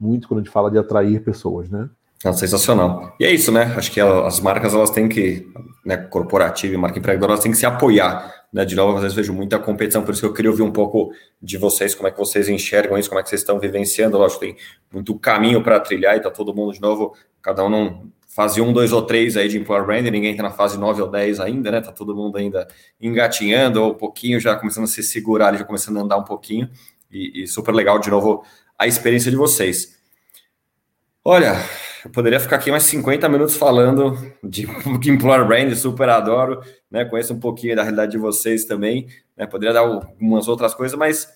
muito 0.00 0.26
quando 0.26 0.40
a 0.40 0.42
gente 0.42 0.52
fala 0.52 0.70
de 0.70 0.78
atrair 0.78 1.22
pessoas, 1.22 1.68
né? 1.68 1.88
Sensacional. 2.32 3.14
E 3.20 3.24
é 3.24 3.30
isso, 3.30 3.52
né? 3.52 3.74
Acho 3.76 3.92
que 3.92 4.00
as 4.00 4.40
marcas 4.40 4.74
elas 4.74 4.90
têm 4.90 5.08
que, 5.08 5.46
né, 5.84 5.96
corporativa 5.96 6.74
e 6.74 6.76
marca 6.76 6.98
empregadora, 6.98 7.32
elas 7.32 7.42
têm 7.42 7.52
que 7.52 7.58
se 7.58 7.66
apoiar. 7.66 8.45
Né? 8.52 8.64
De 8.64 8.74
novo, 8.74 8.96
às 8.96 9.02
vezes 9.02 9.16
vejo 9.16 9.32
muita 9.32 9.58
competição, 9.58 10.02
por 10.02 10.12
isso 10.12 10.20
que 10.20 10.26
eu 10.26 10.32
queria 10.32 10.50
ouvir 10.50 10.62
um 10.62 10.72
pouco 10.72 11.12
de 11.40 11.56
vocês, 11.58 11.94
como 11.94 12.08
é 12.08 12.10
que 12.10 12.18
vocês 12.18 12.48
enxergam 12.48 12.96
isso, 12.98 13.08
como 13.08 13.20
é 13.20 13.22
que 13.22 13.28
vocês 13.28 13.40
estão 13.40 13.58
vivenciando. 13.58 14.18
Lógico, 14.18 14.40
tem 14.40 14.56
muito 14.92 15.18
caminho 15.18 15.62
para 15.62 15.80
trilhar 15.80 16.16
e 16.16 16.20
tá 16.20 16.30
todo 16.30 16.54
mundo 16.54 16.72
de 16.72 16.80
novo, 16.80 17.14
cada 17.42 17.64
um 17.64 17.68
num 17.68 18.10
fase 18.36 18.60
1, 18.60 18.70
2 18.70 18.92
ou 18.92 19.00
3 19.00 19.36
aí 19.38 19.48
de 19.48 19.58
Employer 19.58 19.86
Branding, 19.86 20.10
ninguém 20.10 20.32
está 20.32 20.42
na 20.42 20.50
fase 20.50 20.78
9 20.78 21.00
ou 21.00 21.10
10 21.10 21.40
ainda, 21.40 21.70
né? 21.70 21.80
Tá 21.80 21.90
todo 21.90 22.14
mundo 22.14 22.36
ainda 22.36 22.68
engatinhando, 23.00 23.82
ou 23.82 23.92
um 23.92 23.94
pouquinho 23.94 24.38
já 24.38 24.54
começando 24.54 24.84
a 24.84 24.88
se 24.88 25.02
segurar, 25.02 25.56
já 25.56 25.64
começando 25.64 25.96
a 25.96 26.02
andar 26.02 26.18
um 26.18 26.24
pouquinho. 26.24 26.68
E, 27.10 27.44
e 27.44 27.46
super 27.46 27.74
legal, 27.74 27.98
de 27.98 28.10
novo, 28.10 28.44
a 28.78 28.86
experiência 28.86 29.30
de 29.30 29.38
vocês. 29.38 29.96
Olha, 31.24 31.54
eu 32.06 32.10
poderia 32.10 32.38
ficar 32.38 32.56
aqui 32.56 32.70
mais 32.70 32.84
50 32.84 33.28
minutos 33.28 33.56
falando 33.56 34.16
de 34.42 34.62
Employer 35.10 35.44
Brand, 35.44 35.74
super 35.74 36.08
adoro, 36.08 36.60
né? 36.88 37.04
Conheço 37.04 37.34
um 37.34 37.40
pouquinho 37.40 37.74
da 37.74 37.82
realidade 37.82 38.12
de 38.12 38.18
vocês 38.18 38.64
também, 38.64 39.08
né? 39.36 39.44
Poderia 39.44 39.74
dar 39.74 39.80
algumas 39.80 40.46
outras 40.46 40.72
coisas, 40.72 40.96
mas 40.96 41.28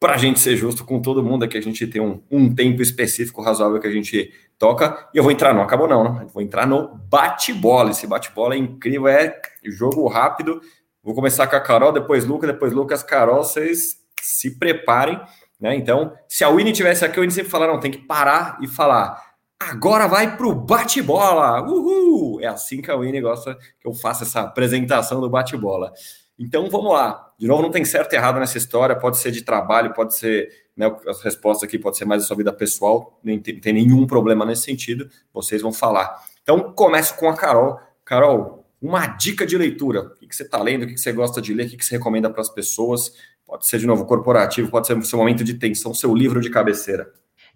para 0.00 0.14
a 0.14 0.16
gente 0.16 0.40
ser 0.40 0.56
justo 0.56 0.84
com 0.84 1.00
todo 1.00 1.22
mundo 1.22 1.44
aqui, 1.44 1.56
a 1.56 1.62
gente 1.62 1.86
tem 1.86 2.02
um, 2.02 2.20
um 2.30 2.52
tempo 2.52 2.82
específico 2.82 3.40
razoável 3.40 3.78
que 3.78 3.86
a 3.86 3.90
gente 3.90 4.32
toca, 4.58 5.08
e 5.14 5.18
eu 5.18 5.22
vou 5.22 5.30
entrar, 5.30 5.54
não 5.54 5.62
acabou 5.62 5.86
não, 5.86 6.02
né? 6.02 6.26
vou 6.32 6.42
entrar 6.42 6.66
no 6.66 6.88
bate-bola, 7.08 7.90
esse 7.90 8.06
bate-bola 8.06 8.54
é 8.54 8.58
incrível, 8.58 9.06
é 9.06 9.38
jogo 9.64 10.08
rápido, 10.08 10.60
vou 11.04 11.14
começar 11.14 11.46
com 11.46 11.54
a 11.54 11.60
Carol, 11.60 11.92
depois 11.92 12.24
Lucas, 12.24 12.50
depois 12.50 12.72
Lucas, 12.72 13.02
Carol, 13.02 13.44
vocês 13.44 13.98
se 14.20 14.58
preparem, 14.58 15.20
né? 15.60 15.76
Então, 15.76 16.14
se 16.26 16.42
a 16.42 16.48
Winnie 16.48 16.72
tivesse 16.72 17.04
aqui, 17.04 17.18
o 17.18 17.20
Winnie 17.20 17.34
sempre 17.34 17.50
falaram, 17.50 17.78
tem 17.78 17.90
que 17.90 17.98
parar 17.98 18.58
e 18.62 18.66
falar. 18.66 19.29
Agora 19.60 20.08
vai 20.08 20.38
pro 20.38 20.54
bate-bola! 20.54 21.62
Uhul! 21.62 22.40
É 22.40 22.46
assim 22.46 22.80
que 22.80 22.90
a 22.90 22.96
Winnie 22.96 23.20
gosta 23.20 23.54
que 23.78 23.86
eu 23.86 23.92
faça 23.92 24.24
essa 24.24 24.40
apresentação 24.40 25.20
do 25.20 25.28
bate-bola. 25.28 25.92
Então 26.38 26.70
vamos 26.70 26.90
lá. 26.92 27.30
De 27.38 27.46
novo, 27.46 27.62
não 27.62 27.70
tem 27.70 27.84
certo 27.84 28.14
e 28.14 28.16
errado 28.16 28.40
nessa 28.40 28.56
história. 28.56 28.96
Pode 28.96 29.18
ser 29.18 29.30
de 29.30 29.42
trabalho, 29.42 29.92
pode 29.92 30.16
ser. 30.16 30.48
Né, 30.74 30.90
as 31.06 31.20
respostas 31.20 31.68
aqui 31.68 31.78
pode 31.78 31.98
ser 31.98 32.06
mais 32.06 32.22
da 32.22 32.26
sua 32.26 32.38
vida 32.38 32.50
pessoal. 32.50 33.20
Nem 33.22 33.38
tem, 33.38 33.60
tem 33.60 33.74
nenhum 33.74 34.06
problema 34.06 34.46
nesse 34.46 34.62
sentido. 34.62 35.10
Vocês 35.32 35.60
vão 35.60 35.72
falar. 35.72 36.24
Então 36.42 36.72
começo 36.72 37.14
com 37.16 37.28
a 37.28 37.36
Carol. 37.36 37.78
Carol, 38.02 38.66
uma 38.80 39.08
dica 39.08 39.44
de 39.44 39.58
leitura. 39.58 40.12
O 40.22 40.26
que 40.26 40.34
você 40.34 40.42
está 40.42 40.62
lendo? 40.62 40.84
O 40.84 40.86
que 40.86 40.96
você 40.96 41.12
gosta 41.12 41.40
de 41.40 41.52
ler? 41.52 41.66
O 41.66 41.76
que 41.76 41.84
você 41.84 41.96
recomenda 41.96 42.30
para 42.30 42.40
as 42.40 42.48
pessoas? 42.48 43.12
Pode 43.46 43.66
ser, 43.66 43.78
de 43.78 43.86
novo, 43.86 44.06
corporativo, 44.06 44.70
pode 44.70 44.86
ser 44.86 45.00
seu 45.04 45.18
momento 45.18 45.44
de 45.44 45.54
tensão, 45.54 45.92
seu 45.92 46.14
livro 46.14 46.40
de 46.40 46.48
cabeceira. 46.48 47.12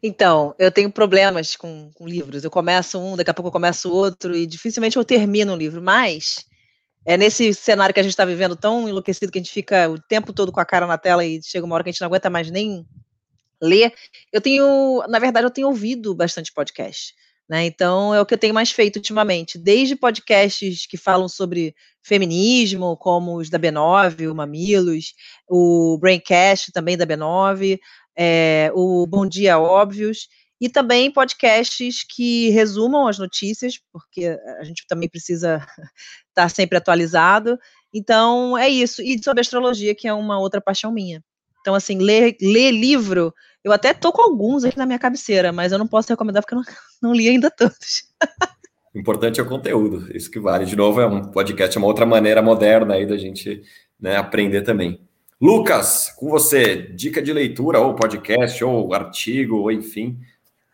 Então, 0.07 0.55
eu 0.59 0.71
tenho 0.71 0.93
problemas 0.93 1.57
com, 1.57 1.91
com, 1.95 2.07
livros. 2.07 2.45
Eu 2.45 2.51
começo 2.51 2.99
um, 3.01 3.17
daqui 3.17 3.31
a 3.31 3.33
pouco 3.33 3.49
eu 3.49 3.53
começo 3.53 3.91
outro, 3.91 4.37
e 4.37 4.45
dificilmente 4.45 4.99
eu 4.99 5.05
termino 5.05 5.55
um 5.55 5.57
livro. 5.57 5.81
Mas, 5.81 6.45
é 7.07 7.17
nesse 7.17 7.55
cenário 7.55 7.95
que 7.95 8.01
a 8.01 8.03
gente 8.03 8.13
está 8.13 8.27
vivendo 8.27 8.55
tão 8.55 8.87
enlouquecido 8.87 9.33
que 9.33 9.39
a 9.39 9.43
gente 9.43 9.51
fica 9.51 9.89
o 9.89 9.99
tempo 9.99 10.31
todo 10.31 10.53
com 10.53 10.61
a 10.61 10.65
cara 10.67 10.87
na 10.87 10.99
tela 10.99 11.25
e 11.25 11.43
chega 11.43 11.65
uma 11.65 11.75
hora 11.75 11.83
que 11.83 11.89
a 11.89 11.93
gente 11.93 12.03
não 12.03 12.09
aguenta 12.09 12.29
mais 12.29 12.51
nem 12.51 12.87
ler. 13.63 13.95
Eu 14.31 14.43
tenho, 14.43 15.03
na 15.09 15.19
verdade, 15.19 15.47
eu 15.47 15.51
tenho 15.51 15.69
ouvido 15.69 16.15
bastante 16.15 16.53
podcast. 16.53 17.15
Né? 17.49 17.65
Então, 17.65 18.15
é 18.15 18.21
o 18.21 18.27
que 18.27 18.35
eu 18.35 18.39
tenho 18.39 18.53
mais 18.53 18.71
feito 18.71 18.97
ultimamente, 18.97 19.57
desde 19.57 19.97
podcasts 19.97 20.87
que 20.87 20.99
falam 20.99 21.29
sobre 21.29 21.75
feminismo, 22.03 22.95
como 22.99 23.37
os 23.37 23.49
da 23.49 23.59
B9, 23.59 24.31
o 24.31 24.35
Mamilos, 24.35 25.15
o 25.49 25.97
Braincast 25.99 26.73
também 26.73 26.95
da 26.95 27.07
B9, 27.07 27.79
é, 28.17 28.71
o 28.75 29.07
Bom 29.07 29.27
Dia 29.27 29.59
Óbvios, 29.59 30.29
e 30.61 30.69
também 30.69 31.11
podcasts 31.11 32.05
que 32.09 32.49
resumam 32.51 33.07
as 33.07 33.19
notícias, 33.19 33.75
porque 33.93 34.39
a 34.59 34.65
gente 34.65 34.87
também 34.89 35.09
precisa 35.09 35.67
estar 36.29 36.49
sempre 36.49 36.79
atualizado. 36.79 37.59
Então, 37.93 38.57
é 38.57 38.69
isso. 38.69 39.03
E 39.03 39.23
sobre 39.23 39.41
astrologia, 39.41 39.95
que 39.95 40.09
é 40.09 40.15
uma 40.15 40.39
outra 40.39 40.61
paixão 40.61 40.93
minha. 40.93 41.23
Então, 41.61 41.75
assim, 41.75 41.99
ler, 41.99 42.37
ler 42.41 42.71
livro, 42.71 43.33
eu 43.62 43.73
até 43.73 43.93
tô 43.93 44.12
com 44.12 44.23
alguns 44.23 44.65
aqui 44.65 44.77
na 44.77 44.87
minha 44.87 44.99
cabeceira, 44.99 45.53
mas 45.53 45.73
eu 45.73 45.79
não 45.79 45.87
posso 45.87 46.09
recomendar 46.09 46.43
porque 46.43 46.55
eu 46.55 46.59
não, 46.59 46.65
não 47.03 47.15
li 47.15 47.29
ainda 47.29 47.51
todos. 47.51 48.05
Importante 48.95 49.41
é 49.41 49.43
o 49.43 49.49
conteúdo, 49.49 50.17
isso 50.17 50.31
que 50.31 50.39
vale. 50.39 50.65
De 50.65 50.77
novo, 50.77 51.01
é 51.01 51.07
um 51.07 51.31
podcast, 51.31 51.77
é 51.77 51.81
uma 51.81 51.89
outra 51.89 52.07
maneira 52.07 52.41
moderna 52.41 52.95
aí 52.95 53.07
da 53.07 53.17
gente 53.17 53.62
né, 53.99 54.17
aprender 54.17 54.62
também. 54.62 55.01
Lucas, 55.45 56.09
com 56.16 56.30
você, 56.30 56.74
dica 56.74 57.20
de 57.20 57.30
leitura, 57.30 57.78
ou 57.78 57.95
podcast, 57.95 58.64
ou 58.64 58.95
artigo, 58.95 59.57
ou 59.57 59.70
enfim. 59.70 60.18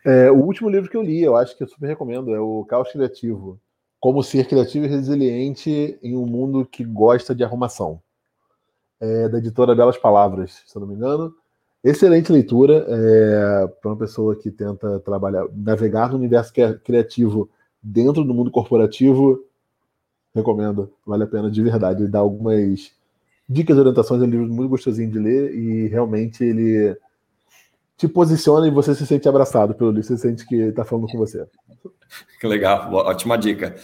É, 0.07 0.31
o 0.31 0.37
último 0.37 0.71
livro 0.71 0.89
que 0.89 0.97
eu 0.97 1.03
li, 1.03 1.21
eu 1.21 1.37
acho 1.37 1.57
que 1.57 1.65
eu 1.65 1.67
super 1.67 1.89
recomendo, 1.89 2.33
é 2.33 2.39
o 2.39 2.65
Caos 2.67 2.93
Criativo. 2.93 3.59
Como 3.99 4.23
ser 4.23 4.47
criativo 4.47 4.85
e 4.85 4.89
resiliente 4.89 5.99
em 6.01 6.17
um 6.17 6.25
mundo 6.25 6.65
que 6.65 6.85
gosta 6.85 7.35
de 7.35 7.43
arrumação. 7.43 8.01
É 9.01 9.29
da 9.29 9.39
editora 9.39 9.75
Belas 9.75 9.99
Palavras, 9.99 10.63
se 10.65 10.77
eu 10.77 10.81
não 10.83 10.87
me 10.87 10.95
engano. 10.95 11.35
Excelente 11.83 12.31
leitura 12.31 12.87
é, 12.89 13.67
para 13.67 13.91
uma 13.91 13.97
pessoa 13.97 14.37
que 14.37 14.53
tenta 14.53 15.01
trabalhar, 15.01 15.47
navegar 15.53 16.11
no 16.13 16.17
universo 16.17 16.53
criativo 16.85 17.51
dentro 17.83 18.23
do 18.23 18.33
mundo 18.33 18.53
corporativo, 18.53 19.45
recomendo, 20.33 20.93
vale 21.05 21.25
a 21.25 21.27
pena 21.27 21.51
de 21.51 21.61
verdade. 21.61 22.05
Ele 22.05 22.11
dá 22.13 22.21
algumas 22.21 22.93
dicas 23.51 23.77
e 23.77 23.81
orientações, 23.81 24.23
é 24.23 24.25
um 24.25 24.31
livro 24.31 24.47
muito 24.47 24.71
gostosinho 24.71 25.11
de 25.11 25.19
ler 25.19 25.53
e 25.53 25.89
realmente 25.89 26.45
ele 26.45 26.97
te 27.97 28.07
posiciona 28.07 28.69
e 28.69 28.71
você 28.71 28.95
se 28.95 29.05
sente 29.05 29.29
abraçado 29.29 29.75
pelo 29.75 29.91
livro, 29.91 30.05
você 30.05 30.17
sente 30.17 30.47
que 30.47 30.55
está 30.55 30.85
falando 30.85 31.09
com 31.09 31.19
você. 31.19 31.45
Que 32.41 32.47
legal, 32.47 32.93
ótima 32.95 33.37
dica. 33.37 33.75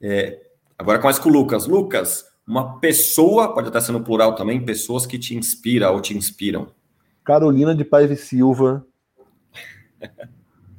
É, 0.00 0.40
agora 0.78 1.00
começa 1.00 1.20
com 1.20 1.28
o 1.28 1.32
Lucas. 1.32 1.66
Lucas, 1.66 2.26
uma 2.46 2.78
pessoa, 2.78 3.52
pode 3.52 3.68
até 3.68 3.80
ser 3.80 3.92
no 3.92 4.04
plural 4.04 4.36
também, 4.36 4.64
pessoas 4.64 5.04
que 5.04 5.18
te 5.18 5.36
inspiram 5.36 5.92
ou 5.92 6.00
te 6.00 6.16
inspiram. 6.16 6.68
Carolina 7.24 7.74
de 7.74 7.84
Paiva 7.84 8.14
Silva. 8.14 8.86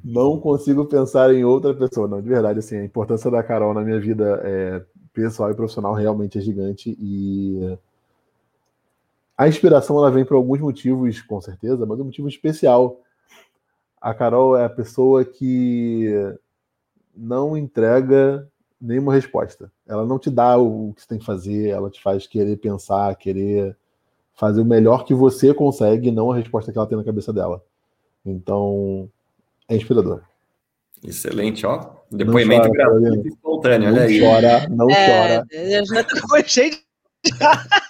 não 0.03 0.39
consigo 0.39 0.85
pensar 0.85 1.33
em 1.33 1.43
outra 1.43 1.73
pessoa. 1.73 2.07
Não, 2.07 2.21
de 2.21 2.29
verdade, 2.29 2.59
assim, 2.59 2.77
a 2.77 2.85
importância 2.85 3.29
da 3.29 3.43
Carol 3.43 3.73
na 3.73 3.81
minha 3.81 3.99
vida 3.99 4.41
é, 4.45 4.81
pessoal 5.13 5.51
e 5.51 5.55
profissional 5.55 5.93
realmente 5.93 6.37
é 6.37 6.41
gigante 6.41 6.97
e 6.99 7.77
a 9.39 9.47
inspiração 9.47 9.97
ela 9.97 10.11
vem 10.11 10.25
por 10.25 10.35
alguns 10.35 10.59
motivos, 10.59 11.21
com 11.21 11.39
certeza, 11.39 11.85
mas 11.85 11.97
um 11.97 12.03
motivo 12.03 12.27
especial. 12.27 12.99
A 14.01 14.13
Carol 14.13 14.57
é 14.57 14.65
a 14.65 14.69
pessoa 14.69 15.23
que 15.23 16.13
não 17.15 17.55
entrega 17.55 18.45
nenhuma 18.81 19.13
resposta. 19.13 19.71
Ela 19.87 20.05
não 20.05 20.19
te 20.19 20.29
dá 20.29 20.57
o 20.57 20.91
que 20.93 21.01
você 21.01 21.07
tem 21.07 21.19
que 21.19 21.25
fazer, 21.25 21.69
ela 21.69 21.89
te 21.89 22.03
faz 22.03 22.27
querer 22.27 22.57
pensar, 22.57 23.15
querer 23.15 23.77
fazer 24.35 24.59
o 24.59 24.65
melhor 24.65 25.05
que 25.05 25.13
você 25.13 25.53
consegue, 25.53 26.11
não 26.11 26.33
a 26.33 26.35
resposta 26.35 26.73
que 26.73 26.77
ela 26.77 26.87
tem 26.87 26.97
na 26.97 27.03
cabeça 27.05 27.31
dela. 27.31 27.63
Então, 28.25 29.09
é 29.69 29.75
inspirador. 29.77 30.21
Excelente, 31.01 31.65
ó. 31.65 31.91
Depoimento 32.11 32.69
gratuito 32.69 33.25
e 33.25 33.29
espontâneo, 33.29 33.87
olha 33.87 34.01
aí. 34.01 34.19
Chora, 34.19 34.67
não 34.67 34.89
é, 34.89 35.05
chora. 35.07 35.45
Eu 35.49 35.85
já 35.85 36.03
tô 36.03 36.43
cheio 36.45 36.71
de. 37.23 37.88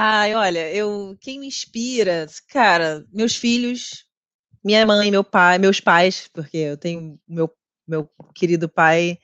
Ai, 0.00 0.32
olha, 0.34 0.70
eu 0.72 1.16
quem 1.20 1.40
me 1.40 1.48
inspira, 1.48 2.26
cara, 2.50 3.04
meus 3.12 3.34
filhos, 3.34 4.04
minha 4.64 4.86
mãe, 4.86 5.10
meu 5.10 5.24
pai, 5.24 5.58
meus 5.58 5.80
pais, 5.80 6.28
porque 6.32 6.56
eu 6.58 6.76
tenho 6.78 7.18
meu 7.28 7.50
meu 7.88 8.08
querido 8.34 8.68
pai, 8.68 9.18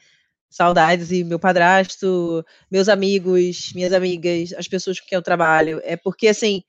saudades 0.51 1.13
e 1.13 1.25
meu 1.25 1.39
padrasto, 1.39 2.45
meus 2.71 2.89
amigos, 2.89 3.73
minhas 3.75 3.93
amigas, 3.93 4.53
as 4.55 4.69
pessoas 4.69 5.01
com 5.01 5.07
quem 5.09 5.17
eu 5.17 5.23
trabalho, 5.23 5.81
é 5.85 5.97
porque 5.97 6.29
assim, 6.29 6.63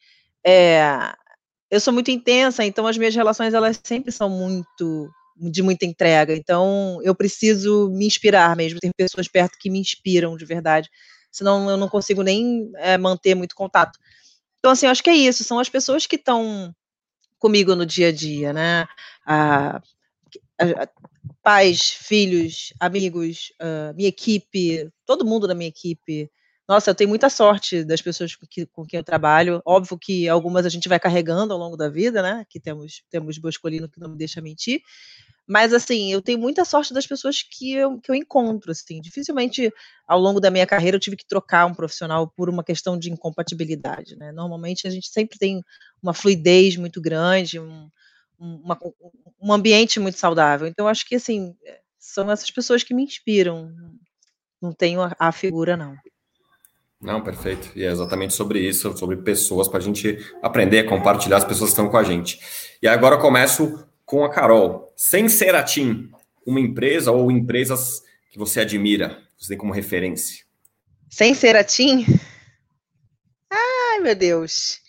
é, 0.46 0.84
eu 1.72 1.80
sou 1.80 1.94
muito 1.94 2.12
intensa, 2.12 2.64
então 2.66 2.88
as 2.88 2.98
minhas 2.98 3.16
relações 3.16 3.54
elas 3.54 3.80
sempre 3.84 4.12
são 4.12 4.30
muito 4.30 5.10
de 5.38 5.62
muita 5.64 5.86
entrega. 5.86 6.36
Então 6.36 7.00
eu 7.04 7.16
preciso 7.16 7.90
me 7.92 8.06
inspirar 8.08 8.56
mesmo, 8.56 8.80
ter 8.80 8.92
pessoas 8.96 9.28
perto 9.28 9.58
que 9.60 9.70
me 9.70 9.80
inspiram 9.80 10.38
de 10.38 10.46
verdade. 10.46 10.90
Senão 11.36 11.70
eu 11.70 11.78
não 11.78 11.90
consigo 11.90 12.24
nem 12.24 12.72
é, 12.76 12.98
manter 12.98 13.36
muito 13.36 13.56
contato. 13.56 14.00
Então 14.60 14.72
assim, 14.72 14.86
eu 14.86 14.92
acho 14.92 15.04
que 15.04 15.10
é 15.10 15.16
isso. 15.16 15.44
São 15.44 15.60
as 15.60 15.70
pessoas 15.70 16.06
que 16.06 16.16
estão 16.16 16.74
comigo 17.38 17.76
no 17.76 17.86
dia 17.86 18.08
a 18.08 18.12
dia, 18.12 18.54
né? 18.54 18.88
A, 19.26 19.78
a, 19.78 19.82
a, 20.60 20.90
pais, 21.44 21.90
filhos, 21.90 22.74
amigos, 22.80 23.52
ah, 23.60 23.94
minha 23.96 24.10
equipe, 24.10 24.90
todo 25.06 25.26
mundo 25.26 25.48
da 25.48 25.54
minha 25.54 25.70
equipe, 25.70 26.32
nossa, 26.68 26.90
eu 26.90 26.96
tenho 26.96 27.10
muita 27.10 27.30
sorte 27.30 27.84
das 27.84 28.02
pessoas 28.02 28.36
com, 28.36 28.48
que, 28.48 28.66
com 28.66 28.86
quem 28.86 28.98
eu 28.98 29.04
trabalho. 29.04 29.62
Óbvio 29.64 30.00
que 30.00 30.28
algumas 30.28 30.66
a 30.66 30.70
gente 30.70 30.90
vai 30.90 31.00
carregando 31.00 31.54
ao 31.54 31.60
longo 31.60 31.78
da 31.78 31.88
vida, 31.88 32.24
né? 32.24 32.44
Que 32.50 32.60
temos, 32.60 33.04
temos 33.10 33.38
Boscolino 33.38 33.88
que 33.88 34.00
não 34.00 34.10
me 34.10 34.18
deixa 34.18 34.42
mentir. 34.42 34.82
Mas, 35.48 35.74
assim, 35.74 36.12
eu 36.12 36.22
tenho 36.22 36.40
muita 36.40 36.66
sorte 36.66 36.94
das 36.94 37.06
pessoas 37.06 37.44
que 37.44 37.74
eu, 37.74 38.00
que 38.00 38.10
eu 38.10 38.16
encontro, 38.16 38.72
assim. 38.72 39.00
Dificilmente, 39.00 39.72
ao 40.08 40.20
longo 40.20 40.40
da 40.40 40.50
minha 40.50 40.66
carreira, 40.66 40.98
eu 40.98 41.00
tive 41.00 41.16
que 41.16 41.28
trocar 41.28 41.68
um 41.68 41.74
profissional 41.74 42.28
por 42.28 42.50
uma 42.50 42.64
questão 42.64 42.98
de 42.98 43.12
incompatibilidade, 43.12 44.16
né? 44.16 44.32
Normalmente, 44.32 44.88
a 44.88 44.90
gente 44.90 45.08
sempre 45.08 45.38
tem 45.38 45.62
uma 46.02 46.14
fluidez 46.14 46.78
muito 46.78 47.00
grande, 47.00 47.60
um, 47.60 47.90
uma, 48.40 48.78
um 49.40 49.54
ambiente 49.54 50.00
muito 50.00 50.18
saudável. 50.18 50.68
Então, 50.68 50.88
acho 50.88 51.08
que, 51.08 51.16
assim, 51.16 51.56
são 52.00 52.32
essas 52.32 52.50
pessoas 52.50 52.82
que 52.82 52.94
me 52.94 53.04
inspiram. 53.04 53.72
Não 54.60 54.74
tenho 54.74 55.02
a, 55.02 55.16
a 55.20 55.32
figura, 55.32 55.78
não. 55.78 55.96
Não, 57.00 57.22
perfeito. 57.22 57.72
E 57.76 57.84
é 57.84 57.92
exatamente 57.92 58.34
sobre 58.34 58.60
isso, 58.60 58.98
sobre 58.98 59.18
pessoas, 59.18 59.68
para 59.68 59.78
a 59.78 59.82
gente 59.82 60.18
aprender, 60.42 60.86
compartilhar 60.86 61.38
as 61.38 61.44
pessoas 61.44 61.70
que 61.70 61.74
estão 61.74 61.88
com 61.88 61.98
a 61.98 62.04
gente. 62.04 62.40
E 62.82 62.88
agora 62.88 63.18
começo 63.20 63.86
com 64.06 64.24
a 64.24 64.30
Carol. 64.30 64.94
Sem 64.96 65.28
ser 65.28 65.56
a 65.56 65.64
TIM, 65.64 66.10
uma 66.46 66.60
empresa 66.60 67.12
ou 67.12 67.32
empresas 67.32 68.04
que 68.32 68.38
você 68.38 68.62
admira, 68.62 69.18
você 69.38 69.50
tem 69.50 69.58
como 69.58 69.74
referência? 69.74 70.46
Sem 71.10 71.34
ser 71.34 71.56
a 71.56 71.64
TIM? 71.64 72.06
Ai, 73.50 74.00
meu 74.02 74.16
Deus. 74.16 74.80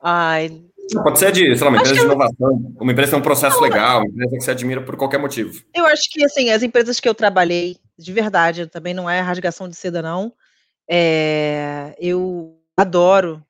Ai. 0.00 0.62
Pode 1.02 1.18
ser 1.18 1.32
de, 1.32 1.56
sei 1.56 1.64
lá, 1.64 1.70
uma 1.70 1.78
empresa 1.78 1.94
de 1.94 2.02
inovação, 2.02 2.74
uma 2.78 2.92
empresa 2.92 3.08
que 3.08 3.16
tem 3.16 3.20
um 3.20 3.22
processo 3.22 3.56
não, 3.56 3.62
legal, 3.62 4.00
uma 4.00 4.08
empresa 4.08 4.36
que 4.36 4.44
você 4.44 4.50
admira 4.50 4.82
por 4.82 4.96
qualquer 4.96 5.18
motivo. 5.18 5.62
Eu 5.74 5.86
acho 5.86 6.02
que, 6.10 6.22
assim, 6.24 6.50
as 6.50 6.62
empresas 6.62 7.00
que 7.00 7.08
eu 7.08 7.14
trabalhei, 7.14 7.78
de 7.98 8.12
verdade, 8.12 8.66
também 8.66 8.92
não 8.92 9.08
é 9.08 9.20
rasgação 9.20 9.66
de 9.66 9.76
seda, 9.76 10.02
não 10.02 10.32
é, 10.88 11.94
eu 11.98 12.58
adoro 12.76 13.42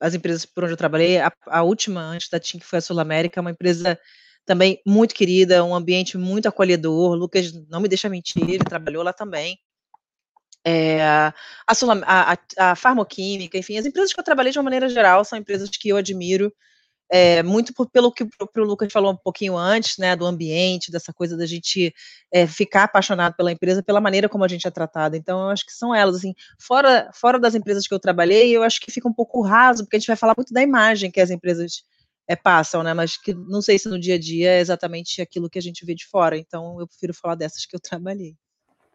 as 0.00 0.14
empresas 0.14 0.46
por 0.46 0.64
onde 0.64 0.72
eu 0.72 0.76
trabalhei. 0.76 1.18
A, 1.18 1.32
a 1.46 1.62
última, 1.62 2.00
antes 2.00 2.28
da 2.28 2.38
TIM, 2.38 2.58
que 2.58 2.66
foi 2.66 2.78
a 2.78 2.82
Sul 2.82 2.98
América, 3.00 3.40
é 3.40 3.42
uma 3.42 3.50
empresa 3.50 3.98
também 4.44 4.80
muito 4.86 5.14
querida, 5.14 5.64
um 5.64 5.74
ambiente 5.74 6.16
muito 6.16 6.48
acolhedor. 6.48 7.12
O 7.12 7.14
Lucas 7.14 7.52
não 7.68 7.80
me 7.80 7.88
deixa 7.88 8.08
mentir, 8.08 8.42
ele 8.48 8.64
trabalhou 8.64 9.02
lá 9.02 9.12
também. 9.12 9.58
É, 10.64 11.02
a, 11.02 11.34
a, 11.66 12.38
a 12.70 12.76
Farmoquímica, 12.76 13.56
enfim, 13.56 13.78
as 13.78 13.86
empresas 13.86 14.12
que 14.12 14.20
eu 14.20 14.24
trabalhei 14.24 14.52
de 14.52 14.58
uma 14.58 14.64
maneira 14.64 14.88
geral 14.88 15.24
são 15.24 15.38
empresas 15.38 15.70
que 15.70 15.88
eu 15.88 15.96
admiro 15.96 16.52
é, 17.10 17.42
muito 17.42 17.72
por, 17.72 17.88
pelo 17.88 18.12
que 18.12 18.22
o 18.22 18.28
próprio 18.28 18.64
Lucas 18.64 18.92
falou 18.92 19.12
um 19.12 19.16
pouquinho 19.16 19.56
antes, 19.56 19.96
né, 19.98 20.14
do 20.14 20.26
ambiente, 20.26 20.92
dessa 20.92 21.12
coisa 21.12 21.36
da 21.36 21.46
gente 21.46 21.94
é, 22.32 22.46
ficar 22.46 22.84
apaixonado 22.84 23.34
pela 23.34 23.50
empresa, 23.50 23.82
pela 23.82 24.00
maneira 24.00 24.28
como 24.28 24.44
a 24.44 24.48
gente 24.48 24.66
é 24.66 24.70
tratado. 24.70 25.16
Então, 25.16 25.40
eu 25.40 25.48
acho 25.48 25.64
que 25.64 25.72
são 25.72 25.94
elas, 25.94 26.16
assim, 26.16 26.34
fora, 26.58 27.10
fora 27.14 27.38
das 27.38 27.54
empresas 27.54 27.86
que 27.86 27.94
eu 27.94 27.98
trabalhei, 27.98 28.54
eu 28.54 28.62
acho 28.62 28.80
que 28.80 28.90
fica 28.90 29.08
um 29.08 29.12
pouco 29.12 29.40
raso, 29.40 29.84
porque 29.84 29.96
a 29.96 29.98
gente 29.98 30.08
vai 30.08 30.16
falar 30.16 30.34
muito 30.36 30.52
da 30.52 30.62
imagem 30.62 31.10
que 31.10 31.20
as 31.20 31.30
empresas 31.30 31.82
é, 32.28 32.36
passam, 32.36 32.82
né, 32.82 32.92
mas 32.92 33.16
que 33.16 33.32
não 33.32 33.62
sei 33.62 33.78
se 33.78 33.88
no 33.88 33.98
dia 33.98 34.16
a 34.16 34.18
dia 34.18 34.50
é 34.50 34.60
exatamente 34.60 35.22
aquilo 35.22 35.48
que 35.48 35.58
a 35.58 35.62
gente 35.62 35.86
vê 35.86 35.94
de 35.94 36.06
fora. 36.06 36.36
Então, 36.36 36.78
eu 36.78 36.86
prefiro 36.86 37.14
falar 37.14 37.36
dessas 37.36 37.64
que 37.64 37.74
eu 37.74 37.80
trabalhei. 37.80 38.36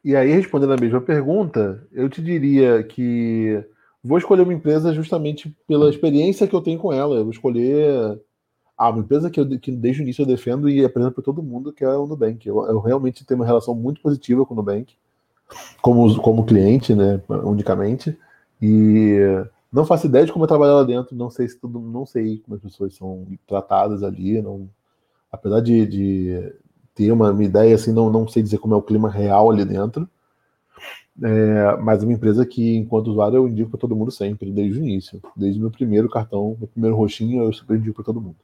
E 0.04 0.16
aí, 0.16 0.32
respondendo 0.34 0.74
a 0.74 0.78
mesma 0.78 1.02
pergunta, 1.02 1.88
eu 1.92 2.10
te 2.10 2.22
diria 2.22 2.84
que 2.84 3.64
vou 4.04 4.18
escolher 4.18 4.42
uma 4.42 4.54
empresa 4.54 4.94
justamente 4.94 5.56
pela 5.68 5.90
experiência 5.90 6.48
que 6.48 6.56
eu 6.56 6.62
tenho 6.62 6.80
com 6.80 6.92
ela. 6.92 7.16
Eu 7.16 7.24
vou 7.24 7.32
escolher 7.32 8.20
ah, 8.78 8.90
uma 8.90 9.00
empresa 9.00 9.30
que, 9.30 9.40
eu, 9.40 9.60
que 9.60 9.72
desde 9.72 10.02
o 10.02 10.04
início 10.04 10.24
eu 10.24 10.28
defendo 10.28 10.70
e 10.70 10.84
apresento 10.84 11.16
para 11.16 11.24
todo 11.24 11.44
mundo, 11.44 11.72
que 11.72 11.84
é 11.84 11.90
o 11.90 12.06
Nubank. 12.06 12.46
Eu, 12.46 12.66
eu, 12.66 12.80
realmente 12.80 13.26
tenho 13.26 13.40
uma 13.40 13.46
relação 13.46 13.74
muito 13.74 14.02
positiva 14.02 14.46
com 14.46 14.54
o 14.54 14.58
Nubank, 14.58 14.94
como, 15.82 16.22
como 16.22 16.46
cliente, 16.46 16.94
né, 16.94 17.22
unicamente. 17.30 18.18
E 18.62 19.20
não 19.72 19.86
faço 19.86 20.06
ideia 20.08 20.26
de 20.26 20.34
como 20.34 20.46
é 20.46 20.48
trabalhar 20.48 20.74
lá 20.74 20.84
dentro, 20.84 21.16
não 21.16 21.30
sei 21.30 21.48
se 21.48 21.58
tudo, 21.58 21.80
não 21.80 22.06
sei 22.06 22.40
como 22.40 22.56
as 22.56 22.62
pessoas 22.62 22.96
são 22.96 23.26
tratadas 23.48 24.04
ali, 24.04 24.42
não, 24.42 24.70
apesar 25.32 25.62
de, 25.62 25.86
de 25.88 26.54
ter 26.94 27.12
uma, 27.12 27.32
uma 27.32 27.44
ideia 27.44 27.74
assim, 27.74 27.92
não, 27.92 28.12
não 28.12 28.28
sei 28.28 28.44
dizer 28.44 28.60
como 28.60 28.74
é 28.74 28.78
o 28.78 28.82
clima 28.82 29.10
real 29.10 29.50
ali 29.50 29.66
dentro. 29.66 30.08
É, 31.22 31.78
mas 31.78 32.02
uma 32.02 32.14
empresa 32.14 32.46
que, 32.46 32.76
enquanto 32.76 33.08
usuário, 33.08 33.38
eu 33.38 33.48
indico 33.48 33.70
para 33.70 33.80
todo 33.80 33.96
mundo 33.96 34.12
sempre, 34.12 34.52
desde 34.52 34.80
o 34.80 34.84
início. 34.84 35.22
Desde 35.36 35.60
meu 35.60 35.70
primeiro 35.70 36.10
cartão, 36.10 36.56
meu 36.58 36.68
primeiro 36.68 36.96
roxinho, 36.96 37.44
eu 37.44 37.54
super 37.54 37.78
indico 37.78 37.96
para 37.96 38.06
todo 38.06 38.22
mundo. 38.22 38.36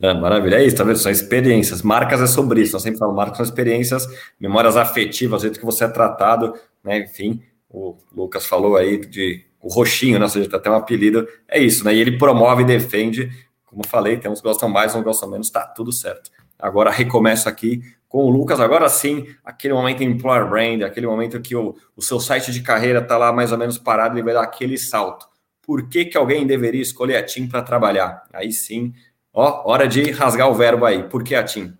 É, 0.00 0.12
maravilha, 0.12 0.56
é 0.56 0.66
isso, 0.66 0.76
tá 0.76 0.84
vendo? 0.84 0.98
São 0.98 1.10
experiências. 1.10 1.80
Marcas 1.80 2.20
é 2.20 2.26
sobre 2.26 2.60
isso. 2.60 2.72
Nós 2.72 2.82
sempre 2.82 2.98
falamos, 2.98 3.16
marcas 3.16 3.38
são 3.38 3.46
experiências, 3.46 4.06
memórias 4.38 4.76
afetivas, 4.76 5.40
o 5.40 5.42
jeito 5.42 5.58
que 5.58 5.64
você 5.64 5.84
é 5.84 5.88
tratado, 5.88 6.52
né? 6.82 6.98
Enfim, 6.98 7.40
o 7.70 7.96
Lucas 8.14 8.44
falou 8.44 8.76
aí 8.76 8.98
de 8.98 9.44
o 9.60 9.68
roxinho, 9.68 10.18
né? 10.18 10.24
Ou 10.24 10.28
seja, 10.28 10.54
até 10.54 10.70
um 10.70 10.74
apelido. 10.74 11.26
É 11.48 11.58
isso, 11.58 11.84
né? 11.84 11.94
E 11.94 12.00
ele 12.00 12.18
promove 12.18 12.62
e 12.62 12.66
defende. 12.66 13.30
Como 13.64 13.86
falei, 13.86 14.18
tem 14.18 14.30
uns 14.30 14.40
que 14.40 14.46
gostam 14.46 14.68
mais, 14.68 14.94
uns 14.94 15.02
gostam 15.02 15.30
menos, 15.30 15.48
tá 15.48 15.66
tudo 15.66 15.90
certo. 15.90 16.30
Agora 16.58 16.90
recomeço 16.90 17.48
aqui 17.48 17.82
com 18.14 18.26
o 18.26 18.30
Lucas. 18.30 18.60
Agora 18.60 18.88
sim, 18.88 19.26
aquele 19.44 19.74
momento 19.74 20.00
em 20.04 20.12
Employer 20.12 20.48
Brand, 20.48 20.82
aquele 20.82 21.04
momento 21.04 21.40
que 21.40 21.56
o, 21.56 21.74
o 21.96 22.00
seu 22.00 22.20
site 22.20 22.52
de 22.52 22.62
carreira 22.62 23.00
está 23.00 23.18
lá 23.18 23.32
mais 23.32 23.50
ou 23.50 23.58
menos 23.58 23.76
parado, 23.76 24.14
ele 24.14 24.22
vai 24.22 24.32
dar 24.32 24.44
aquele 24.44 24.78
salto. 24.78 25.26
Por 25.60 25.88
que, 25.88 26.04
que 26.04 26.16
alguém 26.16 26.46
deveria 26.46 26.80
escolher 26.80 27.16
a 27.16 27.24
TIM 27.24 27.48
para 27.48 27.60
trabalhar? 27.60 28.22
Aí 28.32 28.52
sim, 28.52 28.94
ó, 29.32 29.68
hora 29.68 29.88
de 29.88 30.12
rasgar 30.12 30.48
o 30.48 30.54
verbo 30.54 30.84
aí. 30.84 31.02
Por 31.02 31.24
que 31.24 31.34
a 31.34 31.42
TIM? 31.42 31.74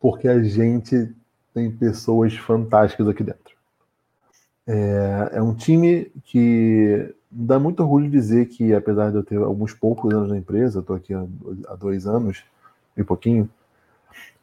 Porque 0.00 0.26
a 0.26 0.42
gente 0.42 1.14
tem 1.54 1.70
pessoas 1.70 2.34
fantásticas 2.34 3.06
aqui 3.06 3.22
dentro. 3.22 3.54
É, 4.66 5.30
é 5.34 5.42
um 5.42 5.54
time 5.54 6.10
que 6.24 7.14
dá 7.30 7.56
muito 7.60 7.84
orgulho 7.84 8.10
dizer 8.10 8.46
que, 8.46 8.74
apesar 8.74 9.10
de 9.12 9.16
eu 9.16 9.22
ter 9.22 9.36
alguns 9.36 9.74
poucos 9.74 10.12
anos 10.12 10.28
na 10.28 10.38
empresa, 10.38 10.80
estou 10.80 10.96
aqui 10.96 11.14
há, 11.14 11.24
dois 11.76 12.04
anos 12.04 12.42
e 12.96 13.04
pouquinho, 13.04 13.48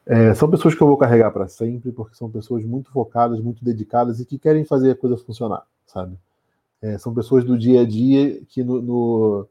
é, 0.05 0.33
são 0.35 0.49
pessoas 0.49 0.75
que 0.75 0.81
eu 0.81 0.87
vou 0.87 0.97
carregar 0.97 1.31
para 1.31 1.47
sempre, 1.47 1.91
porque 1.91 2.15
são 2.15 2.29
pessoas 2.29 2.63
muito 2.63 2.91
focadas, 2.91 3.39
muito 3.39 3.65
dedicadas 3.65 4.19
e 4.19 4.25
que 4.25 4.37
querem 4.37 4.63
fazer 4.63 4.91
a 4.91 4.95
coisa 4.95 5.17
funcionar, 5.17 5.63
sabe? 5.85 6.15
É, 6.81 6.97
são 6.97 7.13
pessoas 7.13 7.43
do 7.43 7.57
dia 7.57 7.81
a 7.81 7.85
dia 7.85 8.39
que 8.47 8.63
no, 8.63 8.81
no, 8.81 9.47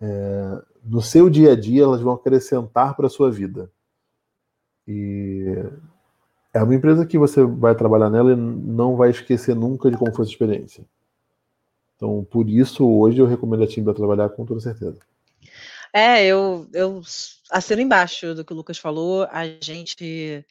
é, 0.00 0.62
no 0.84 1.00
seu 1.00 1.30
dia 1.30 1.52
a 1.52 1.56
dia 1.56 1.84
elas 1.84 2.02
vão 2.02 2.12
acrescentar 2.12 2.94
para 2.94 3.06
a 3.06 3.10
sua 3.10 3.30
vida. 3.30 3.70
E 4.86 5.56
é 6.52 6.62
uma 6.62 6.74
empresa 6.74 7.06
que 7.06 7.16
você 7.16 7.42
vai 7.42 7.74
trabalhar 7.74 8.10
nela 8.10 8.32
e 8.32 8.36
não 8.36 8.96
vai 8.96 9.08
esquecer 9.10 9.54
nunca 9.54 9.90
de 9.90 9.96
como 9.96 10.12
foi 10.12 10.24
a 10.24 10.26
sua 10.26 10.32
experiência. 10.32 10.84
Então, 11.96 12.26
por 12.30 12.48
isso, 12.48 12.86
hoje 12.86 13.20
eu 13.20 13.26
recomendo 13.26 13.62
a 13.62 13.66
TIM 13.66 13.84
trabalhar 13.84 14.28
com 14.30 14.44
toda 14.44 14.60
certeza. 14.60 14.98
É, 15.92 16.24
eu, 16.24 16.68
eu 16.72 17.02
assino 17.50 17.82
embaixo 17.82 18.34
do 18.34 18.44
que 18.44 18.52
o 18.52 18.56
Lucas 18.56 18.78
falou. 18.78 19.24
A 19.30 19.46
gente, 19.60 20.44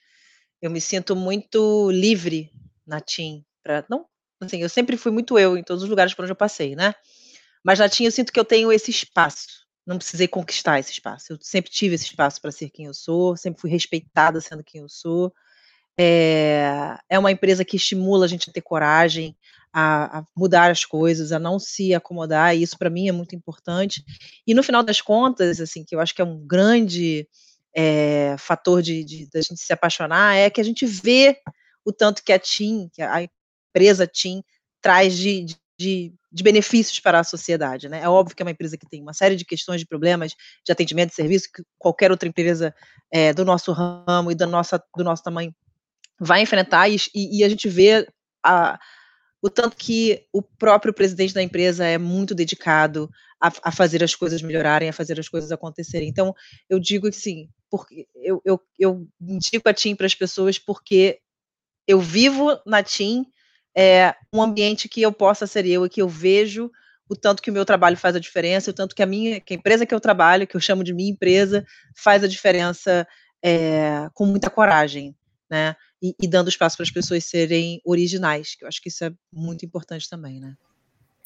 eu 0.62 0.70
me 0.70 0.80
sinto 0.80 1.16
muito 1.16 1.90
livre 1.92 2.52
na 2.86 3.00
TIM. 3.00 3.44
Pra, 3.64 3.84
não, 3.90 4.06
assim, 4.40 4.62
eu 4.62 4.70
sempre 4.70 4.98
fui 4.98 5.12
muito 5.12 5.40
eu 5.40 5.58
em 5.58 5.64
todos 5.64 5.84
os 5.84 5.90
lugares 5.90 6.14
por 6.14 6.24
onde 6.24 6.32
eu 6.32 6.36
passei, 6.36 6.76
né? 6.76 6.94
Mas 7.64 7.80
na 7.80 7.90
TIM 7.90 8.06
eu 8.06 8.12
sinto 8.12 8.32
que 8.32 8.40
eu 8.40 8.46
tenho 8.46 8.72
esse 8.72 8.92
espaço. 8.92 9.62
Não 9.86 9.98
precisei 9.98 10.28
conquistar 10.28 10.80
esse 10.80 10.92
espaço. 10.92 11.34
Eu 11.34 11.38
sempre 11.42 11.72
tive 11.72 11.96
esse 11.96 12.06
espaço 12.06 12.40
para 12.40 12.52
ser 12.52 12.70
quem 12.70 12.86
eu 12.86 12.94
sou, 12.94 13.36
sempre 13.36 13.62
fui 13.62 13.70
respeitada 13.72 14.40
sendo 14.42 14.64
quem 14.64 14.82
eu 14.82 14.90
sou. 14.90 15.34
É, 16.00 16.98
é 17.10 17.20
uma 17.20 17.32
empresa 17.32 17.66
que 17.66 17.78
estimula 17.78 18.26
a 18.26 18.28
gente 18.28 18.50
a 18.50 18.54
ter 18.54 18.62
coragem, 18.62 19.36
a, 19.74 20.20
a, 20.20 20.24
mudar 20.36 20.72
as 20.72 20.84
coisas, 20.84 21.32
a 21.32 21.40
não 21.40 21.58
se 21.60 21.94
acomodar, 21.94 22.56
e 22.56 22.64
isso 22.64 22.78
para 22.78 22.90
mim 22.90 23.08
é 23.08 23.12
muito 23.12 23.36
importante. 23.36 24.04
E 24.46 24.54
no 24.54 24.64
final 24.64 24.84
das 24.84 25.02
contas, 25.02 25.60
assim, 25.60 25.84
que 25.84 25.96
eu 25.96 26.00
acho 26.00 26.14
que 26.14 26.22
é 26.22 26.26
um 26.26 26.46
grande 26.46 27.28
é, 27.76 28.36
fator 28.38 28.82
de, 28.82 29.04
de, 29.04 29.28
de, 29.28 29.42
gente 29.42 29.62
se 29.62 29.74
apaixonar, 29.74 30.36
é 30.36 30.50
que 30.50 30.60
a 30.60 30.64
gente 30.64 30.86
vê 30.86 31.38
o 31.86 31.92
tanto 31.92 32.24
que 32.24 32.34
a 32.34 32.40
TIM, 32.40 32.90
que 32.94 33.02
a 33.02 33.28
empresa 33.70 34.06
TIM, 34.06 34.44
traz 34.82 35.16
de, 35.16 35.46
de, 35.80 36.14
de, 36.32 36.44
benefícios 36.44 37.00
para 37.00 37.20
a 37.20 37.24
sociedade. 37.24 37.88
Né? 37.88 38.02
É 38.02 38.10
óbvio 38.10 38.36
que 38.36 38.44
é 38.44 38.46
uma 38.46 38.52
empresa 38.52 38.78
que 38.78 38.88
tem 38.90 39.02
uma 39.02 39.14
série 39.14 39.36
de 39.36 39.46
questões, 39.46 39.80
de 39.80 39.88
problemas 39.88 40.36
de 40.66 40.72
atendimento 40.72 41.10
de 41.10 41.16
serviço 41.16 41.50
que 41.54 41.64
qualquer 41.78 42.12
outra 42.12 42.28
empresa 42.28 42.76
é, 43.12 43.34
do 43.34 43.46
nosso 43.46 43.72
ramo 43.72 44.32
e 44.32 44.36
da 44.36 44.46
nossa, 44.46 44.84
do 44.96 45.04
nosso 45.04 45.24
tamanho 45.24 45.54
vai 46.20 46.42
enfrentar, 46.42 46.88
e, 46.88 46.98
e 47.16 47.44
a 47.44 47.50
gente 47.50 47.68
vê 47.68 48.08
a, 48.44 48.80
o 49.42 49.50
tanto 49.50 49.76
que 49.76 50.26
o 50.32 50.42
próprio 50.42 50.94
presidente 50.94 51.34
da 51.34 51.42
empresa 51.42 51.86
é 51.86 51.98
muito 51.98 52.36
dedicado 52.36 53.10
a, 53.42 53.52
a, 53.64 53.72
fazer 53.72 54.04
as 54.04 54.14
coisas 54.14 54.42
melhorarem, 54.42 54.88
a 54.88 54.94
fazer 54.94 55.20
as 55.20 55.28
coisas 55.28 55.52
acontecerem. 55.52 56.08
Então, 56.08 56.36
eu 56.70 56.80
digo 56.80 57.10
que 57.10 57.16
sim, 57.16 57.50
porque 57.70 58.08
eu, 58.16 58.42
eu, 58.46 58.62
eu 58.78 59.08
indico 59.20 59.68
a 59.68 59.74
TIM 59.74 59.96
para 59.96 60.06
as 60.06 60.14
pessoas 60.14 60.60
porque 60.60 61.20
eu 61.88 62.00
vivo 62.00 62.60
na 62.66 62.84
TIM 62.84 63.26
é, 63.76 64.14
um 64.32 64.42
ambiente 64.42 64.88
que 64.88 65.02
eu 65.02 65.12
possa 65.12 65.48
ser 65.48 65.66
eu 65.66 65.86
e 65.86 65.90
que 65.90 66.02
eu 66.02 66.08
vejo 66.08 66.70
o 67.10 67.16
tanto 67.16 67.42
que 67.42 67.50
o 67.50 67.54
meu 67.54 67.66
trabalho 67.66 67.98
faz 67.98 68.16
a 68.16 68.20
diferença, 68.20 68.72
o 68.72 68.74
tanto 68.74 68.96
que 68.96 69.04
a 69.04 69.06
minha, 69.06 69.42
que 69.42 69.54
a 69.54 69.58
empresa 69.58 69.86
que 69.86 69.94
eu 69.94 70.00
trabalho, 70.00 70.48
que 70.48 70.56
eu 70.56 70.62
chamo 70.62 70.84
de 70.84 70.94
minha 70.94 71.12
empresa, 71.12 71.66
faz 71.96 72.24
a 72.24 72.28
diferença 72.28 73.06
é, 73.44 74.08
com 74.14 74.26
muita 74.26 74.50
coragem, 74.50 75.14
né? 75.52 75.76
e, 76.02 76.16
e 76.22 76.28
dando 76.28 76.50
espaço 76.50 76.76
para 76.76 76.84
as 76.84 76.92
pessoas 76.92 77.24
serem 77.26 77.80
originais, 77.86 78.56
que 78.56 78.64
eu 78.64 78.68
acho 78.68 78.82
que 78.82 78.90
isso 78.90 79.06
é 79.06 79.12
muito 79.32 79.66
importante 79.66 80.10
também, 80.10 80.40
né? 80.40 80.56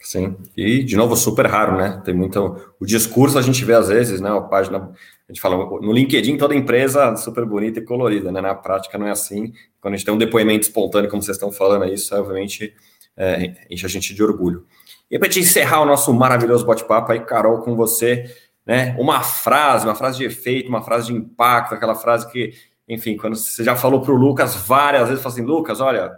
Sim, 0.01 0.35
e 0.55 0.83
de 0.83 0.95
novo, 0.95 1.15
super 1.15 1.47
raro, 1.47 1.77
né? 1.77 2.01
Tem 2.03 2.13
muito. 2.13 2.75
O 2.79 2.85
discurso 2.85 3.39
a 3.39 3.41
gente 3.41 3.63
vê 3.63 3.73
às 3.73 3.87
vezes, 3.87 4.19
né? 4.19 4.29
A 4.29 4.41
página, 4.41 4.77
a 4.77 5.31
gente 5.31 5.41
fala, 5.41 5.55
no 5.55 5.91
LinkedIn 5.91 6.37
toda 6.37 6.53
empresa 6.53 7.15
super 7.15 7.45
bonita 7.45 7.79
e 7.79 7.83
colorida, 7.83 8.31
né? 8.31 8.41
Na 8.41 8.53
prática 8.53 8.97
não 8.97 9.07
é 9.07 9.11
assim. 9.11 9.53
Quando 9.79 9.93
a 9.93 9.97
gente 9.97 10.05
tem 10.05 10.13
um 10.13 10.17
depoimento 10.17 10.67
espontâneo, 10.67 11.09
como 11.09 11.23
vocês 11.23 11.37
estão 11.37 11.51
falando, 11.51 11.85
isso 11.85 12.13
obviamente 12.13 12.75
é, 13.17 13.65
enche 13.71 13.85
a 13.85 13.89
gente 13.89 14.13
de 14.13 14.21
orgulho. 14.21 14.67
E 15.09 15.17
para 15.17 15.29
gente 15.29 15.45
encerrar 15.45 15.81
o 15.81 15.85
nosso 15.85 16.13
maravilhoso 16.13 16.65
bate-papo 16.65 17.11
aí, 17.11 17.21
Carol, 17.21 17.61
com 17.61 17.75
você, 17.75 18.29
né? 18.65 18.95
Uma 18.99 19.23
frase, 19.23 19.87
uma 19.87 19.95
frase 19.95 20.17
de 20.17 20.25
efeito, 20.25 20.67
uma 20.67 20.83
frase 20.83 21.07
de 21.07 21.13
impacto, 21.13 21.73
aquela 21.73 21.95
frase 21.95 22.29
que 22.31 22.53
enfim, 22.87 23.17
quando 23.17 23.35
você 23.35 23.63
já 23.63 23.75
falou 23.75 24.01
para 24.01 24.13
o 24.13 24.17
Lucas 24.17 24.55
várias 24.55 25.07
vezes, 25.07 25.23
fala 25.23 25.33
assim, 25.33 25.45
Lucas, 25.45 25.81
olha, 25.81 26.11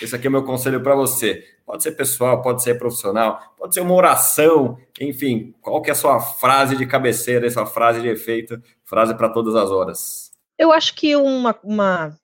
esse 0.00 0.14
aqui 0.14 0.26
é 0.26 0.30
meu 0.30 0.44
conselho 0.44 0.82
para 0.82 0.94
você. 0.94 1.44
Pode 1.66 1.82
ser 1.82 1.92
pessoal, 1.92 2.42
pode 2.42 2.62
ser 2.62 2.78
profissional, 2.78 3.54
pode 3.56 3.74
ser 3.74 3.80
uma 3.80 3.94
oração, 3.94 4.76
enfim, 5.00 5.54
qual 5.60 5.80
que 5.80 5.90
é 5.90 5.92
a 5.92 5.96
sua 5.96 6.20
frase 6.20 6.76
de 6.76 6.86
cabeceira, 6.86 7.46
essa 7.46 7.64
frase 7.66 8.00
de 8.00 8.08
efeito, 8.08 8.60
frase 8.84 9.14
para 9.14 9.28
todas 9.28 9.54
as 9.54 9.70
horas? 9.70 10.32
Eu 10.58 10.72
acho 10.72 10.94
que 10.94 11.16
uma, 11.16 11.58
uma, 11.62 12.16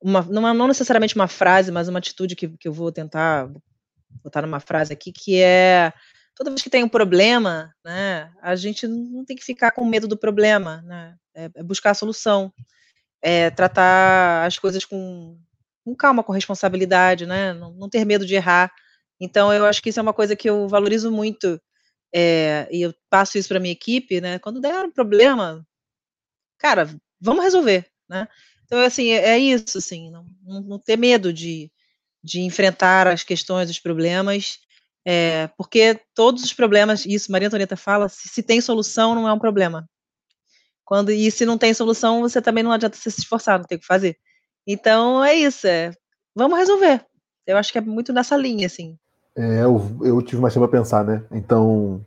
uma 0.00 0.22
não, 0.22 0.54
não, 0.54 0.68
necessariamente 0.68 1.14
uma 1.14 1.28
frase, 1.28 1.70
mas 1.72 1.88
uma 1.88 1.98
atitude 1.98 2.36
que, 2.36 2.48
que 2.48 2.68
eu 2.68 2.72
vou 2.72 2.92
tentar 2.92 3.48
botar 4.22 4.42
numa 4.42 4.60
frase 4.60 4.92
aqui, 4.92 5.12
que 5.12 5.40
é 5.40 5.92
toda 6.34 6.50
vez 6.50 6.62
que 6.62 6.70
tem 6.70 6.84
um 6.84 6.88
problema, 6.88 7.72
né, 7.84 8.30
a 8.40 8.54
gente 8.54 8.86
não 8.86 9.24
tem 9.24 9.36
que 9.36 9.44
ficar 9.44 9.72
com 9.72 9.84
medo 9.84 10.06
do 10.06 10.16
problema, 10.16 10.82
né, 10.82 11.16
é, 11.34 11.50
é 11.54 11.62
buscar 11.62 11.90
a 11.90 11.94
solução 11.94 12.52
é, 13.22 13.50
tratar 13.50 14.46
as 14.46 14.58
coisas 14.58 14.84
com, 14.84 15.38
com, 15.84 15.94
calma, 15.94 16.22
com 16.22 16.32
responsabilidade, 16.32 17.26
né? 17.26 17.52
Não, 17.52 17.72
não, 17.72 17.88
ter 17.88 18.04
medo 18.04 18.26
de 18.26 18.34
errar. 18.34 18.72
Então, 19.20 19.52
eu 19.52 19.64
acho 19.64 19.82
que 19.82 19.90
isso 19.90 19.98
é 19.98 20.02
uma 20.02 20.12
coisa 20.12 20.36
que 20.36 20.48
eu 20.48 20.68
valorizo 20.68 21.10
muito. 21.10 21.60
É, 22.14 22.68
e 22.70 22.82
eu 22.82 22.94
passo 23.10 23.36
isso 23.36 23.48
para 23.48 23.60
minha 23.60 23.72
equipe, 23.72 24.20
né? 24.20 24.38
Quando 24.38 24.60
der 24.60 24.84
um 24.84 24.90
problema, 24.90 25.66
cara, 26.58 26.88
vamos 27.20 27.44
resolver, 27.44 27.86
né? 28.08 28.28
Então, 28.64 28.80
assim, 28.80 29.10
é, 29.10 29.30
é 29.30 29.38
isso, 29.38 29.78
assim, 29.78 30.10
não, 30.10 30.26
não, 30.42 30.78
ter 30.78 30.96
medo 30.96 31.32
de, 31.32 31.70
de 32.22 32.40
enfrentar 32.40 33.06
as 33.06 33.22
questões, 33.22 33.70
os 33.70 33.80
problemas, 33.80 34.58
é, 35.06 35.48
porque 35.56 35.98
todos 36.14 36.44
os 36.44 36.52
problemas, 36.52 37.06
isso 37.06 37.32
Maria 37.32 37.48
Antonieta 37.48 37.76
fala, 37.76 38.08
se, 38.08 38.28
se 38.28 38.42
tem 38.42 38.60
solução, 38.60 39.14
não 39.14 39.26
é 39.26 39.32
um 39.32 39.38
problema. 39.38 39.88
Quando, 40.88 41.10
e 41.10 41.30
se 41.30 41.44
não 41.44 41.58
tem 41.58 41.74
solução, 41.74 42.22
você 42.22 42.40
também 42.40 42.64
não 42.64 42.72
adianta 42.72 42.96
se 42.96 43.10
esforçar, 43.10 43.58
não 43.58 43.66
tem 43.66 43.76
o 43.76 43.78
que 43.78 43.86
fazer. 43.86 44.16
Então 44.66 45.22
é 45.22 45.34
isso, 45.34 45.66
é, 45.66 45.92
vamos 46.34 46.58
resolver. 46.58 47.04
Eu 47.46 47.58
acho 47.58 47.70
que 47.70 47.76
é 47.76 47.82
muito 47.82 48.10
nessa 48.10 48.34
linha, 48.38 48.66
assim. 48.66 48.98
É, 49.36 49.64
eu, 49.64 49.82
eu 50.00 50.22
tive 50.22 50.40
mais 50.40 50.54
tempo 50.54 50.64
a 50.64 50.68
pensar, 50.68 51.04
né? 51.04 51.22
Então, 51.30 52.02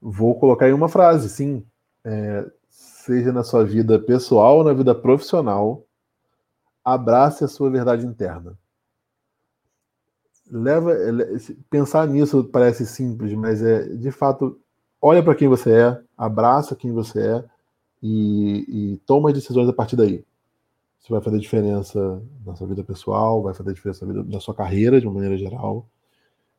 vou 0.00 0.36
colocar 0.36 0.66
aí 0.66 0.72
uma 0.72 0.88
frase, 0.88 1.28
sim. 1.28 1.64
É, 2.04 2.44
seja 2.68 3.30
na 3.30 3.44
sua 3.44 3.64
vida 3.64 4.00
pessoal 4.00 4.58
ou 4.58 4.64
na 4.64 4.72
vida 4.72 4.96
profissional, 4.96 5.86
abrace 6.84 7.44
a 7.44 7.48
sua 7.48 7.70
verdade 7.70 8.04
interna. 8.04 8.58
Leva, 10.50 10.92
pensar 11.70 12.08
nisso 12.08 12.42
parece 12.52 12.84
simples, 12.84 13.32
mas 13.34 13.62
é 13.62 13.84
de 13.90 14.10
fato, 14.10 14.60
olha 15.00 15.22
para 15.22 15.36
quem 15.36 15.46
você 15.46 15.72
é, 15.72 16.00
abraça 16.18 16.74
quem 16.74 16.92
você 16.92 17.20
é 17.20 17.51
e, 18.02 18.92
e 18.94 18.96
toma 19.06 19.28
as 19.28 19.34
decisões 19.34 19.68
a 19.68 19.72
partir 19.72 19.96
daí. 19.96 20.24
Isso 21.00 21.10
vai 21.10 21.20
fazer 21.20 21.38
diferença 21.38 22.22
na 22.44 22.54
sua 22.54 22.66
vida 22.66 22.84
pessoal, 22.84 23.42
vai 23.42 23.54
fazer 23.54 23.72
diferença 23.72 24.06
na, 24.06 24.12
vida, 24.12 24.24
na 24.28 24.40
sua 24.40 24.54
carreira 24.54 25.00
de 25.00 25.06
uma 25.06 25.14
maneira 25.14 25.36
geral 25.36 25.86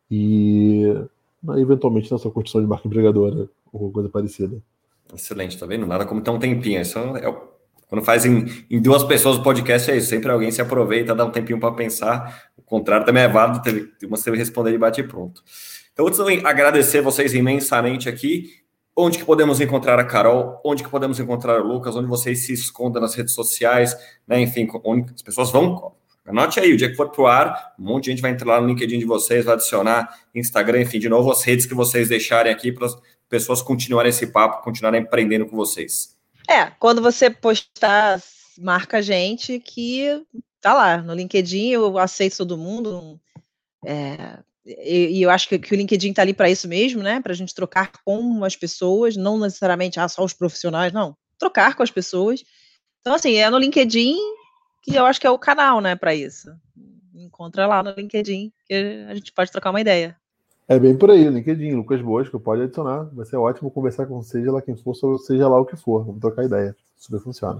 e 0.09 0.83
eventualmente 1.57 2.11
na 2.11 2.17
sua 2.17 2.31
condição 2.31 2.61
de 2.61 2.67
marca 2.67 2.87
empregadora 2.87 3.49
ou 3.71 3.91
coisa 3.91 4.09
parecida. 4.09 4.61
Excelente, 5.13 5.57
tá 5.57 5.65
vendo? 5.65 5.85
Nada 5.85 6.05
como 6.05 6.21
ter 6.21 6.31
um 6.31 6.39
tempinho. 6.39 6.81
Isso 6.81 6.97
é 6.97 7.27
o... 7.27 7.41
quando 7.87 8.03
faz 8.03 8.25
em, 8.25 8.45
duas 8.81 9.03
pessoas 9.03 9.37
o 9.37 9.43
podcast 9.43 9.89
é 9.91 9.97
isso. 9.97 10.09
Sempre 10.09 10.31
alguém 10.31 10.51
se 10.51 10.61
aproveita, 10.61 11.15
dá 11.15 11.25
um 11.25 11.31
tempinho 11.31 11.59
para 11.59 11.73
pensar. 11.73 12.49
O 12.57 12.61
contrário 12.61 13.05
também 13.05 13.23
é 13.23 13.27
válido. 13.27 13.61
Teve, 13.61 13.91
você 14.07 14.31
responder 14.31 14.73
e 14.73 14.77
bate 14.77 15.03
pronto. 15.03 15.41
Então, 15.93 16.09
de 16.09 16.45
agradecer 16.45 17.01
vocês 17.01 17.33
imensamente 17.33 18.09
aqui, 18.09 18.62
onde 18.95 19.17
que 19.17 19.25
podemos 19.25 19.59
encontrar 19.59 19.99
a 19.99 20.03
Carol, 20.03 20.61
onde 20.63 20.83
que 20.83 20.89
podemos 20.89 21.19
encontrar 21.19 21.61
o 21.61 21.67
Lucas, 21.67 21.95
onde 21.95 22.07
vocês 22.07 22.45
se 22.45 22.53
escondem 22.53 23.01
nas 23.01 23.15
redes 23.15 23.33
sociais, 23.33 23.97
né? 24.27 24.39
Enfim, 24.39 24.67
onde 24.83 25.13
as 25.13 25.21
pessoas 25.21 25.51
vão. 25.51 25.93
Anote 26.25 26.59
aí, 26.59 26.71
o 26.71 26.77
dia 26.77 26.89
que 26.89 26.95
for 26.95 27.09
pro 27.09 27.27
ar, 27.27 27.73
um 27.77 27.83
monte 27.83 28.05
de 28.05 28.11
gente 28.11 28.21
vai 28.21 28.31
entrar 28.31 28.53
lá 28.53 28.61
no 28.61 28.67
LinkedIn 28.67 28.97
de 28.97 29.05
vocês, 29.05 29.43
vai 29.43 29.55
adicionar 29.55 30.07
Instagram, 30.33 30.81
enfim, 30.81 30.97
de 30.97 31.09
novo, 31.09 31.29
as 31.29 31.43
redes 31.43 31.65
que 31.65 31.73
vocês 31.73 32.07
deixarem 32.07 32.51
aqui 32.51 32.71
para 32.71 32.85
as 32.85 32.97
pessoas 33.27 33.61
continuarem 33.61 34.09
esse 34.09 34.27
papo, 34.27 34.63
continuarem 34.63 35.01
aprendendo 35.01 35.45
com 35.45 35.57
vocês. 35.57 36.15
É, 36.49 36.65
quando 36.79 37.01
você 37.01 37.29
postar, 37.29 38.21
marca 38.57 38.97
a 38.97 39.01
gente 39.01 39.59
que 39.59 40.25
tá 40.61 40.73
lá 40.73 40.97
no 40.97 41.13
LinkedIn, 41.13 41.71
eu 41.71 41.97
aceito 41.97 42.37
todo 42.37 42.57
mundo. 42.57 43.19
É, 43.85 44.39
e, 44.65 45.19
e, 45.19 45.21
eu 45.21 45.29
acho 45.29 45.49
que, 45.49 45.59
que 45.59 45.73
o 45.73 45.77
LinkedIn 45.77 46.11
está 46.11 46.21
ali 46.21 46.33
para 46.33 46.49
isso 46.49 46.67
mesmo, 46.67 47.03
né? 47.03 47.19
Para 47.19 47.33
a 47.33 47.35
gente 47.35 47.53
trocar 47.53 47.91
com 48.03 48.43
as 48.45 48.55
pessoas, 48.55 49.17
não 49.17 49.37
necessariamente 49.37 49.99
ah, 49.99 50.07
só 50.07 50.23
os 50.23 50.33
profissionais, 50.33 50.93
não. 50.93 51.15
Trocar 51.37 51.75
com 51.75 51.83
as 51.83 51.91
pessoas. 51.91 52.43
Então, 53.01 53.13
assim, 53.13 53.35
é 53.35 53.49
no 53.49 53.57
LinkedIn 53.57 54.15
que 54.81 54.95
eu 54.95 55.05
acho 55.05 55.19
que 55.19 55.27
é 55.27 55.29
o 55.29 55.37
canal, 55.37 55.81
né, 55.81 55.95
para 55.95 56.15
isso. 56.15 56.49
Encontra 57.13 57.67
lá 57.67 57.83
no 57.83 57.91
LinkedIn 57.91 58.51
que 58.65 59.05
a 59.09 59.15
gente 59.15 59.31
pode 59.33 59.51
trocar 59.51 59.69
uma 59.69 59.81
ideia. 59.81 60.15
É 60.67 60.79
bem 60.79 60.95
por 60.95 61.11
aí, 61.11 61.27
o 61.27 61.31
LinkedIn, 61.31 61.73
Lucas 61.73 62.01
Bosco, 62.01 62.39
pode 62.39 62.61
adicionar. 62.61 63.09
Vai 63.13 63.25
ser 63.25 63.35
ótimo 63.35 63.69
conversar 63.69 64.05
com 64.05 64.21
seja 64.21 64.51
lá 64.51 64.61
quem 64.61 64.77
for, 64.77 64.95
seja 65.19 65.47
lá 65.47 65.59
o 65.59 65.65
que 65.65 65.75
for. 65.75 66.05
Vamos 66.05 66.21
trocar 66.21 66.45
ideia. 66.45 66.75
Super 66.95 67.19
funciona. 67.19 67.59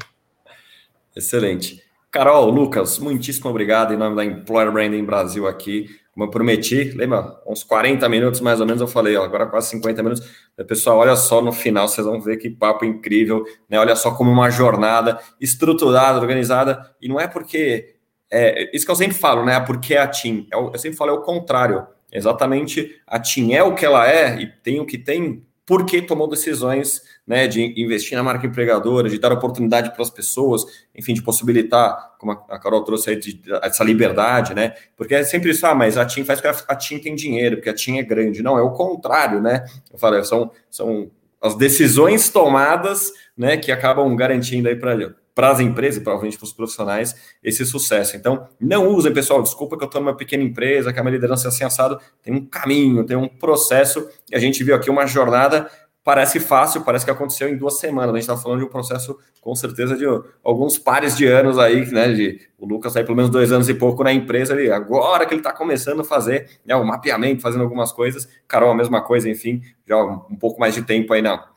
Excelente. 1.14 1.84
Carol, 2.10 2.49
Lucas, 2.49 2.97
muitíssimo 2.99 3.49
obrigado 3.49 3.93
em 3.93 3.97
nome 3.97 4.16
da 4.16 4.24
Employer 4.24 4.72
Branding 4.72 5.04
Brasil 5.04 5.47
aqui 5.47 6.03
como 6.14 6.26
eu 6.26 6.30
prometi, 6.30 6.91
lembra? 6.91 7.41
Uns 7.45 7.64
40 7.64 8.07
minutos 8.07 8.39
mais 8.39 8.59
ou 8.61 8.68
menos 8.68 8.80
eu 8.80 8.88
falei, 8.88 9.16
ó, 9.18 9.24
agora 9.24 9.47
quase 9.47 9.70
50 9.70 10.03
minutos. 10.03 10.24
Pessoal, 10.68 10.99
olha 10.99 11.16
só 11.16 11.41
no 11.41 11.51
final, 11.51 11.88
vocês 11.88 12.05
vão 12.05 12.22
ver 12.22 12.38
que 12.38 12.51
papo 12.51 12.86
incrível, 12.86 13.43
né? 13.68 13.80
Olha 13.80 13.95
só 13.95 14.11
como 14.11 14.30
uma 14.30 14.51
jornada 14.51 15.20
estruturada, 15.41 16.20
organizada, 16.20 16.95
e 17.01 17.07
não 17.07 17.20
é 17.20 17.28
porque. 17.28 17.95
É, 18.32 18.76
isso 18.76 18.86
que 18.86 18.91
eu 18.91 18.95
sempre 18.95 19.18
falo, 19.18 19.43
né? 19.43 19.59
Porque 19.59 19.95
é 19.95 20.01
a 20.01 20.07
TIM. 20.07 20.47
É 20.53 20.55
eu 20.55 20.78
sempre 20.78 20.97
falo, 20.97 21.11
é 21.11 21.14
o 21.14 21.22
contrário. 21.22 21.86
Exatamente, 22.11 23.01
a 23.07 23.20
TIM 23.20 23.53
é 23.53 23.64
o 23.64 23.74
que 23.74 23.84
ela 23.84 24.07
é 24.07 24.39
e 24.39 24.45
tem 24.45 24.80
o 24.80 24.86
que 24.86 24.99
tem 24.99 25.43
porque 25.66 26.01
tomou 26.01 26.30
decisões 26.30 27.01
né, 27.26 27.48
de 27.48 27.80
investir 27.82 28.18
na 28.18 28.24
marca 28.24 28.46
empregadora, 28.46 29.10
de 29.10 29.18
dar 29.18 29.32
oportunidade 29.32 29.92
para 29.94 30.02
as 30.02 30.10
pessoas, 30.10 30.64
enfim, 30.94 31.14
de 31.14 31.22
possibilitar, 31.22 32.16
como 32.20 32.34
a 32.34 32.60
Carol 32.60 32.84
trouxe 32.84 33.12
aí, 33.12 33.16
de, 33.16 33.42
essa 33.62 33.84
liberdade, 33.84 34.54
né? 34.54 34.74
Porque 34.96 35.16
é 35.16 35.24
sempre 35.24 35.52
isso, 35.52 35.66
ah, 35.66 35.74
mas 35.74 35.98
a 35.98 36.06
TIM 36.06 36.26
faz 36.26 36.42
porque 36.42 36.64
a 36.68 36.76
TIM 36.76 37.00
tem 37.00 37.16
dinheiro, 37.16 37.58
porque 37.58 37.70
a 37.70 37.74
TIM 37.74 37.98
é 37.98 38.04
grande. 38.04 38.44
Não, 38.44 38.58
é 38.58 38.62
o 38.62 38.72
contrário, 38.72 39.42
né? 39.42 39.64
Eu 39.92 39.98
falei, 39.98 40.24
são, 40.24 40.52
são 40.70 41.10
as 41.42 41.56
decisões 41.56 42.30
tomadas, 42.30 43.12
né, 43.38 43.58
que 43.58 43.72
acabam 43.72 44.14
garantindo 44.16 44.68
aí 44.68 44.76
para 44.76 45.16
para 45.36 45.50
as 45.50 45.60
empresas, 45.60 46.02
provavelmente 46.02 46.38
para 46.38 46.46
os 46.46 46.54
profissionais, 46.54 47.16
esse 47.44 47.66
sucesso. 47.66 48.16
Então, 48.16 48.48
não 48.60 48.88
usem, 48.88 49.12
pessoal, 49.12 49.42
desculpa 49.42 49.78
que 49.78 49.84
eu 49.84 49.88
estou 49.88 50.00
numa 50.00 50.16
pequena 50.16 50.44
empresa, 50.44 50.94
que 50.94 51.00
a 51.00 51.04
minha 51.04 51.14
liderança 51.14 51.48
é 51.48 51.50
assim 51.50 51.64
assado, 51.64 52.00
tem 52.22 52.34
um 52.34 52.46
caminho, 52.46 53.04
tem 53.04 53.18
um 53.18 53.28
processo, 53.28 54.08
e 54.32 54.36
a 54.36 54.40
gente 54.40 54.64
viu 54.64 54.76
aqui 54.76 54.90
uma 54.90 55.08
jornada 55.08 55.70
parece 56.04 56.39
fácil, 56.39 56.82
parece 56.82 57.06
que 57.06 57.12
aconteceu 57.12 57.47
em 57.47 57.58
duas 57.58 57.80
semanas. 57.80 58.10
A 58.10 58.18
gente 58.18 58.30
está 58.30 58.38
falando 58.38 58.60
de 58.60 58.66
um 58.66 58.70
processo, 58.70 59.18
com 59.39 59.56
certeza, 59.56 59.95
de 59.95 60.06
alguns 60.43 60.78
pares 60.78 61.16
de 61.16 61.26
anos 61.26 61.58
aí, 61.58 61.89
né? 61.91 62.12
De, 62.12 62.41
o 62.58 62.66
Lucas 62.66 62.95
aí 62.97 63.04
pelo 63.04 63.16
menos 63.16 63.32
dois 63.32 63.51
anos 63.51 63.70
e 63.70 63.74
pouco 63.74 64.04
na 64.04 64.12
empresa, 64.12 64.54
ele, 64.54 64.72
agora 64.72 65.26
que 65.26 65.34
ele 65.34 65.39
está 65.39 65.54
começando 65.54 66.01
a 66.01 66.04
fazer 66.04 66.60
né, 66.66 66.76
o 66.76 66.84
mapeamento, 66.84 67.41
fazendo 67.41 67.64
algumas 67.64 67.91
coisas. 67.91 68.28
Carol, 68.47 68.72
a 68.72 68.76
mesma 68.76 69.01
coisa, 69.01 69.30
enfim, 69.30 69.62
já 69.88 69.97
um 70.04 70.36
pouco 70.36 70.60
mais 70.60 70.74
de 70.76 70.82
tempo 70.82 71.14
aí 71.14 71.22
na, 71.22 71.47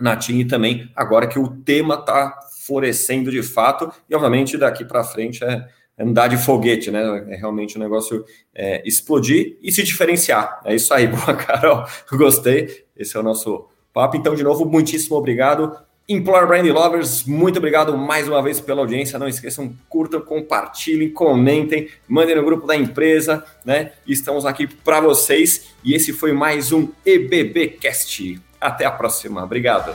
na 0.00 0.18
e 0.28 0.44
também 0.44 0.90
agora 0.94 1.26
que 1.26 1.38
o 1.38 1.48
tema 1.48 1.94
está 1.94 2.38
florescendo 2.66 3.30
de 3.30 3.42
fato, 3.42 3.90
e 4.08 4.14
obviamente 4.14 4.56
daqui 4.56 4.84
para 4.84 5.02
frente 5.02 5.42
é 5.42 5.66
andar 5.98 6.28
de 6.28 6.36
foguete, 6.36 6.90
né? 6.90 7.26
É 7.28 7.36
realmente 7.36 7.76
um 7.76 7.80
negócio 7.80 8.24
é, 8.54 8.82
explodir 8.86 9.58
e 9.62 9.70
se 9.70 9.82
diferenciar. 9.82 10.60
É 10.64 10.74
isso 10.74 10.92
aí, 10.94 11.06
boa, 11.08 11.34
Carol. 11.34 11.84
Gostei. 12.12 12.84
Esse 12.96 13.16
é 13.16 13.20
o 13.20 13.22
nosso 13.22 13.66
papo. 13.92 14.16
Então, 14.16 14.34
de 14.34 14.42
novo, 14.42 14.64
muitíssimo 14.64 15.16
obrigado. 15.16 15.76
Employer 16.08 16.44
Brand 16.44 16.66
Lovers, 16.66 17.22
muito 17.22 17.58
obrigado 17.58 17.96
mais 17.96 18.26
uma 18.26 18.42
vez 18.42 18.58
pela 18.58 18.80
audiência. 18.80 19.16
Não 19.16 19.28
esqueçam, 19.28 19.72
curtam, 19.88 20.20
compartilhem, 20.20 21.08
comentem, 21.08 21.88
mandem 22.08 22.34
no 22.34 22.42
grupo 22.42 22.66
da 22.66 22.74
empresa, 22.74 23.44
né? 23.64 23.92
Estamos 24.04 24.44
aqui 24.44 24.66
para 24.66 25.00
vocês 25.00 25.72
e 25.84 25.94
esse 25.94 26.12
foi 26.12 26.32
mais 26.32 26.72
um 26.72 26.88
EBBcast. 27.06 28.40
Até 28.60 28.84
a 28.86 28.90
próxima. 28.90 29.44
Obrigado. 29.44 29.94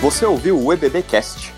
Você 0.00 0.24
ouviu 0.24 0.56
o 0.64 0.72
EBBcast? 0.72 1.57